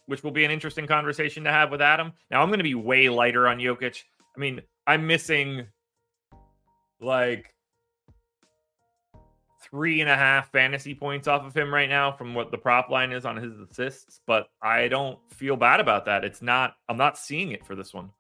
which 0.07 0.25
will 0.25 0.33
be 0.33 0.45
an 0.45 0.51
interesting 0.51 0.89
conversation 0.89 1.45
to 1.45 1.53
have 1.53 1.71
with 1.71 1.81
Adam. 1.81 2.13
Now, 2.33 2.43
I'm 2.43 2.49
going 2.49 2.59
to 2.59 2.65
be 2.65 2.75
way 2.75 3.09
lighter 3.09 3.47
on 3.47 3.59
Jokic. 3.59 4.03
I 4.37 4.41
mean, 4.41 4.61
I'm 4.85 5.07
missing 5.07 5.69
like 7.01 7.55
three 9.63 10.01
and 10.01 10.11
a 10.11 10.17
half 10.17 10.51
fantasy 10.51 10.95
points 10.95 11.29
off 11.29 11.45
of 11.45 11.57
him 11.57 11.73
right 11.73 11.89
now 11.89 12.11
from 12.11 12.35
what 12.35 12.51
the 12.51 12.59
prop 12.59 12.91
line 12.91 13.13
is 13.13 13.25
on 13.25 13.37
his 13.37 13.59
assists, 13.61 14.21
but 14.27 14.49
I 14.63 14.89
don't 14.89 15.19
feel 15.33 15.57
bad 15.57 15.81
about 15.81 16.05
that. 16.07 16.25
It's 16.25 16.43
not, 16.43 16.77
I'm 16.89 16.97
not 16.97 17.19
seeing 17.19 17.53
it 17.53 17.67
for 17.67 17.75
this 17.75 17.93
one. 17.93 18.11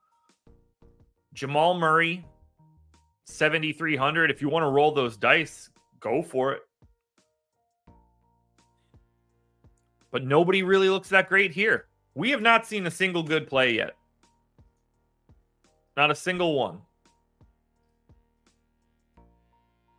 Jamal 1.32 1.74
Murray, 1.74 2.24
7,300. 3.24 4.30
If 4.30 4.42
you 4.42 4.48
want 4.48 4.64
to 4.64 4.68
roll 4.68 4.92
those 4.92 5.16
dice, 5.16 5.70
go 6.00 6.22
for 6.22 6.52
it. 6.52 6.62
but 10.10 10.24
nobody 10.24 10.62
really 10.62 10.88
looks 10.88 11.08
that 11.10 11.28
great 11.28 11.52
here. 11.52 11.86
We 12.14 12.30
have 12.30 12.42
not 12.42 12.66
seen 12.66 12.86
a 12.86 12.90
single 12.90 13.22
good 13.22 13.46
play 13.46 13.74
yet. 13.74 13.94
Not 15.96 16.10
a 16.10 16.14
single 16.14 16.54
one. 16.54 16.80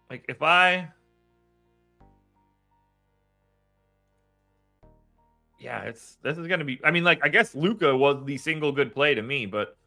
Like 0.09 0.25
if 0.27 0.41
I 0.41 0.89
Yeah, 5.61 5.81
it's 5.83 6.17
this 6.23 6.37
is 6.37 6.47
gonna 6.47 6.65
be 6.65 6.79
I 6.83 6.91
mean, 6.91 7.03
like 7.03 7.19
I 7.23 7.29
guess 7.29 7.53
Luka 7.53 7.95
was 7.95 8.25
the 8.25 8.37
single 8.37 8.71
good 8.71 8.93
play 8.93 9.13
to 9.13 9.21
me, 9.21 9.45
but 9.45 9.77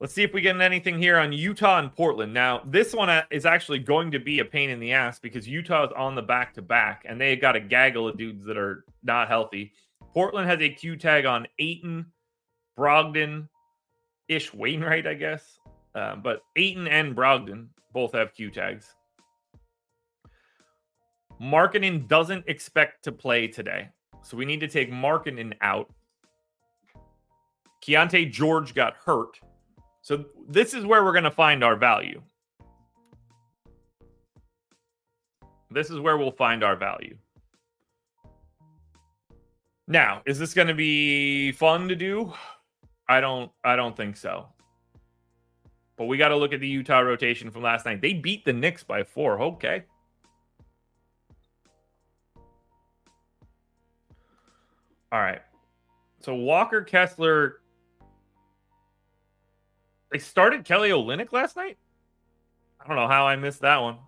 Let's 0.00 0.14
see 0.14 0.22
if 0.22 0.32
we 0.32 0.40
get 0.40 0.60
anything 0.60 0.96
here 0.96 1.18
on 1.18 1.32
Utah 1.32 1.80
and 1.80 1.92
Portland. 1.92 2.32
Now, 2.32 2.62
this 2.64 2.94
one 2.94 3.10
uh, 3.10 3.24
is 3.32 3.44
actually 3.44 3.80
going 3.80 4.12
to 4.12 4.20
be 4.20 4.38
a 4.38 4.44
pain 4.44 4.70
in 4.70 4.78
the 4.78 4.92
ass 4.92 5.18
because 5.18 5.48
Utah 5.48 5.86
is 5.86 5.92
on 5.96 6.14
the 6.14 6.22
back 6.22 6.54
to 6.54 6.62
back 6.62 7.04
and 7.04 7.20
they 7.20 7.34
got 7.34 7.56
a 7.56 7.60
gaggle 7.60 8.06
of 8.06 8.16
dudes 8.16 8.44
that 8.44 8.56
are 8.56 8.84
not 9.02 9.26
healthy. 9.26 9.72
Portland 10.14 10.48
has 10.48 10.60
a 10.60 10.68
Q 10.68 10.96
tag 10.96 11.26
on 11.26 11.48
Ayton, 11.58 12.06
Brogdon, 12.78 13.48
Ish 14.28 14.54
Wainwright, 14.54 15.08
I 15.08 15.14
guess. 15.14 15.58
Uh, 15.96 16.14
but 16.14 16.42
Ayton 16.54 16.86
and 16.86 17.16
Brogdon 17.16 17.66
both 17.92 18.12
have 18.12 18.32
Q 18.32 18.52
tags. 18.52 18.94
Markkanen 21.40 22.08
doesn't 22.08 22.44
expect 22.46 23.04
to 23.04 23.12
play 23.12 23.46
today. 23.46 23.88
So 24.22 24.36
we 24.36 24.44
need 24.44 24.60
to 24.60 24.68
take 24.68 24.90
Markkanen 24.90 25.54
out. 25.60 25.92
Keyonte 27.82 28.30
George 28.30 28.74
got 28.74 28.94
hurt. 29.04 29.38
So 30.02 30.24
this 30.48 30.74
is 30.74 30.84
where 30.84 31.04
we're 31.04 31.12
going 31.12 31.24
to 31.24 31.30
find 31.30 31.62
our 31.62 31.76
value. 31.76 32.20
This 35.70 35.90
is 35.90 36.00
where 36.00 36.16
we'll 36.16 36.32
find 36.32 36.64
our 36.64 36.76
value. 36.76 37.16
Now, 39.86 40.22
is 40.26 40.38
this 40.38 40.54
going 40.54 40.68
to 40.68 40.74
be 40.74 41.52
fun 41.52 41.88
to 41.88 41.96
do? 41.96 42.32
I 43.08 43.20
don't 43.20 43.50
I 43.64 43.76
don't 43.76 43.96
think 43.96 44.16
so. 44.16 44.46
But 45.96 46.04
we 46.04 46.16
got 46.16 46.28
to 46.28 46.36
look 46.36 46.52
at 46.52 46.60
the 46.60 46.68
Utah 46.68 47.00
rotation 47.00 47.50
from 47.50 47.62
last 47.62 47.86
night. 47.86 48.00
They 48.00 48.12
beat 48.12 48.44
the 48.44 48.52
Knicks 48.52 48.82
by 48.82 49.02
4. 49.02 49.40
Okay. 49.42 49.84
All 55.10 55.20
right. 55.20 55.40
So 56.20 56.34
Walker 56.34 56.82
Kessler 56.82 57.60
they 60.10 60.18
started 60.18 60.64
Kelly 60.64 60.90
Olynyk 60.90 61.32
last 61.32 61.56
night. 61.56 61.76
I 62.80 62.86
don't 62.86 62.96
know 62.96 63.08
how 63.08 63.26
I 63.26 63.36
missed 63.36 63.60
that 63.60 63.78
one. 63.78 63.98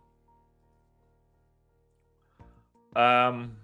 Um, 2.96 3.56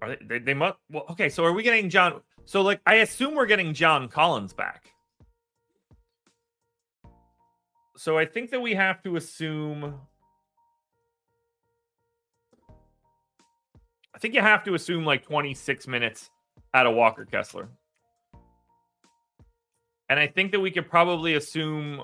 are 0.00 0.08
they, 0.08 0.18
they, 0.26 0.38
they 0.38 0.54
must. 0.54 0.78
Well, 0.90 1.04
okay. 1.10 1.28
So 1.28 1.44
are 1.44 1.52
we 1.52 1.62
getting 1.62 1.90
John? 1.90 2.20
So 2.46 2.62
like, 2.62 2.80
I 2.86 2.96
assume 2.96 3.34
we're 3.34 3.46
getting 3.46 3.74
John 3.74 4.08
Collins 4.08 4.52
back. 4.52 4.92
So 7.96 8.16
I 8.16 8.24
think 8.24 8.50
that 8.50 8.60
we 8.60 8.74
have 8.74 9.02
to 9.02 9.16
assume. 9.16 9.94
I 14.18 14.20
think 14.20 14.34
you 14.34 14.40
have 14.40 14.64
to 14.64 14.74
assume 14.74 15.04
like 15.04 15.22
26 15.22 15.86
minutes 15.86 16.28
out 16.74 16.88
of 16.88 16.96
Walker 16.96 17.24
Kessler. 17.24 17.68
And 20.08 20.18
I 20.18 20.26
think 20.26 20.50
that 20.50 20.58
we 20.58 20.72
could 20.72 20.90
probably 20.90 21.34
assume 21.34 22.02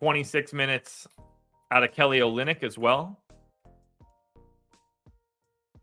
26 0.00 0.52
minutes 0.52 1.06
out 1.70 1.84
of 1.84 1.92
Kelly 1.92 2.18
Olynyk 2.18 2.64
as 2.64 2.76
well. 2.76 3.20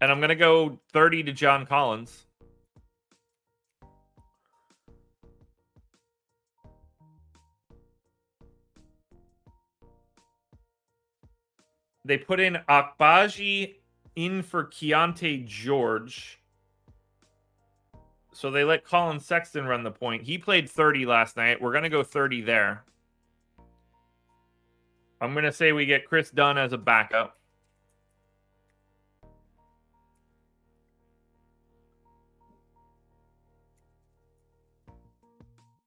And 0.01 0.11
I'm 0.11 0.19
going 0.19 0.27
to 0.27 0.35
go 0.35 0.77
30 0.91 1.23
to 1.23 1.31
John 1.31 1.65
Collins. 1.65 2.25
They 12.03 12.17
put 12.17 12.41
in 12.41 12.57
Agbaji 12.67 13.75
in 14.15 14.41
for 14.41 14.65
Keyonte 14.65 15.45
George. 15.45 16.39
So 18.33 18.51
they 18.51 18.63
let 18.63 18.83
Collin 18.83 19.19
Sexton 19.19 19.65
run 19.65 19.83
the 19.83 19.91
point. 19.91 20.23
He 20.23 20.37
played 20.37 20.69
30 20.69 21.05
last 21.05 21.37
night. 21.37 21.61
We're 21.61 21.71
going 21.71 21.83
to 21.83 21.89
go 21.89 22.03
30 22.03 22.41
there. 22.41 22.83
I'm 25.21 25.31
going 25.33 25.45
to 25.45 25.53
say 25.53 25.71
we 25.71 25.85
get 25.85 26.05
Kris 26.05 26.31
Dunn 26.31 26.57
as 26.57 26.73
a 26.73 26.77
backup. 26.77 27.37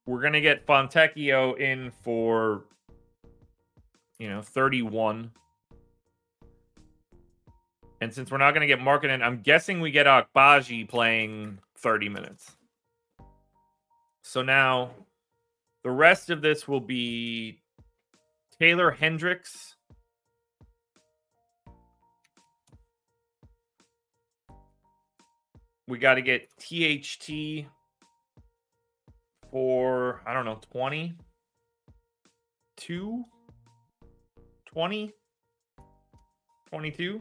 We're 0.07 0.23
going 0.23 0.33
to 0.33 0.41
get 0.41 0.67
Fontecchio 0.67 1.59
in 1.59 1.91
for, 2.03 2.65
you 4.19 4.31
know, 4.31 4.41
31. 4.41 5.31
And 8.01 8.15
since 8.15 8.31
we're 8.31 8.39
not 8.39 8.55
going 8.55 8.67
to 8.67 8.67
get 8.67 8.79
Markkanen, 8.79 9.23
I'm 9.23 9.41
guessing 9.41 9.81
we 9.81 9.91
get 9.91 10.07
Agbaji 10.07 10.89
playing 10.89 11.59
30 11.79 12.09
minutes. 12.09 12.57
So 14.23 14.43
now 14.43 14.91
the 15.83 15.91
rest 15.91 16.31
of 16.31 16.43
this 16.43 16.69
will 16.69 16.81
be 16.81 17.61
Taylor 18.61 18.91
Hendricks. 18.91 19.75
We 25.89 25.99
got 25.99 26.15
to 26.15 26.23
get 26.23 26.49
THT 26.59 27.67
for, 29.51 30.21
I 30.27 30.35
don't 30.35 30.45
know, 30.45 30.61
20, 30.73 31.15
2, 32.77 33.25
20, 34.67 35.13
22. 36.71 37.21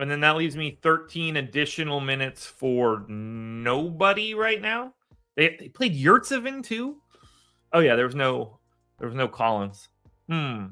And 0.00 0.10
then 0.10 0.20
that 0.20 0.36
leaves 0.36 0.56
me 0.56 0.78
13 0.80 1.36
additional 1.36 2.00
minutes 2.00 2.46
for 2.46 3.04
nobody 3.06 4.32
right 4.32 4.60
now. 4.60 4.94
They, 5.36 5.56
they 5.60 5.68
played 5.68 5.94
Yurtseven 5.94 6.64
too. 6.64 6.96
Oh 7.74 7.80
yeah, 7.80 7.96
there 7.96 8.06
was 8.06 8.14
no 8.14 8.58
there 8.98 9.06
was 9.06 9.14
no 9.14 9.28
Collins. 9.28 9.90
Hmm. 10.26 10.68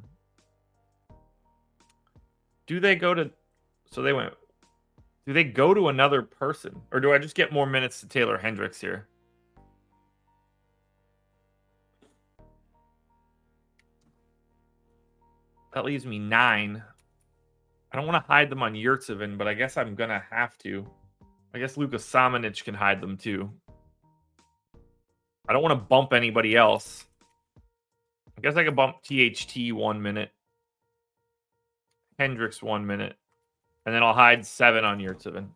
Do 2.66 2.80
they 2.80 2.96
go 2.96 3.12
to 3.12 3.30
so 3.90 4.00
they 4.00 4.14
went 4.14 4.32
do 5.26 5.34
they 5.34 5.44
go 5.44 5.74
to 5.74 5.88
another 5.88 6.22
person? 6.22 6.80
Or 6.90 6.98
do 6.98 7.12
I 7.12 7.18
just 7.18 7.34
get 7.34 7.52
more 7.52 7.66
minutes 7.66 8.00
to 8.00 8.08
Taylor 8.08 8.38
Hendricks 8.38 8.80
here? 8.80 9.08
That 15.74 15.84
leaves 15.84 16.06
me 16.06 16.18
nine. 16.18 16.82
I 17.98 18.00
don't 18.00 18.12
want 18.12 18.24
to 18.24 18.32
hide 18.32 18.48
them 18.48 18.62
on 18.62 18.74
Yurtseven, 18.74 19.36
but 19.36 19.48
I 19.48 19.54
guess 19.54 19.76
I'm 19.76 19.96
gonna 19.96 20.22
have 20.30 20.56
to. 20.58 20.86
I 21.52 21.58
guess 21.58 21.76
Lucas 21.76 22.08
Samanic 22.08 22.62
can 22.62 22.72
hide 22.72 23.00
them 23.00 23.16
too. 23.16 23.50
I 25.48 25.52
don't 25.52 25.64
want 25.64 25.72
to 25.72 25.84
bump 25.84 26.12
anybody 26.12 26.54
else. 26.54 27.06
I 28.36 28.40
guess 28.40 28.54
I 28.54 28.62
could 28.62 28.76
bump 28.76 29.02
THT 29.02 29.72
one 29.72 30.00
minute. 30.00 30.30
Hendricks 32.20 32.62
one 32.62 32.86
minute. 32.86 33.16
And 33.84 33.92
then 33.92 34.04
I'll 34.04 34.14
hide 34.14 34.46
seven 34.46 34.84
on 34.84 35.00
Yurtseven. 35.00 35.48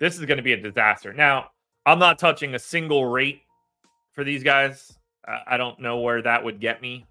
This 0.00 0.18
is 0.18 0.24
going 0.26 0.38
to 0.38 0.42
be 0.42 0.54
a 0.54 0.60
disaster. 0.60 1.12
Now, 1.12 1.50
I'm 1.86 2.00
not 2.00 2.18
touching 2.18 2.56
a 2.56 2.58
single 2.58 3.06
rate 3.06 3.42
for 4.10 4.24
these 4.24 4.42
guys. 4.42 4.92
I 5.46 5.56
don't 5.56 5.78
know 5.78 6.00
where 6.00 6.20
that 6.20 6.42
would 6.42 6.58
get 6.58 6.82
me. 6.82 7.06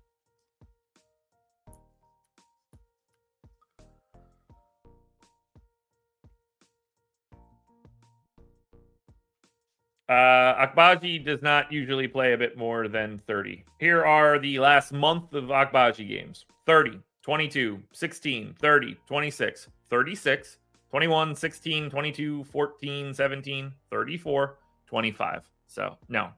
Uh, 10.11 10.67
Agbaji 10.67 11.23
does 11.23 11.41
not 11.41 11.71
usually 11.71 12.05
play 12.05 12.33
a 12.33 12.37
bit 12.37 12.57
more 12.57 12.89
than 12.89 13.21
30. 13.27 13.63
Here 13.79 14.03
are 14.03 14.39
the 14.39 14.59
last 14.59 14.91
month 14.91 15.31
of 15.31 15.45
Agbaji 15.45 16.05
games 16.05 16.45
30, 16.65 16.99
22, 17.21 17.81
16, 17.93 18.55
30, 18.59 18.97
26, 19.07 19.67
36, 19.89 20.57
21, 20.89 21.33
16, 21.33 21.89
22, 21.89 22.43
14, 22.43 23.13
17, 23.13 23.71
34, 23.89 24.57
25. 24.85 25.49
So, 25.67 25.97
no. 26.09 26.29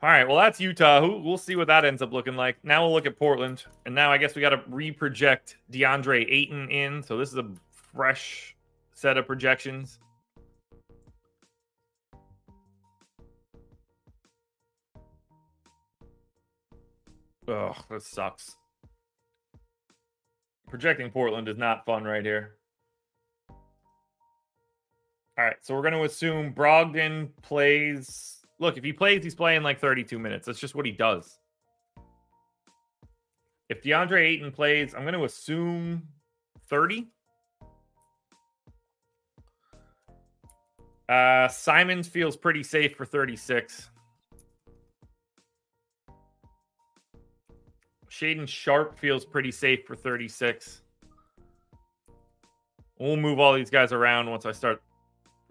All 0.00 0.10
right, 0.10 0.28
well, 0.28 0.36
that's 0.36 0.60
Utah. 0.60 1.00
We'll 1.00 1.38
see 1.38 1.56
what 1.56 1.66
that 1.66 1.84
ends 1.84 2.02
up 2.02 2.12
looking 2.12 2.36
like. 2.36 2.56
Now 2.62 2.84
we'll 2.84 2.92
look 2.92 3.06
at 3.06 3.18
Portland. 3.18 3.64
And 3.84 3.96
now 3.96 4.12
I 4.12 4.18
guess 4.18 4.36
we 4.36 4.42
got 4.42 4.50
to 4.50 4.58
reproject 4.70 5.56
DeAndre 5.72 6.24
Ayton 6.30 6.70
in. 6.70 7.02
So 7.02 7.16
this 7.18 7.30
is 7.30 7.38
a 7.38 7.50
fresh 7.94 8.56
set 8.92 9.16
of 9.16 9.26
projections. 9.26 9.98
Oh, 17.48 17.74
that 17.90 18.02
sucks. 18.02 18.56
Projecting 20.68 21.10
Portland 21.10 21.48
is 21.48 21.58
not 21.58 21.84
fun 21.84 22.04
right 22.04 22.24
here. 22.24 22.56
All 25.38 25.44
right, 25.44 25.56
so 25.60 25.74
we're 25.74 25.82
going 25.82 25.94
to 25.94 26.04
assume 26.04 26.54
Brogdon 26.54 27.30
plays. 27.42 28.38
Look, 28.58 28.76
if 28.76 28.84
he 28.84 28.92
plays, 28.92 29.24
he's 29.24 29.34
playing 29.34 29.62
like 29.62 29.80
32 29.80 30.18
minutes. 30.18 30.46
That's 30.46 30.60
just 30.60 30.74
what 30.74 30.86
he 30.86 30.92
does. 30.92 31.38
If 33.68 33.82
DeAndre 33.82 34.20
Ayton 34.20 34.52
plays, 34.52 34.94
I'm 34.94 35.02
going 35.02 35.14
to 35.14 35.24
assume 35.24 36.06
30. 36.68 37.08
Uh, 41.12 41.46
Simons 41.46 42.08
feels 42.08 42.38
pretty 42.38 42.62
safe 42.62 42.96
for 42.96 43.04
36. 43.04 43.90
Shaedon 48.10 48.48
Sharpe 48.48 48.98
feels 48.98 49.26
pretty 49.26 49.50
safe 49.50 49.80
for 49.86 49.94
36. 49.94 50.80
We'll 52.98 53.18
move 53.18 53.38
all 53.38 53.52
these 53.52 53.68
guys 53.68 53.92
around 53.92 54.30
once 54.30 54.46
I 54.46 54.52
start 54.52 54.82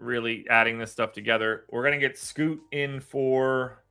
really 0.00 0.44
adding 0.50 0.78
this 0.78 0.90
stuff 0.90 1.12
together. 1.12 1.66
We're 1.70 1.82
going 1.82 2.00
to 2.00 2.04
get 2.04 2.18
Scoot 2.18 2.60
in 2.72 2.98
for 2.98 3.84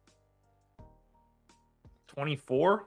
24. 2.08 2.86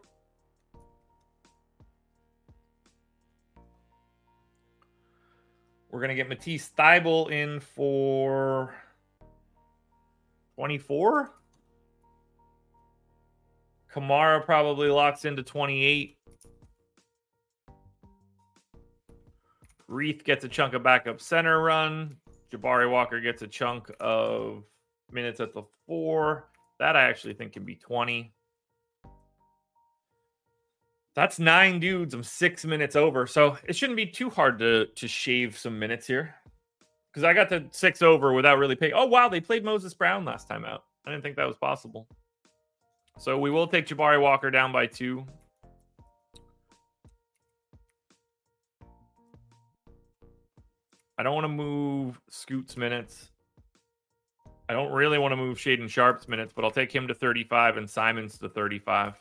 We're 5.95 6.01
going 6.01 6.09
to 6.09 6.17
get 6.17 6.29
Matisse 6.29 6.73
Thybulle 6.77 7.31
in 7.31 7.61
for 7.61 8.75
24. 10.57 11.31
Camara 13.93 14.41
probably 14.41 14.89
locks 14.89 15.25
into 15.25 15.45
28. 15.45 16.17
Reath 19.87 20.25
gets 20.25 20.45
a 20.45 20.49
chunk 20.49 20.75
of 20.75 20.83
backup 20.83 21.21
center 21.21 21.63
run. 21.63 22.17
Jabari 22.51 22.91
Walker 22.91 23.21
gets 23.21 23.43
a 23.43 23.47
chunk 23.47 23.89
of 24.01 24.65
minutes 25.13 25.39
at 25.39 25.55
the 25.55 25.63
four. 25.87 26.49
That 26.81 26.97
I 26.97 27.05
actually 27.05 27.35
think 27.35 27.53
can 27.53 27.65
be 27.65 27.77
20. 27.77 28.35
That's 31.15 31.39
nine 31.39 31.79
dudes. 31.79 32.13
I'm 32.13 32.25
six 32.25 32.65
minutes 32.65 32.97
over. 32.97 33.27
So 33.27 33.57
it 33.69 33.77
shouldn't 33.77 33.97
be 33.97 34.07
too 34.07 34.31
hard 34.31 34.59
to 34.59 34.87
to 34.87 35.09
shave 35.09 35.57
some 35.57 35.79
minutes 35.79 36.07
here. 36.07 36.35
Because 37.11 37.25
I 37.25 37.33
got 37.33 37.49
to 37.51 37.65
six 37.71 38.03
over 38.03 38.33
without 38.33 38.59
really 38.59 38.75
paying. 38.75 38.93
Oh 38.95 39.07
wow, 39.07 39.29
they 39.29 39.41
played 39.41 39.65
Moses 39.65 39.95
Brown 39.95 40.25
last 40.25 40.49
time 40.49 40.65
out. 40.65 40.85
I 41.07 41.11
didn't 41.11 41.23
think 41.23 41.37
that 41.37 41.47
was 41.47 41.57
possible. 41.57 42.09
So 43.19 43.39
we 43.39 43.51
will 43.51 43.69
take 43.69 43.87
Jabari 43.87 44.21
Walker 44.21 44.51
down 44.51 44.73
by 44.73 44.87
two. 44.87 45.25
I 51.17 51.23
don't 51.23 51.35
want 51.35 51.45
to 51.45 51.49
move 51.49 52.21
Scoot's 52.29 52.77
minutes. 52.77 53.31
I 54.69 54.73
don't 54.73 54.93
really 54.93 55.19
want 55.19 55.31
to 55.31 55.37
move 55.37 55.59
Shaedon 55.59 55.89
Sharpe's 55.89 56.27
minutes, 56.27 56.53
but 56.55 56.65
I'll 56.65 56.73
take 56.73 56.93
him 56.93 57.07
to 57.07 57.15
35 57.15 57.77
and 57.77 57.89
Simons 57.89 58.37
to 58.39 58.49
35. 58.49 59.15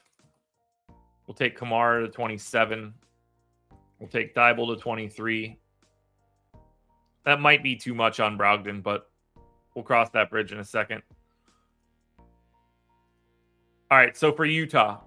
We'll 1.27 1.35
take 1.35 1.57
Camara 1.57 2.05
to 2.05 2.11
27. 2.11 2.93
We'll 3.99 4.09
take 4.09 4.35
Thybulle 4.35 4.75
to 4.75 4.81
23. 4.81 5.57
That 7.25 7.39
might 7.39 7.63
be 7.63 7.75
too 7.75 7.93
much 7.93 8.19
on 8.19 8.37
Brogdon, 8.37 8.83
but 8.83 9.09
we'll 9.73 9.85
cross 9.85 10.09
that 10.09 10.29
bridge 10.29 10.51
in 10.51 10.59
a 10.59 10.65
second. 10.65 11.01
All 13.89 13.97
right, 13.97 14.17
so 14.17 14.31
for 14.31 14.43
Utah, 14.43 15.01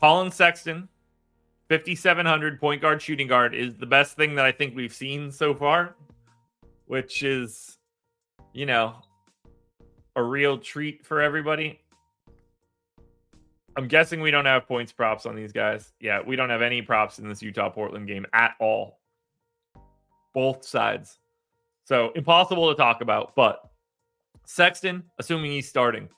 Collin 0.00 0.32
Sexton, 0.32 0.88
5,700 1.68 2.60
point 2.60 2.82
guard, 2.82 3.00
shooting 3.00 3.28
guard 3.28 3.54
is 3.54 3.76
the 3.76 3.86
best 3.86 4.16
thing 4.16 4.34
that 4.34 4.44
I 4.44 4.52
think 4.52 4.74
we've 4.74 4.92
seen 4.92 5.30
so 5.30 5.54
far, 5.54 5.94
which 6.86 7.22
is, 7.22 7.78
you 8.52 8.66
know, 8.66 8.96
a 10.16 10.22
real 10.22 10.58
treat 10.58 11.06
for 11.06 11.22
everybody. 11.22 11.81
I'm 13.76 13.88
guessing 13.88 14.20
we 14.20 14.30
don't 14.30 14.44
have 14.44 14.66
points 14.66 14.92
props 14.92 15.24
on 15.24 15.34
these 15.34 15.52
guys. 15.52 15.92
Yeah, 16.00 16.20
we 16.24 16.36
don't 16.36 16.50
have 16.50 16.62
any 16.62 16.82
props 16.82 17.18
in 17.18 17.28
this 17.28 17.42
Utah 17.42 17.70
Portland 17.70 18.06
game 18.06 18.26
at 18.32 18.54
all. 18.60 18.98
Both 20.34 20.64
sides. 20.66 21.18
So 21.84 22.12
impossible 22.14 22.68
to 22.68 22.76
talk 22.76 23.00
about, 23.00 23.34
but 23.34 23.60
Sexton, 24.44 25.04
assuming 25.18 25.52
he's 25.52 25.68
starting. 25.68 26.08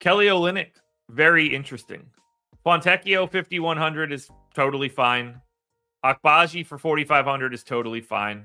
Kelly 0.00 0.26
Olynyk, 0.26 0.72
very 1.10 1.46
interesting. 1.46 2.04
Fontecchio 2.64 3.30
5100 3.30 4.12
is 4.12 4.28
totally 4.54 4.88
fine. 4.88 5.40
Agbaji 6.04 6.66
for 6.66 6.78
4500 6.78 7.54
is 7.54 7.62
totally 7.62 8.00
fine. 8.00 8.44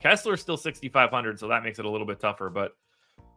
Kessler 0.00 0.36
still 0.36 0.56
6500, 0.56 1.38
so 1.38 1.48
that 1.48 1.62
makes 1.62 1.78
it 1.78 1.84
a 1.84 1.90
little 1.90 2.06
bit 2.06 2.20
tougher. 2.20 2.50
But 2.50 2.76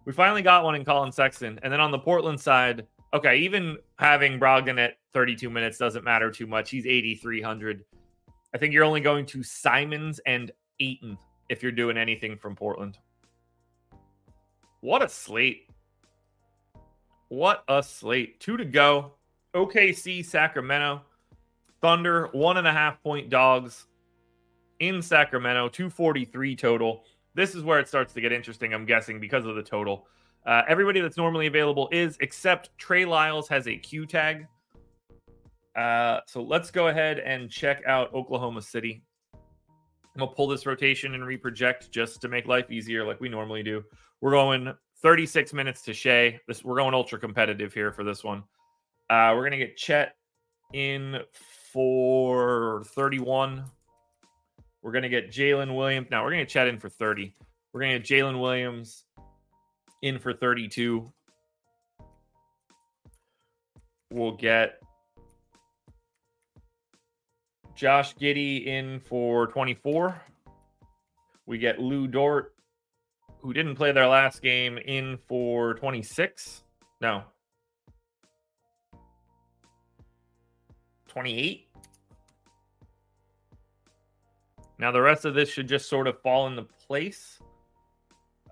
we 0.05 0.13
finally 0.13 0.41
got 0.41 0.63
one 0.63 0.75
in 0.75 0.85
Collin 0.85 1.11
Sexton, 1.11 1.59
and 1.63 1.71
then 1.71 1.79
on 1.79 1.91
the 1.91 1.99
Portland 1.99 2.39
side, 2.39 2.85
okay, 3.13 3.37
even 3.37 3.77
having 3.97 4.39
Brogdon 4.39 4.79
at 4.79 4.95
32 5.13 5.49
minutes 5.49 5.77
doesn't 5.77 6.03
matter 6.03 6.31
too 6.31 6.47
much. 6.47 6.69
He's 6.69 6.85
8300. 6.85 7.83
I 8.53 8.57
think 8.57 8.73
you're 8.73 8.83
only 8.83 9.01
going 9.01 9.25
to 9.27 9.43
Simons 9.43 10.19
and 10.25 10.51
Ayton 10.79 11.17
if 11.49 11.63
you're 11.63 11.71
doing 11.71 11.97
anything 11.97 12.37
from 12.37 12.55
Portland. 12.55 12.97
What 14.81 15.03
a 15.03 15.09
slate. 15.09 15.69
What 17.29 17.63
a 17.67 17.83
slate. 17.83 18.39
Two 18.39 18.57
to 18.57 18.65
go. 18.65 19.13
OKC, 19.53 20.25
Sacramento. 20.25 21.01
Thunder, 21.81 22.29
one 22.31 22.57
and 22.57 22.67
a 22.67 22.71
half 22.71 23.01
point 23.01 23.29
dogs 23.29 23.87
in 24.79 25.01
Sacramento, 25.01 25.69
243 25.69 26.55
total. 26.55 27.05
This 27.33 27.55
is 27.55 27.63
where 27.63 27.79
it 27.79 27.87
starts 27.87 28.13
to 28.13 28.21
get 28.21 28.31
interesting, 28.31 28.73
I'm 28.73 28.85
guessing, 28.85 29.19
because 29.19 29.45
of 29.45 29.55
the 29.55 29.63
total. 29.63 30.07
Uh, 30.45 30.63
everybody 30.67 30.99
that's 31.01 31.17
normally 31.17 31.47
available 31.47 31.87
is, 31.91 32.17
except 32.19 32.75
Trey 32.77 33.05
Lyles 33.05 33.47
has 33.47 33.67
a 33.67 33.75
Q 33.75 34.05
tag. 34.05 34.47
Uh, 35.75 36.19
so 36.27 36.41
let's 36.41 36.71
go 36.71 36.87
ahead 36.87 37.19
and 37.19 37.49
check 37.49 37.83
out 37.85 38.13
Oklahoma 38.13 38.61
City. 38.61 39.03
I'm 39.33 40.19
gonna 40.19 40.31
pull 40.31 40.47
this 40.47 40.65
rotation 40.65 41.13
and 41.13 41.23
reproject 41.23 41.91
just 41.91 42.21
to 42.21 42.27
make 42.27 42.47
life 42.47 42.69
easier, 42.69 43.05
like 43.05 43.21
we 43.21 43.29
normally 43.29 43.63
do. 43.63 43.83
We're 44.19 44.31
going 44.31 44.73
36 45.01 45.53
minutes 45.53 45.81
to 45.83 45.93
Shai. 45.93 46.39
This 46.47 46.63
we're 46.63 46.75
going 46.75 46.93
ultra 46.93 47.17
competitive 47.17 47.73
here 47.73 47.91
for 47.93 48.03
this 48.03 48.23
one. 48.23 48.43
Uh, 49.09 49.33
we're 49.35 49.43
gonna 49.43 49.57
get 49.57 49.77
Chet 49.77 50.15
in 50.73 51.19
for 51.71 52.83
31. 52.87 53.63
We're 54.81 54.91
gonna 54.91 55.09
get 55.09 55.31
Jalen 55.31 55.75
Williams. 55.75 56.07
Now 56.11 56.23
we're 56.23 56.31
gonna 56.31 56.43
get 56.43 56.49
Chet 56.49 56.67
in 56.67 56.77
for 56.77 56.89
30. 56.89 57.33
We're 57.71 57.81
gonna 57.81 57.99
get 57.99 58.07
Jalen 58.07 58.41
Williams 58.41 59.05
in 60.01 60.19
for 60.19 60.33
32. 60.33 61.11
We'll 64.11 64.35
get 64.35 64.81
Josh 67.75 68.15
Giddey 68.15 68.65
in 68.65 68.99
for 68.99 69.47
24. 69.47 70.21
We 71.45 71.57
get 71.57 71.79
Lu 71.79 72.07
Dort, 72.07 72.53
who 73.39 73.53
didn't 73.53 73.75
play 73.75 73.91
their 73.91 74.07
last 74.07 74.41
game, 74.41 74.77
in 74.77 75.17
for 75.27 75.73
26. 75.75 76.63
No. 76.99 77.23
28. 81.07 81.67
Now, 84.77 84.91
the 84.91 85.01
rest 85.01 85.25
of 85.25 85.33
this 85.33 85.49
should 85.49 85.67
just 85.67 85.89
sort 85.89 86.07
of 86.07 86.19
fall 86.21 86.47
into 86.47 86.63
place. 86.63 87.39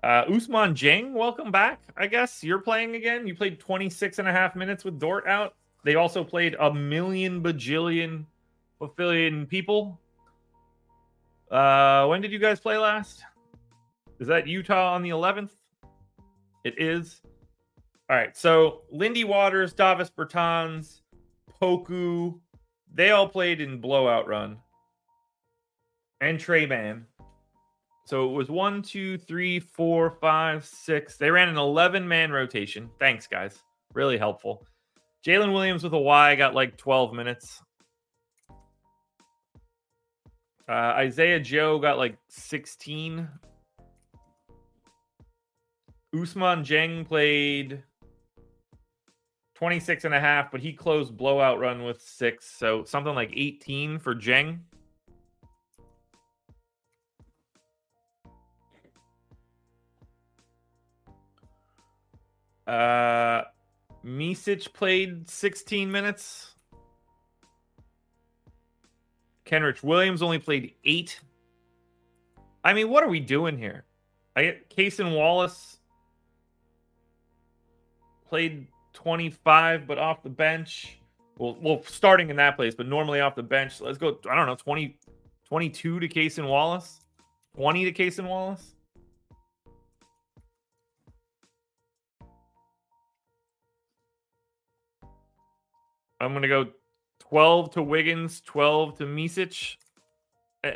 Uh, 0.02 0.24
Ousmane 0.24 0.72
Dieng, 0.72 1.12
welcome 1.12 1.50
back. 1.50 1.82
I 1.96 2.06
guess 2.06 2.42
you're 2.42 2.60
playing 2.60 2.94
again. 2.94 3.26
You 3.26 3.34
played 3.34 3.60
26 3.60 4.18
and 4.18 4.26
a 4.28 4.32
half 4.32 4.56
minutes 4.56 4.84
with 4.84 4.98
Dort 4.98 5.26
out. 5.26 5.54
They 5.84 5.94
also 5.94 6.24
played 6.24 6.56
a 6.58 6.72
million 6.72 7.42
bajillion 7.42 8.24
billion 8.96 9.46
people. 9.46 10.00
Uh, 11.50 12.06
when 12.06 12.20
did 12.20 12.32
you 12.32 12.38
guys 12.38 12.60
play 12.60 12.78
last? 12.78 13.22
Is 14.18 14.26
that 14.28 14.46
Utah 14.46 14.94
on 14.94 15.02
the 15.02 15.10
11th? 15.10 15.50
It 16.64 16.74
is. 16.78 17.20
All 18.08 18.16
right. 18.16 18.36
So 18.36 18.82
Lindy 18.90 19.24
Waters, 19.24 19.72
Davis 19.72 20.10
Bertans, 20.10 21.00
Poku, 21.60 22.38
they 22.92 23.10
all 23.10 23.28
played 23.28 23.60
in 23.60 23.80
blowout 23.80 24.26
run. 24.28 24.58
And 26.20 26.38
Tre 26.38 26.66
Mann. 26.66 27.06
So 28.10 28.28
it 28.28 28.32
was 28.32 28.50
one, 28.50 28.82
two, 28.82 29.18
three, 29.18 29.60
four, 29.60 30.10
five, 30.10 30.64
six. 30.64 31.16
They 31.16 31.30
ran 31.30 31.48
an 31.48 31.56
11 31.56 32.08
man 32.08 32.32
rotation. 32.32 32.90
Thanks, 32.98 33.28
guys. 33.28 33.62
Really 33.94 34.18
helpful. 34.18 34.66
Jalen 35.24 35.52
Williams 35.52 35.84
with 35.84 35.92
a 35.92 35.98
Y 35.98 36.34
got 36.34 36.52
like 36.52 36.76
12 36.76 37.12
minutes. 37.12 37.62
Uh, 40.68 40.72
Isaiah 40.72 41.38
Joe 41.38 41.78
got 41.78 41.98
like 41.98 42.18
16. 42.30 43.28
Ousmane 46.12 46.64
Dieng 46.64 47.06
played 47.06 47.80
26 49.54 50.04
and 50.06 50.14
a 50.14 50.20
half, 50.20 50.50
but 50.50 50.60
he 50.60 50.72
closed 50.72 51.16
blowout 51.16 51.60
run 51.60 51.84
with 51.84 52.02
six. 52.02 52.50
So 52.58 52.82
something 52.82 53.14
like 53.14 53.30
18 53.36 54.00
for 54.00 54.16
Dieng. 54.16 54.58
Uh, 62.70 63.42
Micic 64.04 64.72
played 64.72 65.28
16 65.28 65.90
minutes. 65.90 66.54
Kenrich 69.44 69.82
Williams 69.82 70.22
only 70.22 70.38
played 70.38 70.74
eight. 70.84 71.20
I 72.62 72.72
mean, 72.72 72.88
what 72.88 73.02
are 73.02 73.08
we 73.08 73.18
doing 73.18 73.58
here? 73.58 73.84
I 74.36 74.42
get 74.42 74.70
Cason 74.70 75.16
Wallace 75.16 75.78
played 78.28 78.68
25, 78.92 79.88
but 79.88 79.98
off 79.98 80.22
the 80.22 80.30
bench. 80.30 81.00
Well, 81.38 81.56
well, 81.60 81.82
starting 81.82 82.30
in 82.30 82.36
that 82.36 82.54
place, 82.54 82.76
but 82.76 82.86
normally 82.86 83.18
off 83.18 83.34
the 83.34 83.42
bench. 83.42 83.80
Let's 83.80 83.98
go. 83.98 84.20
I 84.30 84.36
don't 84.36 84.46
know, 84.46 84.54
20, 84.54 84.96
22 85.44 85.98
to 85.98 86.08
Cason 86.08 86.46
Wallace, 86.46 87.00
20 87.56 87.90
to 87.90 87.92
Cason 87.92 88.28
Wallace. 88.28 88.76
I'm 96.20 96.32
going 96.32 96.42
to 96.42 96.48
go 96.48 96.66
12 97.20 97.72
to 97.72 97.82
Wiggins, 97.82 98.40
12 98.42 98.98
to 98.98 99.04
Micic. 99.04 99.76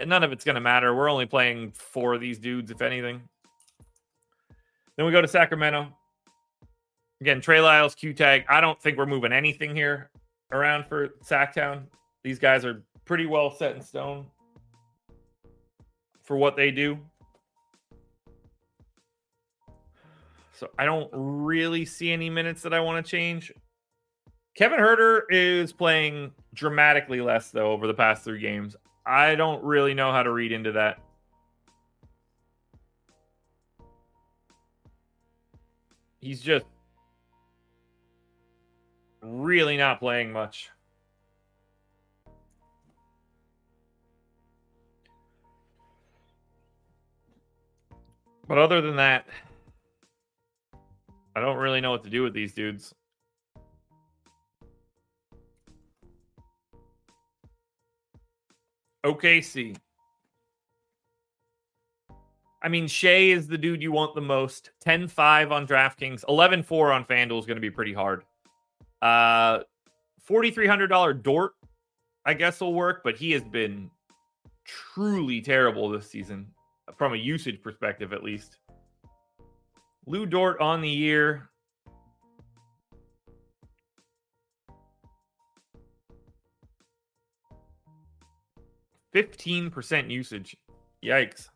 None 0.06 0.22
of 0.22 0.32
it's 0.32 0.44
going 0.44 0.54
to 0.54 0.60
matter. 0.60 0.94
We're 0.94 1.10
only 1.10 1.26
playing 1.26 1.72
four 1.72 2.14
of 2.14 2.20
these 2.20 2.38
dudes, 2.38 2.70
if 2.70 2.80
anything. 2.80 3.20
Then 4.96 5.04
we 5.04 5.12
go 5.12 5.20
to 5.20 5.28
Sacramento. 5.28 5.88
Again, 7.20 7.40
Trey 7.40 7.60
Lyles, 7.60 7.94
Q 7.94 8.14
tag. 8.14 8.44
I 8.48 8.60
don't 8.60 8.80
think 8.80 8.96
we're 8.96 9.06
moving 9.06 9.32
anything 9.32 9.74
here 9.74 10.10
around 10.52 10.86
for 10.86 11.08
Sacktown. 11.24 11.84
These 12.22 12.38
guys 12.38 12.64
are 12.64 12.82
pretty 13.04 13.26
well 13.26 13.50
set 13.50 13.76
in 13.76 13.82
stone 13.82 14.26
for 16.22 16.36
what 16.36 16.56
they 16.56 16.70
do. 16.70 16.98
So 20.54 20.70
I 20.78 20.84
don't 20.84 21.10
really 21.12 21.84
see 21.84 22.12
any 22.12 22.30
minutes 22.30 22.62
that 22.62 22.72
I 22.72 22.80
want 22.80 23.04
to 23.04 23.10
change. 23.10 23.52
Kevin 24.54 24.78
Huerter 24.78 25.22
is 25.30 25.72
playing 25.72 26.30
dramatically 26.54 27.20
less 27.20 27.50
though 27.50 27.72
over 27.72 27.86
the 27.88 27.94
past 27.94 28.22
three 28.22 28.40
games. 28.40 28.76
I 29.04 29.34
don't 29.34 29.62
really 29.64 29.94
know 29.94 30.12
how 30.12 30.22
to 30.22 30.30
read 30.30 30.52
into 30.52 30.72
that. 30.72 30.98
He's 36.20 36.40
just 36.40 36.64
really 39.20 39.76
not 39.76 39.98
playing 39.98 40.32
much. 40.32 40.70
But 48.46 48.58
other 48.58 48.80
than 48.80 48.96
that, 48.96 49.26
I 51.34 51.40
don't 51.40 51.56
really 51.56 51.80
know 51.80 51.90
what 51.90 52.04
to 52.04 52.10
do 52.10 52.22
with 52.22 52.34
these 52.34 52.52
dudes. 52.52 52.94
OKC. 59.04 59.76
I 62.62 62.68
mean, 62.68 62.86
Shai 62.86 63.30
is 63.30 63.46
the 63.46 63.58
dude 63.58 63.82
you 63.82 63.92
want 63.92 64.14
the 64.14 64.22
most. 64.22 64.70
10 64.80 65.06
5 65.06 65.52
on 65.52 65.66
DraftKings, 65.66 66.24
11 66.28 66.62
4 66.62 66.92
on 66.92 67.04
FanDuel 67.04 67.38
is 67.38 67.44
going 67.44 67.56
to 67.56 67.60
be 67.60 67.70
pretty 67.70 67.92
hard. 67.92 68.24
Uh, 69.02 69.60
$4,300 70.26 71.22
Dort, 71.22 71.52
I 72.24 72.32
guess, 72.32 72.60
will 72.60 72.72
work, 72.72 73.02
but 73.04 73.16
he 73.16 73.32
has 73.32 73.44
been 73.44 73.90
truly 74.64 75.42
terrible 75.42 75.90
this 75.90 76.08
season 76.08 76.46
from 76.96 77.12
a 77.12 77.16
usage 77.16 77.62
perspective, 77.62 78.14
at 78.14 78.24
least. 78.24 78.58
Lu 80.06 80.24
Dort 80.24 80.58
on 80.60 80.80
the 80.80 80.88
year, 80.88 81.50
15% 89.14 90.10
usage. 90.10 90.56
Yikes. 91.02 91.48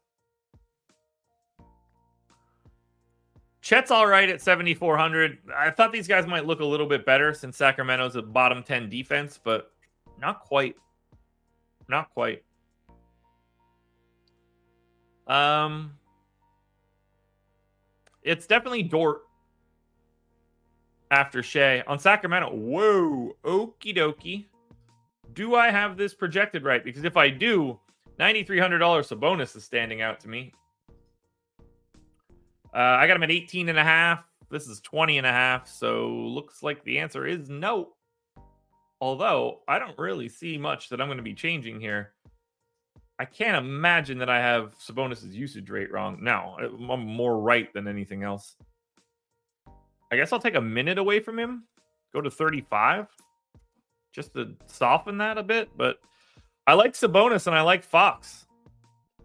Chet's 3.61 3.91
all 3.91 4.07
right 4.07 4.29
at 4.29 4.41
7,400. 4.41 5.39
I 5.55 5.71
thought 5.71 5.93
these 5.93 6.07
guys 6.07 6.27
might 6.27 6.47
look 6.47 6.61
a 6.61 6.65
little 6.65 6.87
bit 6.87 7.05
better 7.05 7.35
since 7.35 7.57
Sacramento's 7.57 8.17
a 8.17 8.23
bottom 8.23 8.63
10 8.63 8.89
defense, 8.89 9.39
but 9.43 9.73
not 10.21 10.41
quite. 10.41 10.77
Not 11.89 12.11
quite. 12.15 12.45
Um, 15.27 15.93
it's 18.23 18.47
definitely 18.47 18.85
Dort 18.85 19.23
after 21.11 21.43
Shai 21.43 21.83
on 21.87 21.99
Sacramento. 21.99 22.51
Whoa, 22.55 23.37
okie 23.45 23.97
dokie 23.97 24.47
do 25.39 25.55
I 25.55 25.71
have 25.71 25.97
this 25.97 26.15
projected 26.15 26.65
right? 26.65 26.85
Because 26.85 27.05
if 27.05 27.17
I 27.17 27.29
do, 27.31 27.79
$9,300 28.19 28.81
Sabonis 28.81 29.55
is 29.55 29.63
standing 29.63 30.03
out 30.03 30.19
to 30.19 30.29
me. 30.29 30.53
Uh, 32.75 32.99
I 32.99 33.07
got 33.07 33.15
him 33.15 33.23
at 33.23 33.31
18 33.31 33.69
and 33.69 33.79
a 33.79 33.85
half. 33.85 34.25
This 34.51 34.67
is 34.67 34.81
20 34.81 35.17
and 35.17 35.27
a 35.29 35.31
half. 35.31 35.69
So 35.69 36.09
looks 36.09 36.65
like 36.65 36.83
the 36.83 36.99
answer 36.99 37.25
is 37.25 37.49
no. 37.49 37.91
Although 39.01 39.61
I 39.69 39.79
don't 39.79 39.97
really 39.97 40.29
see 40.29 40.59
much 40.59 40.89
that 40.89 41.01
I'm 41.01 41.07
going 41.07 41.19
to 41.19 41.23
be 41.23 41.35
changing 41.35 41.81
here. 41.81 42.15
I 43.21 43.25
can't 43.25 43.65
imagine 43.65 44.19
that 44.19 44.29
I 44.29 44.41
have 44.41 44.75
Sabonis's 44.81 45.37
usage 45.37 45.71
rate 45.71 45.93
wrong. 45.93 46.19
No, 46.21 46.57
I'm 46.61 47.07
more 47.07 47.39
right 47.39 47.73
than 47.73 47.87
anything 47.87 48.25
else. 48.25 48.57
I 50.11 50.17
guess 50.17 50.33
I'll 50.33 50.41
take 50.41 50.57
a 50.57 50.61
minute 50.61 50.99
away 50.99 51.21
from 51.21 51.39
him. 51.39 51.63
Go 52.13 52.21
to 52.21 52.31
35 52.31 53.07
just 54.19 54.35
to 54.35 54.53
soften 54.67 55.17
that 55.19 55.39
a 55.39 55.45
bit. 55.45 55.71
But 55.77 55.99
I 56.67 56.75
like 56.75 56.95
Sabonis 56.95 57.47
and 57.47 57.55
I 57.55 57.61
like 57.61 57.85
Fox. 57.85 58.47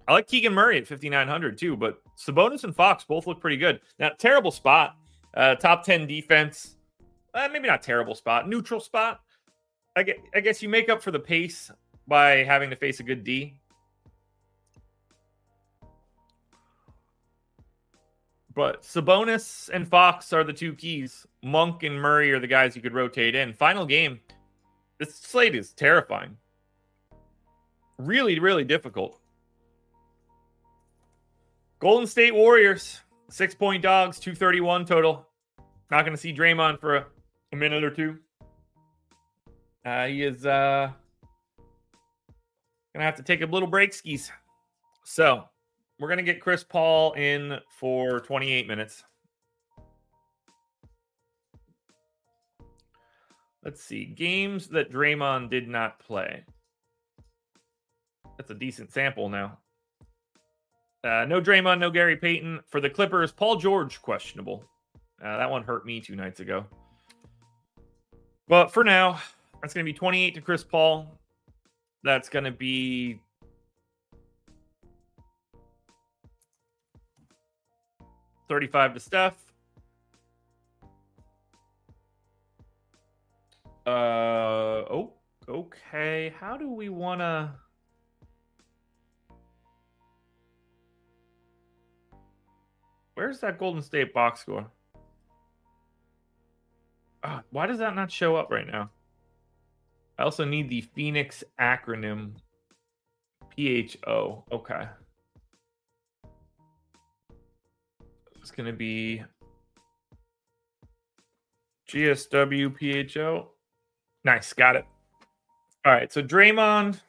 I 0.08 0.14
like 0.14 0.28
Keegan 0.28 0.54
Murray 0.54 0.78
at 0.78 0.88
5,900 0.88 1.58
too, 1.58 1.76
but 1.76 2.00
Sabonis 2.16 2.64
and 2.64 2.76
Fox 2.76 3.04
both 3.04 3.26
look 3.26 3.40
pretty 3.40 3.58
good. 3.58 3.82
Now, 3.98 4.12
terrible 4.20 4.52
spot, 4.52 4.96
uh, 5.36 5.56
top 5.56 5.84
10 5.84 6.06
defense. 6.06 6.76
Uh, 7.34 7.50
maybe 7.52 7.68
not 7.68 7.82
terrible 7.82 8.14
spot, 8.14 8.48
neutral 8.48 8.80
spot. 8.80 9.22
I 9.96 10.04
guess, 10.04 10.18
I 10.36 10.42
guess 10.42 10.62
you 10.62 10.70
make 10.70 10.90
up 10.90 11.02
for 11.02 11.10
the 11.10 11.20
pace 11.20 11.72
by 12.08 12.44
having 12.44 12.70
to 12.70 12.76
face 12.76 13.00
a 13.00 13.04
good 13.04 13.24
D. 13.24 13.56
But 18.54 18.84
Sabonis 18.84 19.70
and 19.74 19.88
Fox 19.88 20.32
are 20.34 20.44
the 20.44 20.54
two 20.54 20.76
keys. 20.76 21.26
Monk 21.42 21.82
and 21.82 22.00
Murray 22.00 22.32
are 22.32 22.40
the 22.40 22.46
guys 22.46 22.76
you 22.76 22.84
could 22.84 22.94
rotate 22.94 23.34
in. 23.34 23.54
Final 23.54 23.88
game. 23.88 24.20
This 25.00 25.16
slate 25.16 25.56
is 25.56 25.74
terrifying. 25.74 26.38
Really, 27.98 28.40
really 28.40 28.64
difficult. 28.64 29.20
Golden 31.80 32.08
State 32.08 32.34
Warriors, 32.34 33.02
six 33.30 33.54
point 33.54 33.84
dogs, 33.84 34.20
231 34.20 34.86
total. 34.86 35.28
Not 35.92 36.02
going 36.06 36.16
to 36.16 36.22
see 36.22 36.34
Draymond 36.34 36.80
for 36.80 36.96
a, 36.96 37.06
a 37.52 37.56
minute 37.56 37.84
or 37.84 37.92
two. 37.92 38.18
Uh, 39.86 40.08
he 40.08 40.24
is 40.24 40.46
uh, 40.46 40.90
going 42.94 43.02
to 43.02 43.06
have 43.06 43.18
to 43.18 43.24
take 43.24 43.42
a 43.42 43.46
little 43.46 43.68
break 43.68 43.94
skis. 43.94 44.32
So 45.04 45.44
we're 46.00 46.08
going 46.08 46.18
to 46.18 46.24
get 46.24 46.40
Chris 46.40 46.64
Paul 46.64 47.14
in 47.14 47.60
for 47.80 48.22
28 48.22 48.68
minutes. 48.68 49.04
Let's 53.64 53.84
see. 53.84 54.06
Games 54.06 54.68
that 54.70 54.92
Draymond 54.92 55.50
did 55.50 55.68
not 55.68 56.00
play. 56.00 56.44
That's 58.38 58.52
a 58.52 58.56
decent 58.56 58.92
sample 58.92 59.30
now. 59.30 59.58
Uh, 61.04 61.26
no 61.28 61.42
Draymond, 61.42 61.80
no 61.80 61.90
Gary 61.90 62.18
Payton. 62.18 62.62
For 62.68 62.82
the 62.82 62.90
Clippers, 62.90 63.32
Paul 63.32 63.58
George 63.58 64.02
questionable. 64.02 64.66
Uh, 65.24 65.38
that 65.38 65.50
one 65.50 65.64
hurt 65.64 65.86
me 65.86 66.02
two 66.02 66.16
nights 66.16 66.40
ago. 66.40 66.66
But 68.48 68.74
for 68.74 68.84
now, 68.84 69.22
that's 69.62 69.74
going 69.74 69.86
to 69.86 69.92
be 69.92 69.98
28 69.98 70.36
to 70.36 70.42
Chris 70.42 70.64
Paul. 70.64 71.20
That's 72.04 72.28
going 72.28 72.46
to 72.46 72.52
be 72.52 73.22
Thirty-five 78.50 78.94
to 78.94 79.00
Steph. 79.00 79.53
How 86.30 86.58
do 86.58 86.70
we 86.70 86.90
want 86.90 87.22
to? 87.22 87.52
Where's 93.16 93.40
that 93.40 93.60
Golden 93.60 93.82
State 93.82 94.14
box 94.14 94.42
score? 94.42 94.68
Uh, 97.24 97.40
why 97.52 97.68
does 97.68 97.80
that 97.80 97.96
not 97.96 98.12
show 98.12 98.36
up 98.36 98.52
right 98.52 98.68
now? 98.68 98.90
I 100.18 100.24
also 100.24 100.46
need 100.46 100.70
the 100.70 100.82
Phoenix 100.82 101.44
acronym 101.60 102.34
PHO. 103.56 104.44
Okay. 104.52 104.88
It's 108.42 108.52
going 108.52 108.68
to 108.68 108.74
be 108.74 109.24
GSW 111.90 113.14
PHO. 113.14 113.50
Nice. 114.26 114.54
Got 114.54 114.76
it. 114.76 114.86
All 115.86 115.92
right. 115.92 116.12
So 116.12 116.22
Draymond. 116.22 117.00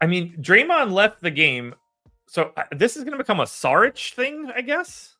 I 0.00 0.06
mean, 0.06 0.36
Draymond 0.40 0.92
left 0.92 1.20
the 1.20 1.30
game. 1.30 1.74
So 2.26 2.52
uh, 2.56 2.62
this 2.72 2.96
is 2.96 3.04
going 3.04 3.12
to 3.12 3.18
become 3.18 3.40
a 3.40 3.44
Saric 3.44 4.14
thing, 4.14 4.50
I 4.54 4.62
guess. 4.62 5.16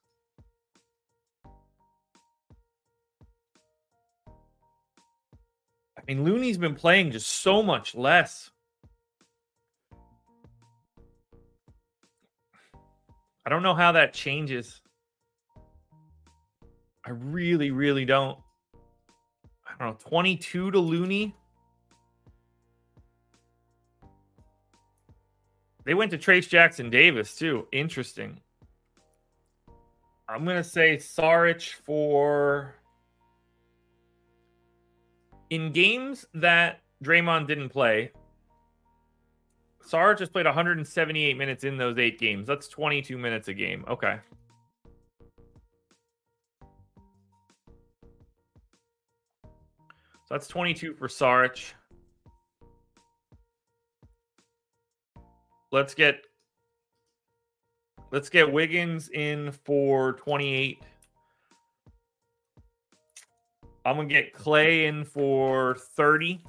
I 5.99 6.03
mean, 6.07 6.25
Looney's 6.25 6.57
been 6.57 6.75
playing 6.75 7.11
just 7.11 7.29
so 7.29 7.63
much 7.63 7.95
less. 7.95 8.51
I 13.45 13.51
don't 13.51 13.63
know 13.63 13.75
how 13.75 13.93
that 13.93 14.15
changes. 14.15 14.81
I 17.05 17.11
really, 17.11 17.71
really 17.71 18.05
don't. 18.05 18.39
I 19.81 19.87
don't 19.87 20.05
know. 20.05 20.11
22 20.11 20.71
to 20.73 20.79
Looney. 20.79 21.35
They 25.85 25.95
went 25.95 26.11
to 26.11 26.19
Trayce 26.19 26.49
Jackson 26.49 26.91
Davis 26.91 27.35
too. 27.35 27.67
Interesting. 27.73 28.39
I'm 30.29 30.45
gonna 30.45 30.63
say 30.63 30.97
Saric 30.97 31.73
for 31.85 32.77
in 35.49 35.73
games 35.73 36.27
that 36.35 36.81
Draymond 37.03 37.49
didn't 37.49 37.71
play. 37.71 38.13
Saric 39.83 40.19
just 40.19 40.31
played 40.31 40.47
178 40.47 41.37
minutes 41.37 41.65
in 41.65 41.77
those 41.79 41.99
eight 41.99 42.21
games. 42.21 42.47
That's 42.47 42.69
22 42.69 43.19
minutes 43.19 43.49
a 43.49 43.55
game. 43.55 43.85
Okay. 43.89 44.21
So 50.31 50.37
that's 50.37 50.47
22 50.47 50.95
for 50.95 51.09
Saric. 51.09 51.73
Let's 55.73 55.93
get 55.93 56.25
let's 58.13 58.29
get 58.29 58.53
Wiggins 58.53 59.09
in 59.09 59.51
for 59.51 60.13
28. 60.13 60.85
I'm 63.85 63.97
gonna 63.97 64.07
get 64.07 64.33
Clay 64.33 64.87
in 64.87 65.05
for 65.05 65.75
30. 65.97 66.45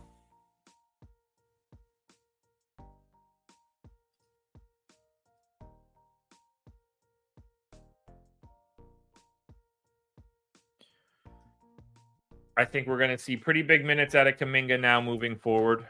I 12.61 12.65
think 12.65 12.85
we're 12.85 12.99
going 12.99 13.09
to 13.09 13.17
see 13.17 13.35
pretty 13.35 13.63
big 13.63 13.83
minutes 13.83 14.13
out 14.13 14.27
of 14.27 14.37
Kuminga 14.37 14.79
now 14.79 15.01
moving 15.01 15.35
forward. 15.35 15.87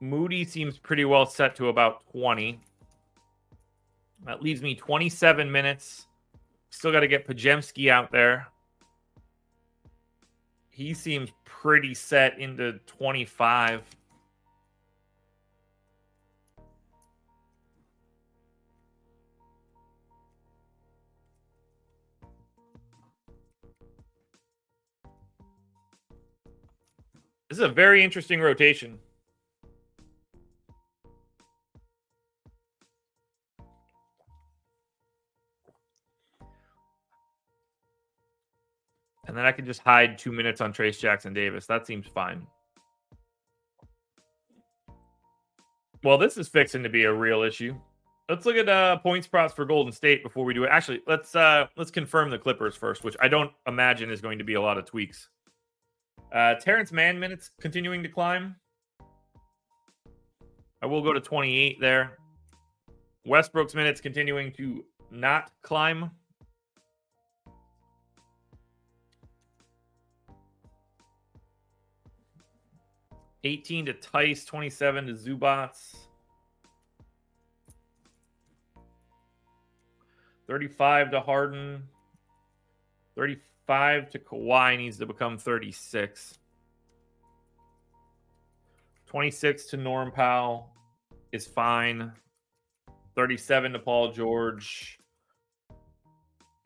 Moody 0.00 0.44
seems 0.44 0.76
pretty 0.76 1.04
well 1.04 1.24
set 1.24 1.54
to 1.54 1.68
about 1.68 2.04
20. 2.10 2.58
That 4.26 4.42
leaves 4.42 4.60
me 4.60 4.74
27 4.74 5.50
minutes. 5.50 6.08
Still 6.70 6.90
got 6.90 7.00
to 7.00 7.08
get 7.08 7.28
Podziemski 7.28 7.92
out 7.92 8.10
there. 8.10 8.48
He 10.70 10.94
seems 10.94 11.30
pretty 11.44 11.94
set 11.94 12.40
into 12.40 12.80
25. 12.86 13.82
This 27.50 27.58
is 27.58 27.64
a 27.64 27.68
very 27.68 28.04
interesting 28.04 28.40
rotation. 28.40 28.96
And 39.26 39.36
then 39.36 39.44
I 39.44 39.50
can 39.50 39.66
just 39.66 39.80
hide 39.80 40.16
two 40.16 40.30
minutes 40.30 40.60
on 40.60 40.72
Trayce 40.72 41.00
Jackson 41.00 41.34
Davis. 41.34 41.66
That 41.66 41.88
seems 41.88 42.06
fine. 42.06 42.46
Well, 46.04 46.18
this 46.18 46.36
is 46.36 46.46
fixing 46.48 46.84
to 46.84 46.88
be 46.88 47.02
a 47.02 47.12
real 47.12 47.42
issue. 47.42 47.74
Let's 48.28 48.46
look 48.46 48.56
at 48.56 48.68
uh, 48.68 48.98
points 48.98 49.26
props 49.26 49.52
for 49.52 49.64
Golden 49.64 49.92
State 49.92 50.22
before 50.22 50.44
we 50.44 50.54
do 50.54 50.62
it. 50.62 50.68
Actually, 50.68 51.02
let's 51.08 51.34
uh, 51.34 51.66
let's 51.76 51.90
confirm 51.90 52.30
the 52.30 52.38
Clippers 52.38 52.76
first, 52.76 53.02
which 53.02 53.16
I 53.20 53.26
don't 53.26 53.50
imagine 53.66 54.08
is 54.08 54.20
going 54.20 54.38
to 54.38 54.44
be 54.44 54.54
a 54.54 54.60
lot 54.60 54.78
of 54.78 54.84
tweaks. 54.84 55.28
Uh, 56.32 56.54
Terance 56.54 56.92
Mann 56.92 57.18
minutes 57.18 57.50
continuing 57.60 58.02
to 58.02 58.08
climb. 58.08 58.56
I 60.82 60.86
will 60.86 61.02
go 61.02 61.12
to 61.12 61.20
28 61.20 61.80
there. 61.80 62.18
Westbrook's 63.26 63.74
minutes 63.74 64.00
continuing 64.00 64.52
to 64.52 64.84
not 65.10 65.50
climb. 65.62 66.10
Eighteen 73.42 73.86
to 73.86 73.94
Theis, 73.94 74.44
twenty-seven 74.44 75.06
to 75.06 75.14
Zubac, 75.14 75.70
thirty-five 80.46 81.10
to 81.10 81.20
Harden, 81.22 81.82
30, 83.16 83.38
35 83.70 84.10
to 84.10 84.18
Kawhi 84.18 84.76
needs 84.78 84.98
to 84.98 85.06
become 85.06 85.38
36. 85.38 86.38
26 89.06 89.64
to 89.66 89.76
Norm 89.76 90.10
Powell 90.10 90.74
is 91.30 91.46
fine. 91.46 92.10
37 93.14 93.74
to 93.74 93.78
Paul 93.78 94.10
George 94.10 94.98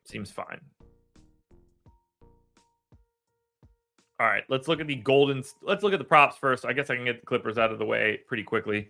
seems 0.07 0.30
fine. 0.30 0.62
All 4.18 4.26
right, 4.26 4.44
let's 4.48 4.66
look 4.66 4.80
at 4.80 4.86
the 4.86 4.94
golden. 4.94 5.44
Let's 5.61 5.82
look 5.82 5.92
at 5.92 5.98
the 5.98 6.07
props 6.07 6.38
first. 6.38 6.64
I 6.64 6.72
guess 6.72 6.88
I 6.88 6.96
can 6.96 7.05
get 7.05 7.20
the 7.20 7.26
Clippers 7.26 7.59
out 7.59 7.70
of 7.70 7.78
the 7.78 7.84
way 7.84 8.20
pretty 8.26 8.44
quickly. 8.44 8.88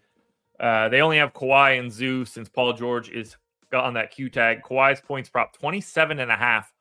Uh, 0.60 0.88
they 0.88 1.00
only 1.00 1.16
have 1.16 1.34
Kawhi 1.34 1.80
and 1.80 1.90
Zoo 1.92 2.24
since 2.24 2.48
Paul 2.48 2.74
George 2.74 3.10
is 3.10 3.34
on 3.72 3.94
that 3.94 4.12
Q 4.12 4.30
tag. 4.30 4.62
Kawhi's 4.62 5.00
points 5.00 5.28
prop 5.28 5.52
27 5.58 6.20
and 6.20 6.30
a 6.30 6.36
half 6.36 6.73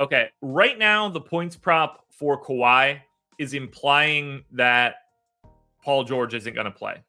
Okay, 0.00 0.30
right 0.40 0.78
now 0.78 1.08
the 1.08 1.20
points 1.20 1.56
prop 1.56 2.04
for 2.10 2.40
Kawhi 2.40 3.00
is 3.38 3.54
implying 3.54 4.44
that 4.52 4.96
Paul 5.82 6.04
George 6.04 6.34
isn't 6.34 6.54
going 6.54 6.66
to 6.66 6.70
play. 6.70 7.02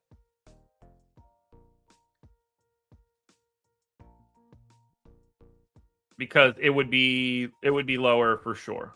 Because 6.18 6.54
it 6.60 6.70
would 6.70 6.90
be 6.90 7.50
it 7.62 7.70
would 7.70 7.86
be 7.86 7.98
lower 7.98 8.38
for 8.38 8.56
sure. 8.56 8.95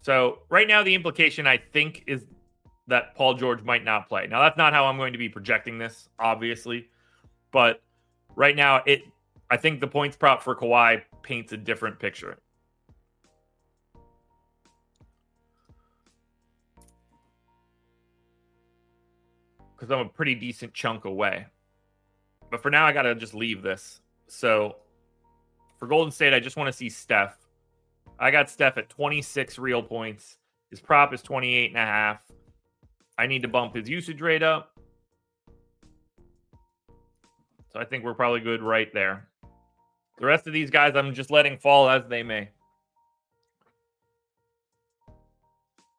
So 0.00 0.40
right 0.48 0.68
now, 0.68 0.82
the 0.82 0.94
implication 0.94 1.46
I 1.46 1.56
think 1.56 2.04
is 2.06 2.26
that 2.86 3.14
Paul 3.14 3.34
George 3.34 3.62
might 3.62 3.84
not 3.84 4.08
play. 4.08 4.26
Now 4.26 4.40
that's 4.40 4.56
not 4.56 4.72
how 4.72 4.84
I'm 4.84 4.96
going 4.96 5.12
to 5.12 5.18
be 5.18 5.28
projecting 5.28 5.78
this, 5.78 6.08
obviously, 6.18 6.88
but 7.52 7.82
right 8.36 8.54
now 8.54 8.82
it 8.86 9.02
I 9.50 9.56
think 9.56 9.80
the 9.80 9.86
points 9.86 10.16
prop 10.16 10.42
for 10.42 10.54
Kawhi 10.54 11.02
paints 11.22 11.52
a 11.52 11.56
different 11.56 11.98
picture. 11.98 12.38
Because 19.78 19.92
I'm 19.92 20.00
a 20.00 20.08
pretty 20.08 20.34
decent 20.34 20.74
chunk 20.74 21.04
away. 21.04 21.46
But 22.50 22.62
for 22.62 22.70
now, 22.70 22.84
I 22.84 22.92
got 22.92 23.02
to 23.02 23.14
just 23.14 23.32
leave 23.34 23.62
this. 23.62 24.00
So 24.26 24.76
for 25.78 25.86
Golden 25.86 26.10
State, 26.10 26.34
I 26.34 26.40
just 26.40 26.56
want 26.56 26.66
to 26.66 26.72
see 26.72 26.88
Steph. 26.88 27.36
I 28.18 28.32
got 28.32 28.50
Steph 28.50 28.76
at 28.76 28.88
26 28.88 29.58
real 29.58 29.82
points. 29.82 30.38
His 30.70 30.80
prop 30.80 31.14
is 31.14 31.22
28 31.22 31.70
and 31.70 31.78
a 31.78 31.80
half. 31.80 32.22
I 33.16 33.26
need 33.26 33.42
to 33.42 33.48
bump 33.48 33.76
his 33.76 33.88
usage 33.88 34.20
rate 34.20 34.42
up. 34.42 34.78
So 37.72 37.78
I 37.78 37.84
think 37.84 38.02
we're 38.02 38.14
probably 38.14 38.40
good 38.40 38.62
right 38.62 38.92
there. 38.92 39.28
The 40.18 40.26
rest 40.26 40.46
of 40.48 40.52
these 40.52 40.70
guys, 40.70 40.96
I'm 40.96 41.14
just 41.14 41.30
letting 41.30 41.58
fall 41.58 41.88
as 41.88 42.06
they 42.08 42.22
may. 42.22 42.48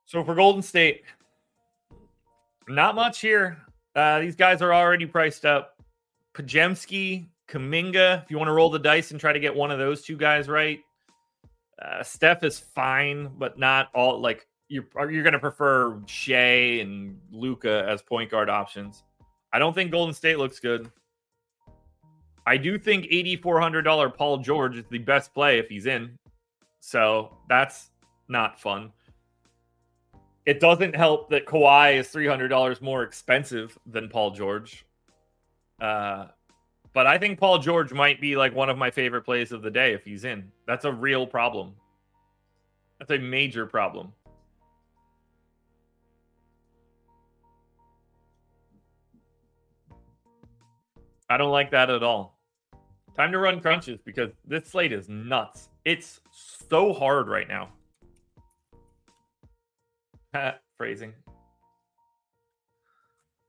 So 0.06 0.24
for 0.24 0.36
Golden 0.36 0.62
State, 0.62 1.04
not 2.68 2.96
much 2.96 3.22
here. 3.22 3.60
Uh, 3.96 4.20
these 4.20 4.36
guys 4.36 4.62
are 4.62 4.74
already 4.74 5.06
priced 5.06 5.46
up. 5.46 5.76
Podziemski, 6.34 7.28
Kuminga, 7.48 8.24
if 8.24 8.32
you 8.32 8.38
want 8.38 8.48
to 8.48 8.54
roll 8.54 8.70
the 8.70 8.80
dice 8.80 9.12
and 9.12 9.20
try 9.20 9.34
to 9.34 9.40
get 9.40 9.56
one 9.56 9.72
of 9.72 9.80
those 9.80 10.02
two 10.02 10.16
guys 10.16 10.48
right, 10.48 10.80
uh, 11.82 12.04
Steph 12.04 12.44
is 12.44 12.60
fine, 12.60 13.32
but 13.38 13.58
not 13.58 13.90
all 13.94 14.20
like 14.20 14.48
you're 14.68 14.86
you're 15.10 15.24
going 15.24 15.34
to 15.34 15.40
prefer 15.40 16.00
Shai 16.06 16.80
and 16.82 17.18
Luka 17.32 17.86
as 17.90 18.02
point 18.02 18.30
guard 18.30 18.50
options. 18.50 19.04
I 19.52 19.60
don't 19.60 19.74
think 19.74 19.92
Golden 19.92 20.14
State 20.14 20.38
looks 20.38 20.60
good. 20.60 20.92
I 22.46 22.58
do 22.58 22.78
think 22.78 23.06
$8400 23.06 24.16
Paul 24.16 24.38
George 24.40 24.78
is 24.78 24.86
the 24.90 24.98
best 25.00 25.34
play 25.34 25.60
if 25.60 25.68
he's 25.70 25.86
in. 25.86 26.18
So, 26.80 27.38
that's 27.48 27.90
not 28.28 28.60
fun. 28.60 28.92
It 30.50 30.60
doesn't 30.60 30.96
help 30.96 31.30
that 31.30 31.46
Kawhi 31.46 31.98
is 32.00 32.08
$300 32.08 32.82
more 32.82 33.04
expensive 33.04 33.78
than 33.86 34.10
Paul 34.10 34.32
George. 34.32 34.84
Uh 35.80 36.26
but 36.92 37.06
I 37.06 37.20
think 37.20 37.40
Paul 37.40 37.60
George 37.60 37.94
might 37.94 38.20
be 38.20 38.36
like 38.36 38.56
one 38.56 38.68
of 38.68 38.76
my 38.76 38.90
favorite 38.90 39.22
plays 39.22 39.52
of 39.52 39.62
the 39.62 39.70
day 39.70 39.94
if 39.94 40.04
he's 40.04 40.24
in. 40.24 40.52
That's 40.66 40.86
a 40.86 40.92
real 40.92 41.28
problem. 41.28 41.76
That's 42.98 43.12
a 43.12 43.20
major 43.20 43.68
problem. 43.68 44.12
I 51.30 51.38
don't 51.38 51.52
like 51.52 51.70
that 51.70 51.92
at 51.92 52.02
all. 52.02 52.40
Time 53.16 53.32
to 53.34 53.38
run 53.38 53.62
crunches 53.62 54.00
because 54.04 54.32
this 54.48 54.68
slate 54.68 54.94
is 54.94 55.08
nuts. 55.10 55.70
It's 55.86 56.22
so 56.32 56.92
hard 56.92 57.28
right 57.28 57.48
now. 57.48 57.70
Phrasing. 60.78 61.14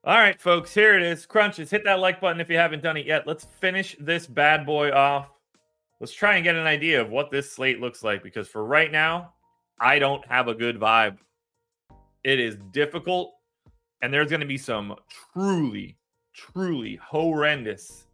All 0.03 0.17
right, 0.17 0.41
folks, 0.41 0.73
here 0.73 0.97
it 0.97 1.03
is. 1.03 1.27
Crunches. 1.27 1.71
Hit 1.71 1.85
that 1.85 1.99
like 1.99 2.21
button 2.21 2.41
if 2.41 2.49
you 2.49 2.57
haven't 2.57 2.83
done 2.83 2.97
it 2.97 3.07
yet. 3.07 3.27
Let's 3.27 3.45
finish 3.61 3.97
this 4.01 4.27
bad 4.27 4.65
boy 4.65 4.91
off. 4.93 5.29
Let's 6.01 6.13
try 6.13 6.37
and 6.37 6.45
get 6.45 6.57
an 6.57 6.67
idea 6.67 7.03
of 7.03 7.11
what 7.11 7.31
this 7.31 7.53
slate 7.53 7.81
looks 7.81 8.03
like 8.03 8.23
because 8.23 8.49
for 8.49 8.65
right 8.65 8.91
now, 8.91 9.35
I 9.79 9.99
don't 9.99 10.27
have 10.27 10.49
a 10.49 10.55
good 10.55 10.81
vibe. 10.81 11.19
It 12.25 12.41
is 12.41 12.57
difficult, 12.73 13.35
and 14.01 14.13
there's 14.13 14.31
going 14.31 14.41
to 14.41 14.47
be 14.47 14.59
some 14.59 14.97
truly, 15.35 15.99
truly 16.35 16.97
horrendous 16.97 18.07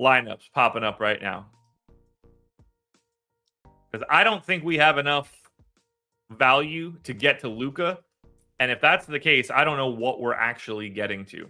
lineups 0.00 0.52
popping 0.54 0.84
up 0.84 1.00
right 1.00 1.20
now. 1.20 1.46
Because 3.90 4.06
I 4.08 4.22
don't 4.22 4.44
think 4.44 4.62
we 4.62 4.76
have 4.78 4.98
enough 4.98 5.32
value 6.30 6.94
to 7.04 7.12
get 7.12 7.40
to 7.40 7.48
Luka. 7.48 7.98
and 8.58 8.70
if 8.70 8.80
that's 8.80 9.04
the 9.06 9.20
case, 9.20 9.50
I 9.50 9.64
don't 9.64 9.76
know 9.76 9.88
what 9.88 10.20
we're 10.20 10.34
actually 10.34 10.88
getting 10.88 11.24
to. 11.26 11.48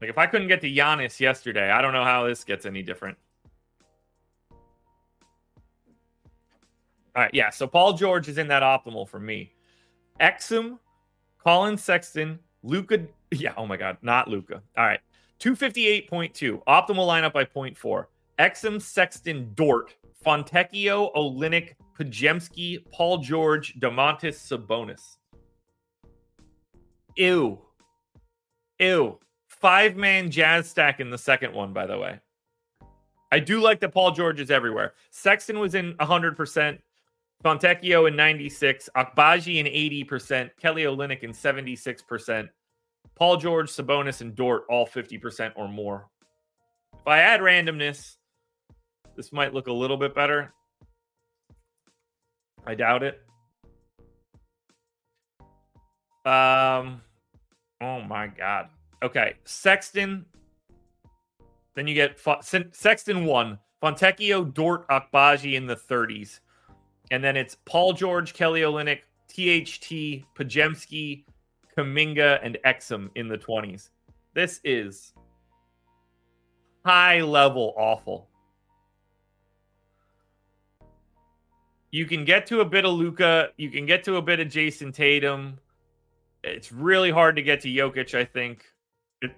Like, 0.00 0.10
if 0.10 0.18
I 0.18 0.26
couldn't 0.26 0.48
get 0.48 0.60
to 0.62 0.70
Giannis 0.70 1.18
yesterday, 1.20 1.70
I 1.70 1.82
don't 1.82 1.92
know 1.92 2.04
how 2.04 2.26
this 2.26 2.44
gets 2.44 2.66
any 2.66 2.82
different. 2.82 3.18
All 7.16 7.24
right, 7.24 7.34
yeah. 7.34 7.50
So 7.50 7.66
Paul 7.66 7.94
George 7.94 8.28
is 8.28 8.38
in 8.38 8.46
that 8.48 8.62
optimal 8.62 9.08
for 9.08 9.18
me. 9.18 9.52
Exum, 10.20 10.78
Collin 11.42 11.76
Sexton, 11.76 12.38
Luka. 12.62 13.00
Yeah, 13.30 13.52
oh 13.58 13.66
my 13.66 13.76
God, 13.76 13.98
not 14.00 14.28
Luka. 14.28 14.62
All 14.78 14.86
right, 14.86 15.00
258.2. 15.38 16.64
Optimal 16.64 17.06
lineup 17.06 17.34
by 17.34 17.44
0.4. 17.44 18.06
Exum, 18.38 18.80
Sexton, 18.80 19.52
Dort, 19.54 19.94
Fontecchio, 20.24 21.14
Olynyk, 21.14 21.74
Podziemski, 21.98 22.84
Paul 22.92 23.18
George, 23.18 23.78
Domantas 23.80 24.36
Sabonis. 24.36 25.16
Ew. 27.16 27.58
Ew. 28.78 29.18
Five 29.48 29.96
man 29.96 30.30
jazz 30.30 30.68
stack 30.68 31.00
in 31.00 31.10
the 31.10 31.18
second 31.18 31.52
one, 31.52 31.72
by 31.72 31.86
the 31.86 31.98
way. 31.98 32.20
I 33.30 33.38
do 33.38 33.60
like 33.60 33.80
that 33.80 33.92
Paul 33.92 34.12
George 34.12 34.40
is 34.40 34.50
everywhere. 34.50 34.94
Sexton 35.10 35.58
was 35.58 35.74
in 35.74 35.94
100%, 35.94 36.78
Fontecchio 37.44 38.08
in 38.08 38.16
96, 38.16 38.88
Agbaji 38.96 39.56
in 39.56 39.66
80%, 40.06 40.50
Kelly 40.60 40.84
Olynyk 40.84 41.22
in 41.22 41.32
76%, 41.32 42.48
Paul 43.14 43.36
George, 43.36 43.68
Sabonis, 43.68 44.20
and 44.20 44.34
Dort 44.34 44.64
all 44.70 44.86
50% 44.86 45.52
or 45.56 45.68
more. 45.68 46.08
If 46.94 47.06
I 47.06 47.18
add 47.18 47.40
randomness, 47.40 48.17
this 49.18 49.32
might 49.32 49.52
look 49.52 49.66
a 49.66 49.72
little 49.72 49.96
bit 49.96 50.14
better. 50.14 50.54
I 52.64 52.76
doubt 52.76 53.02
it. 53.02 53.20
Um, 56.24 57.02
oh 57.80 58.00
my 58.02 58.28
god. 58.28 58.68
Okay, 59.02 59.34
Sexton. 59.44 60.24
Then 61.74 61.88
you 61.88 61.94
get 61.94 62.20
Sexton 62.70 63.24
one, 63.24 63.58
Fontecchio, 63.82 64.54
Dort, 64.54 64.86
Agbaji 64.88 65.54
in 65.54 65.66
the 65.66 65.74
30s, 65.74 66.38
and 67.10 67.22
then 67.22 67.36
it's 67.36 67.56
Paul 67.64 67.94
George, 67.94 68.34
Kelly 68.34 68.60
Olynyk, 68.60 69.00
THT, 69.28 70.24
Podziemski, 70.36 71.24
Kuminga, 71.76 72.38
and 72.44 72.56
Exum 72.64 73.10
in 73.16 73.26
the 73.26 73.38
20s. 73.38 73.90
This 74.34 74.60
is 74.62 75.12
high 76.84 77.20
level 77.20 77.74
awful. 77.76 78.27
You 81.90 82.04
can 82.04 82.24
get 82.24 82.46
to 82.46 82.60
a 82.60 82.64
bit 82.64 82.84
of 82.84 82.92
Luka, 82.92 83.48
you 83.56 83.70
can 83.70 83.86
get 83.86 84.04
to 84.04 84.16
a 84.16 84.22
bit 84.22 84.40
of 84.40 84.48
Jayson 84.48 84.92
Tatum. 84.92 85.58
It's 86.44 86.70
really 86.70 87.10
hard 87.10 87.36
to 87.36 87.42
get 87.42 87.60
to 87.62 87.68
Jokic, 87.68 88.14
I 88.14 88.24
think. 88.24 88.64
It 89.22 89.32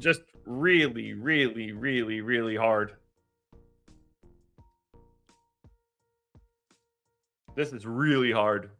just 0.00 0.22
really, 0.44 1.14
really, 1.14 1.72
really, 1.72 2.20
really 2.20 2.56
hard. 2.56 2.94
This 7.54 7.72
is 7.72 7.86
really 7.86 8.32
hard. 8.32 8.70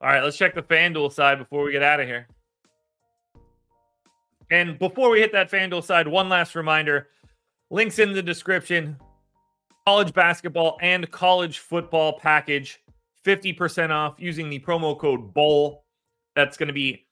All 0.00 0.10
right, 0.10 0.22
let's 0.22 0.36
check 0.36 0.54
the 0.54 0.62
FanDuel 0.62 1.12
side 1.12 1.38
before 1.38 1.64
we 1.64 1.72
get 1.72 1.82
out 1.82 1.98
of 1.98 2.06
here. 2.06 2.28
And 4.50 4.78
before 4.78 5.10
we 5.10 5.20
hit 5.20 5.32
that 5.32 5.50
FanDuel 5.50 5.82
side, 5.82 6.06
one 6.06 6.28
last 6.28 6.54
reminder 6.54 7.08
Links 7.74 7.98
in 7.98 8.12
the 8.12 8.22
description. 8.22 8.96
College 9.84 10.14
basketball 10.14 10.78
and 10.80 11.10
college 11.10 11.58
football 11.58 12.16
package, 12.20 12.80
50% 13.26 13.90
off 13.90 14.14
using 14.16 14.48
the 14.48 14.60
promo 14.60 14.96
code 14.96 15.34
BOWL. 15.34 15.84
That's 16.36 16.56
going 16.56 16.68
to 16.68 16.72
be 16.72 17.08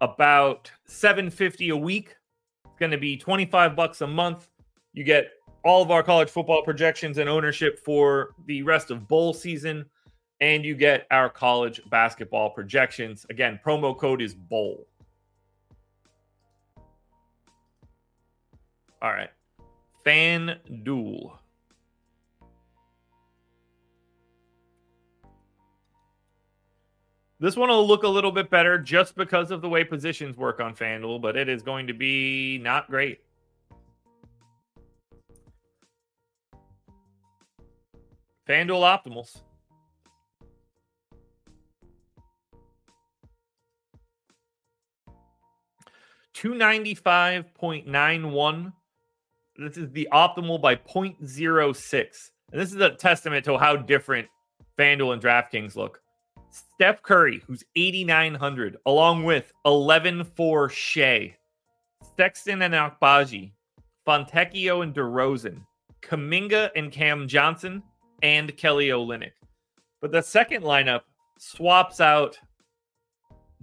about 0.00 0.68
750 0.88 1.68
a 1.68 1.76
week. 1.76 2.16
It's 2.64 2.76
going 2.80 2.90
to 2.90 2.98
be 2.98 3.16
25 3.16 3.76
bucks 3.76 4.00
a 4.00 4.06
month. 4.08 4.48
You 4.94 5.04
get 5.04 5.30
all 5.64 5.80
of 5.80 5.92
our 5.92 6.02
college 6.02 6.28
football 6.28 6.64
projections 6.64 7.18
and 7.18 7.28
ownership 7.28 7.78
for 7.78 8.34
the 8.46 8.64
rest 8.64 8.90
of 8.90 9.06
bowl 9.06 9.32
season, 9.32 9.84
and 10.40 10.64
you 10.64 10.74
get 10.74 11.06
our 11.12 11.30
college 11.30 11.80
basketball 11.88 12.50
projections. 12.50 13.26
Again, 13.30 13.60
promo 13.64 13.96
code 13.96 14.22
is 14.22 14.34
BOWL. 14.34 14.88
All 19.00 19.12
right. 19.12 19.30
FanDuel. 20.04 21.36
This 27.38 27.56
one 27.56 27.70
will 27.70 27.86
look 27.86 28.02
a 28.02 28.08
little 28.08 28.32
bit 28.32 28.50
better 28.50 28.78
just 28.78 29.16
because 29.16 29.50
of 29.50 29.62
the 29.62 29.68
way 29.68 29.82
positions 29.82 30.36
work 30.36 30.60
on 30.60 30.74
FanDuel, 30.74 31.22
but 31.22 31.36
it 31.36 31.48
is 31.48 31.62
going 31.62 31.86
to 31.86 31.94
be 31.94 32.58
not 32.58 32.90
great. 32.90 33.20
FanDuel 38.46 38.82
Optimals. 38.82 39.40
Two 46.34 46.54
ninety 46.54 46.94
five 46.94 47.52
point 47.54 47.86
nine 47.86 48.32
one. 48.32 48.72
This 49.56 49.76
is 49.76 49.90
the 49.92 50.08
optimal 50.12 50.60
by 50.60 50.76
0.06. 50.76 52.30
And 52.52 52.60
this 52.60 52.72
is 52.72 52.80
a 52.80 52.90
testament 52.90 53.44
to 53.44 53.58
how 53.58 53.76
different 53.76 54.28
FanDuel 54.78 55.12
and 55.12 55.22
DraftKings 55.22 55.76
look. 55.76 56.00
Steph 56.50 57.02
Curry, 57.02 57.42
who's 57.46 57.62
8,900, 57.76 58.78
along 58.86 59.24
with 59.24 59.52
11 59.64 60.24
for 60.24 60.68
Shai, 60.68 61.36
Sexton 62.16 62.62
and 62.62 62.74
Agbaji, 62.74 63.52
Fontecchio 64.06 64.82
and 64.82 64.94
DeRozan, 64.94 65.60
Kuminga 66.02 66.70
and 66.74 66.90
Cam 66.90 67.28
Johnson, 67.28 67.82
and 68.22 68.56
Kelly 68.56 68.88
Olynyk. 68.88 69.32
But 70.00 70.12
the 70.12 70.22
second 70.22 70.64
lineup 70.64 71.02
swaps 71.38 72.00
out 72.00 72.38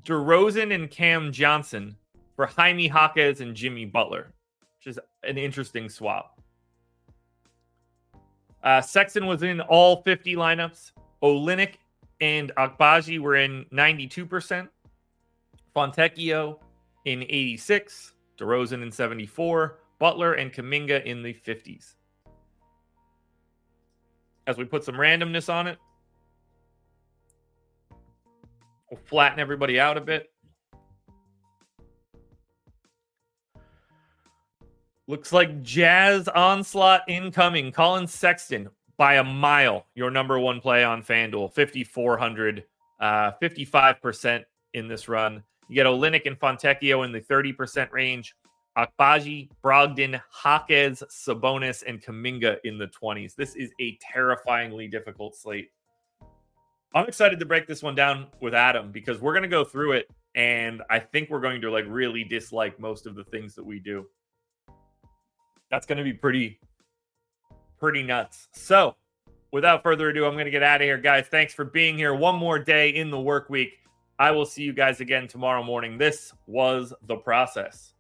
DeRozan 0.04 0.74
and 0.74 0.90
Cam 0.90 1.32
Johnson 1.32 1.96
for 2.36 2.46
Jaime 2.46 2.88
Jaquez 2.88 3.42
and 3.42 3.56
Jimmy 3.56 3.86
Butler, 3.86 4.34
which 4.78 4.88
is 4.88 5.00
an 5.24 5.38
interesting 5.38 5.90
swap. 5.90 6.40
Uh, 8.64 8.82
Sexton 8.82 9.26
was 9.26 9.44
in 9.44 9.62
all 9.62 10.02
50 10.04 10.36
lineups. 10.36 10.92
Olynyk 11.24 11.76
and 12.22 12.52
Agbaji 12.56 13.20
were 13.20 13.36
in 13.36 13.66
92%. 13.74 14.68
Fontecchio 15.76 16.60
in 17.06 17.24
86. 17.24 18.14
DeRozan 18.38 18.84
in 18.84 18.92
74. 18.92 19.80
Butler 20.00 20.34
and 20.34 20.54
Kuminga 20.54 21.04
in 21.06 21.24
the 21.24 21.34
50s. 21.34 21.96
As 24.46 24.58
we 24.58 24.66
put 24.66 24.84
some 24.84 24.96
randomness 24.96 25.52
on 25.52 25.68
it, 25.68 25.78
we'll 28.90 29.00
flatten 29.06 29.40
everybody 29.40 29.80
out 29.80 29.98
a 29.98 30.02
bit. 30.02 30.32
Looks 35.10 35.32
like 35.32 35.64
Jazz 35.64 36.28
onslaught 36.28 37.04
incoming. 37.08 37.72
Collin 37.72 38.08
Sexton 38.08 38.70
by 38.98 39.16
a 39.16 39.24
mile, 39.24 39.86
your 39.96 40.12
number 40.12 40.38
one 40.38 40.60
play 40.60 40.84
on 40.84 41.02
FanDuel, 41.02 41.54
5,400, 41.54 42.66
uh, 43.00 43.32
55% 43.42 44.44
in 44.74 44.88
this 44.90 45.08
run. 45.08 45.42
You 45.70 45.76
get 45.76 45.86
Olynyk 45.86 46.26
and 46.26 46.38
Fontecchio 46.38 47.06
in 47.06 47.14
the 47.14 47.22
30% 47.22 47.92
range. 47.92 48.36
Agbaji, 48.78 49.50
Brogdon, 49.64 50.22
Jaquez, 50.44 51.04
Sabonis, 51.10 51.84
and 51.88 52.02
Kuminga 52.02 52.58
in 52.64 52.78
the 52.78 52.88
20s. 52.88 53.34
This 53.34 53.56
is 53.56 53.72
a 53.80 53.98
terrifyingly 54.02 54.88
difficult 54.88 55.36
slate. 55.36 55.72
I'm 56.94 57.08
excited 57.08 57.40
to 57.40 57.46
break 57.46 57.66
this 57.66 57.82
one 57.82 57.96
down 57.96 58.28
with 58.42 58.54
Adam 58.54 58.92
because 58.92 59.20
we're 59.22 59.34
going 59.34 59.44
to 59.44 59.50
go 59.50 59.64
through 59.64 59.94
it 59.94 60.10
and 60.36 60.84
I 60.90 61.00
think 61.00 61.30
we're 61.30 61.42
going 61.42 61.62
to 61.62 61.72
like 61.72 61.86
really 61.88 62.24
dislike 62.24 62.80
most 62.80 63.08
of 63.08 63.16
the 63.16 63.24
things 63.26 63.56
that 63.56 63.66
we 63.66 63.80
do. 63.80 64.06
That's 65.70 65.86
going 65.86 65.98
to 65.98 66.04
be 66.04 66.14
pretty 66.14 66.60
pretty 67.80 68.04
nuts. 68.04 68.48
So, 68.54 68.96
without 69.52 69.84
further 69.84 70.10
ado, 70.10 70.26
I'm 70.26 70.34
going 70.34 70.46
to 70.46 70.52
get 70.52 70.64
out 70.64 70.82
of 70.82 70.86
here, 70.86 70.98
guys. 70.98 71.28
Thanks 71.28 71.54
for 71.54 71.66
being 71.66 71.98
here. 71.98 72.16
One 72.16 72.36
more 72.36 72.60
day 72.60 72.90
in 72.90 73.12
the 73.12 73.20
work 73.20 73.50
week. 73.50 73.74
I 74.20 74.32
will 74.32 74.46
see 74.46 74.64
you 74.64 74.74
guys 74.74 75.00
again 75.00 75.28
tomorrow 75.28 75.64
morning. 75.64 75.98
This 75.98 76.34
was 76.48 76.94
the 77.04 77.18
process. 77.18 77.94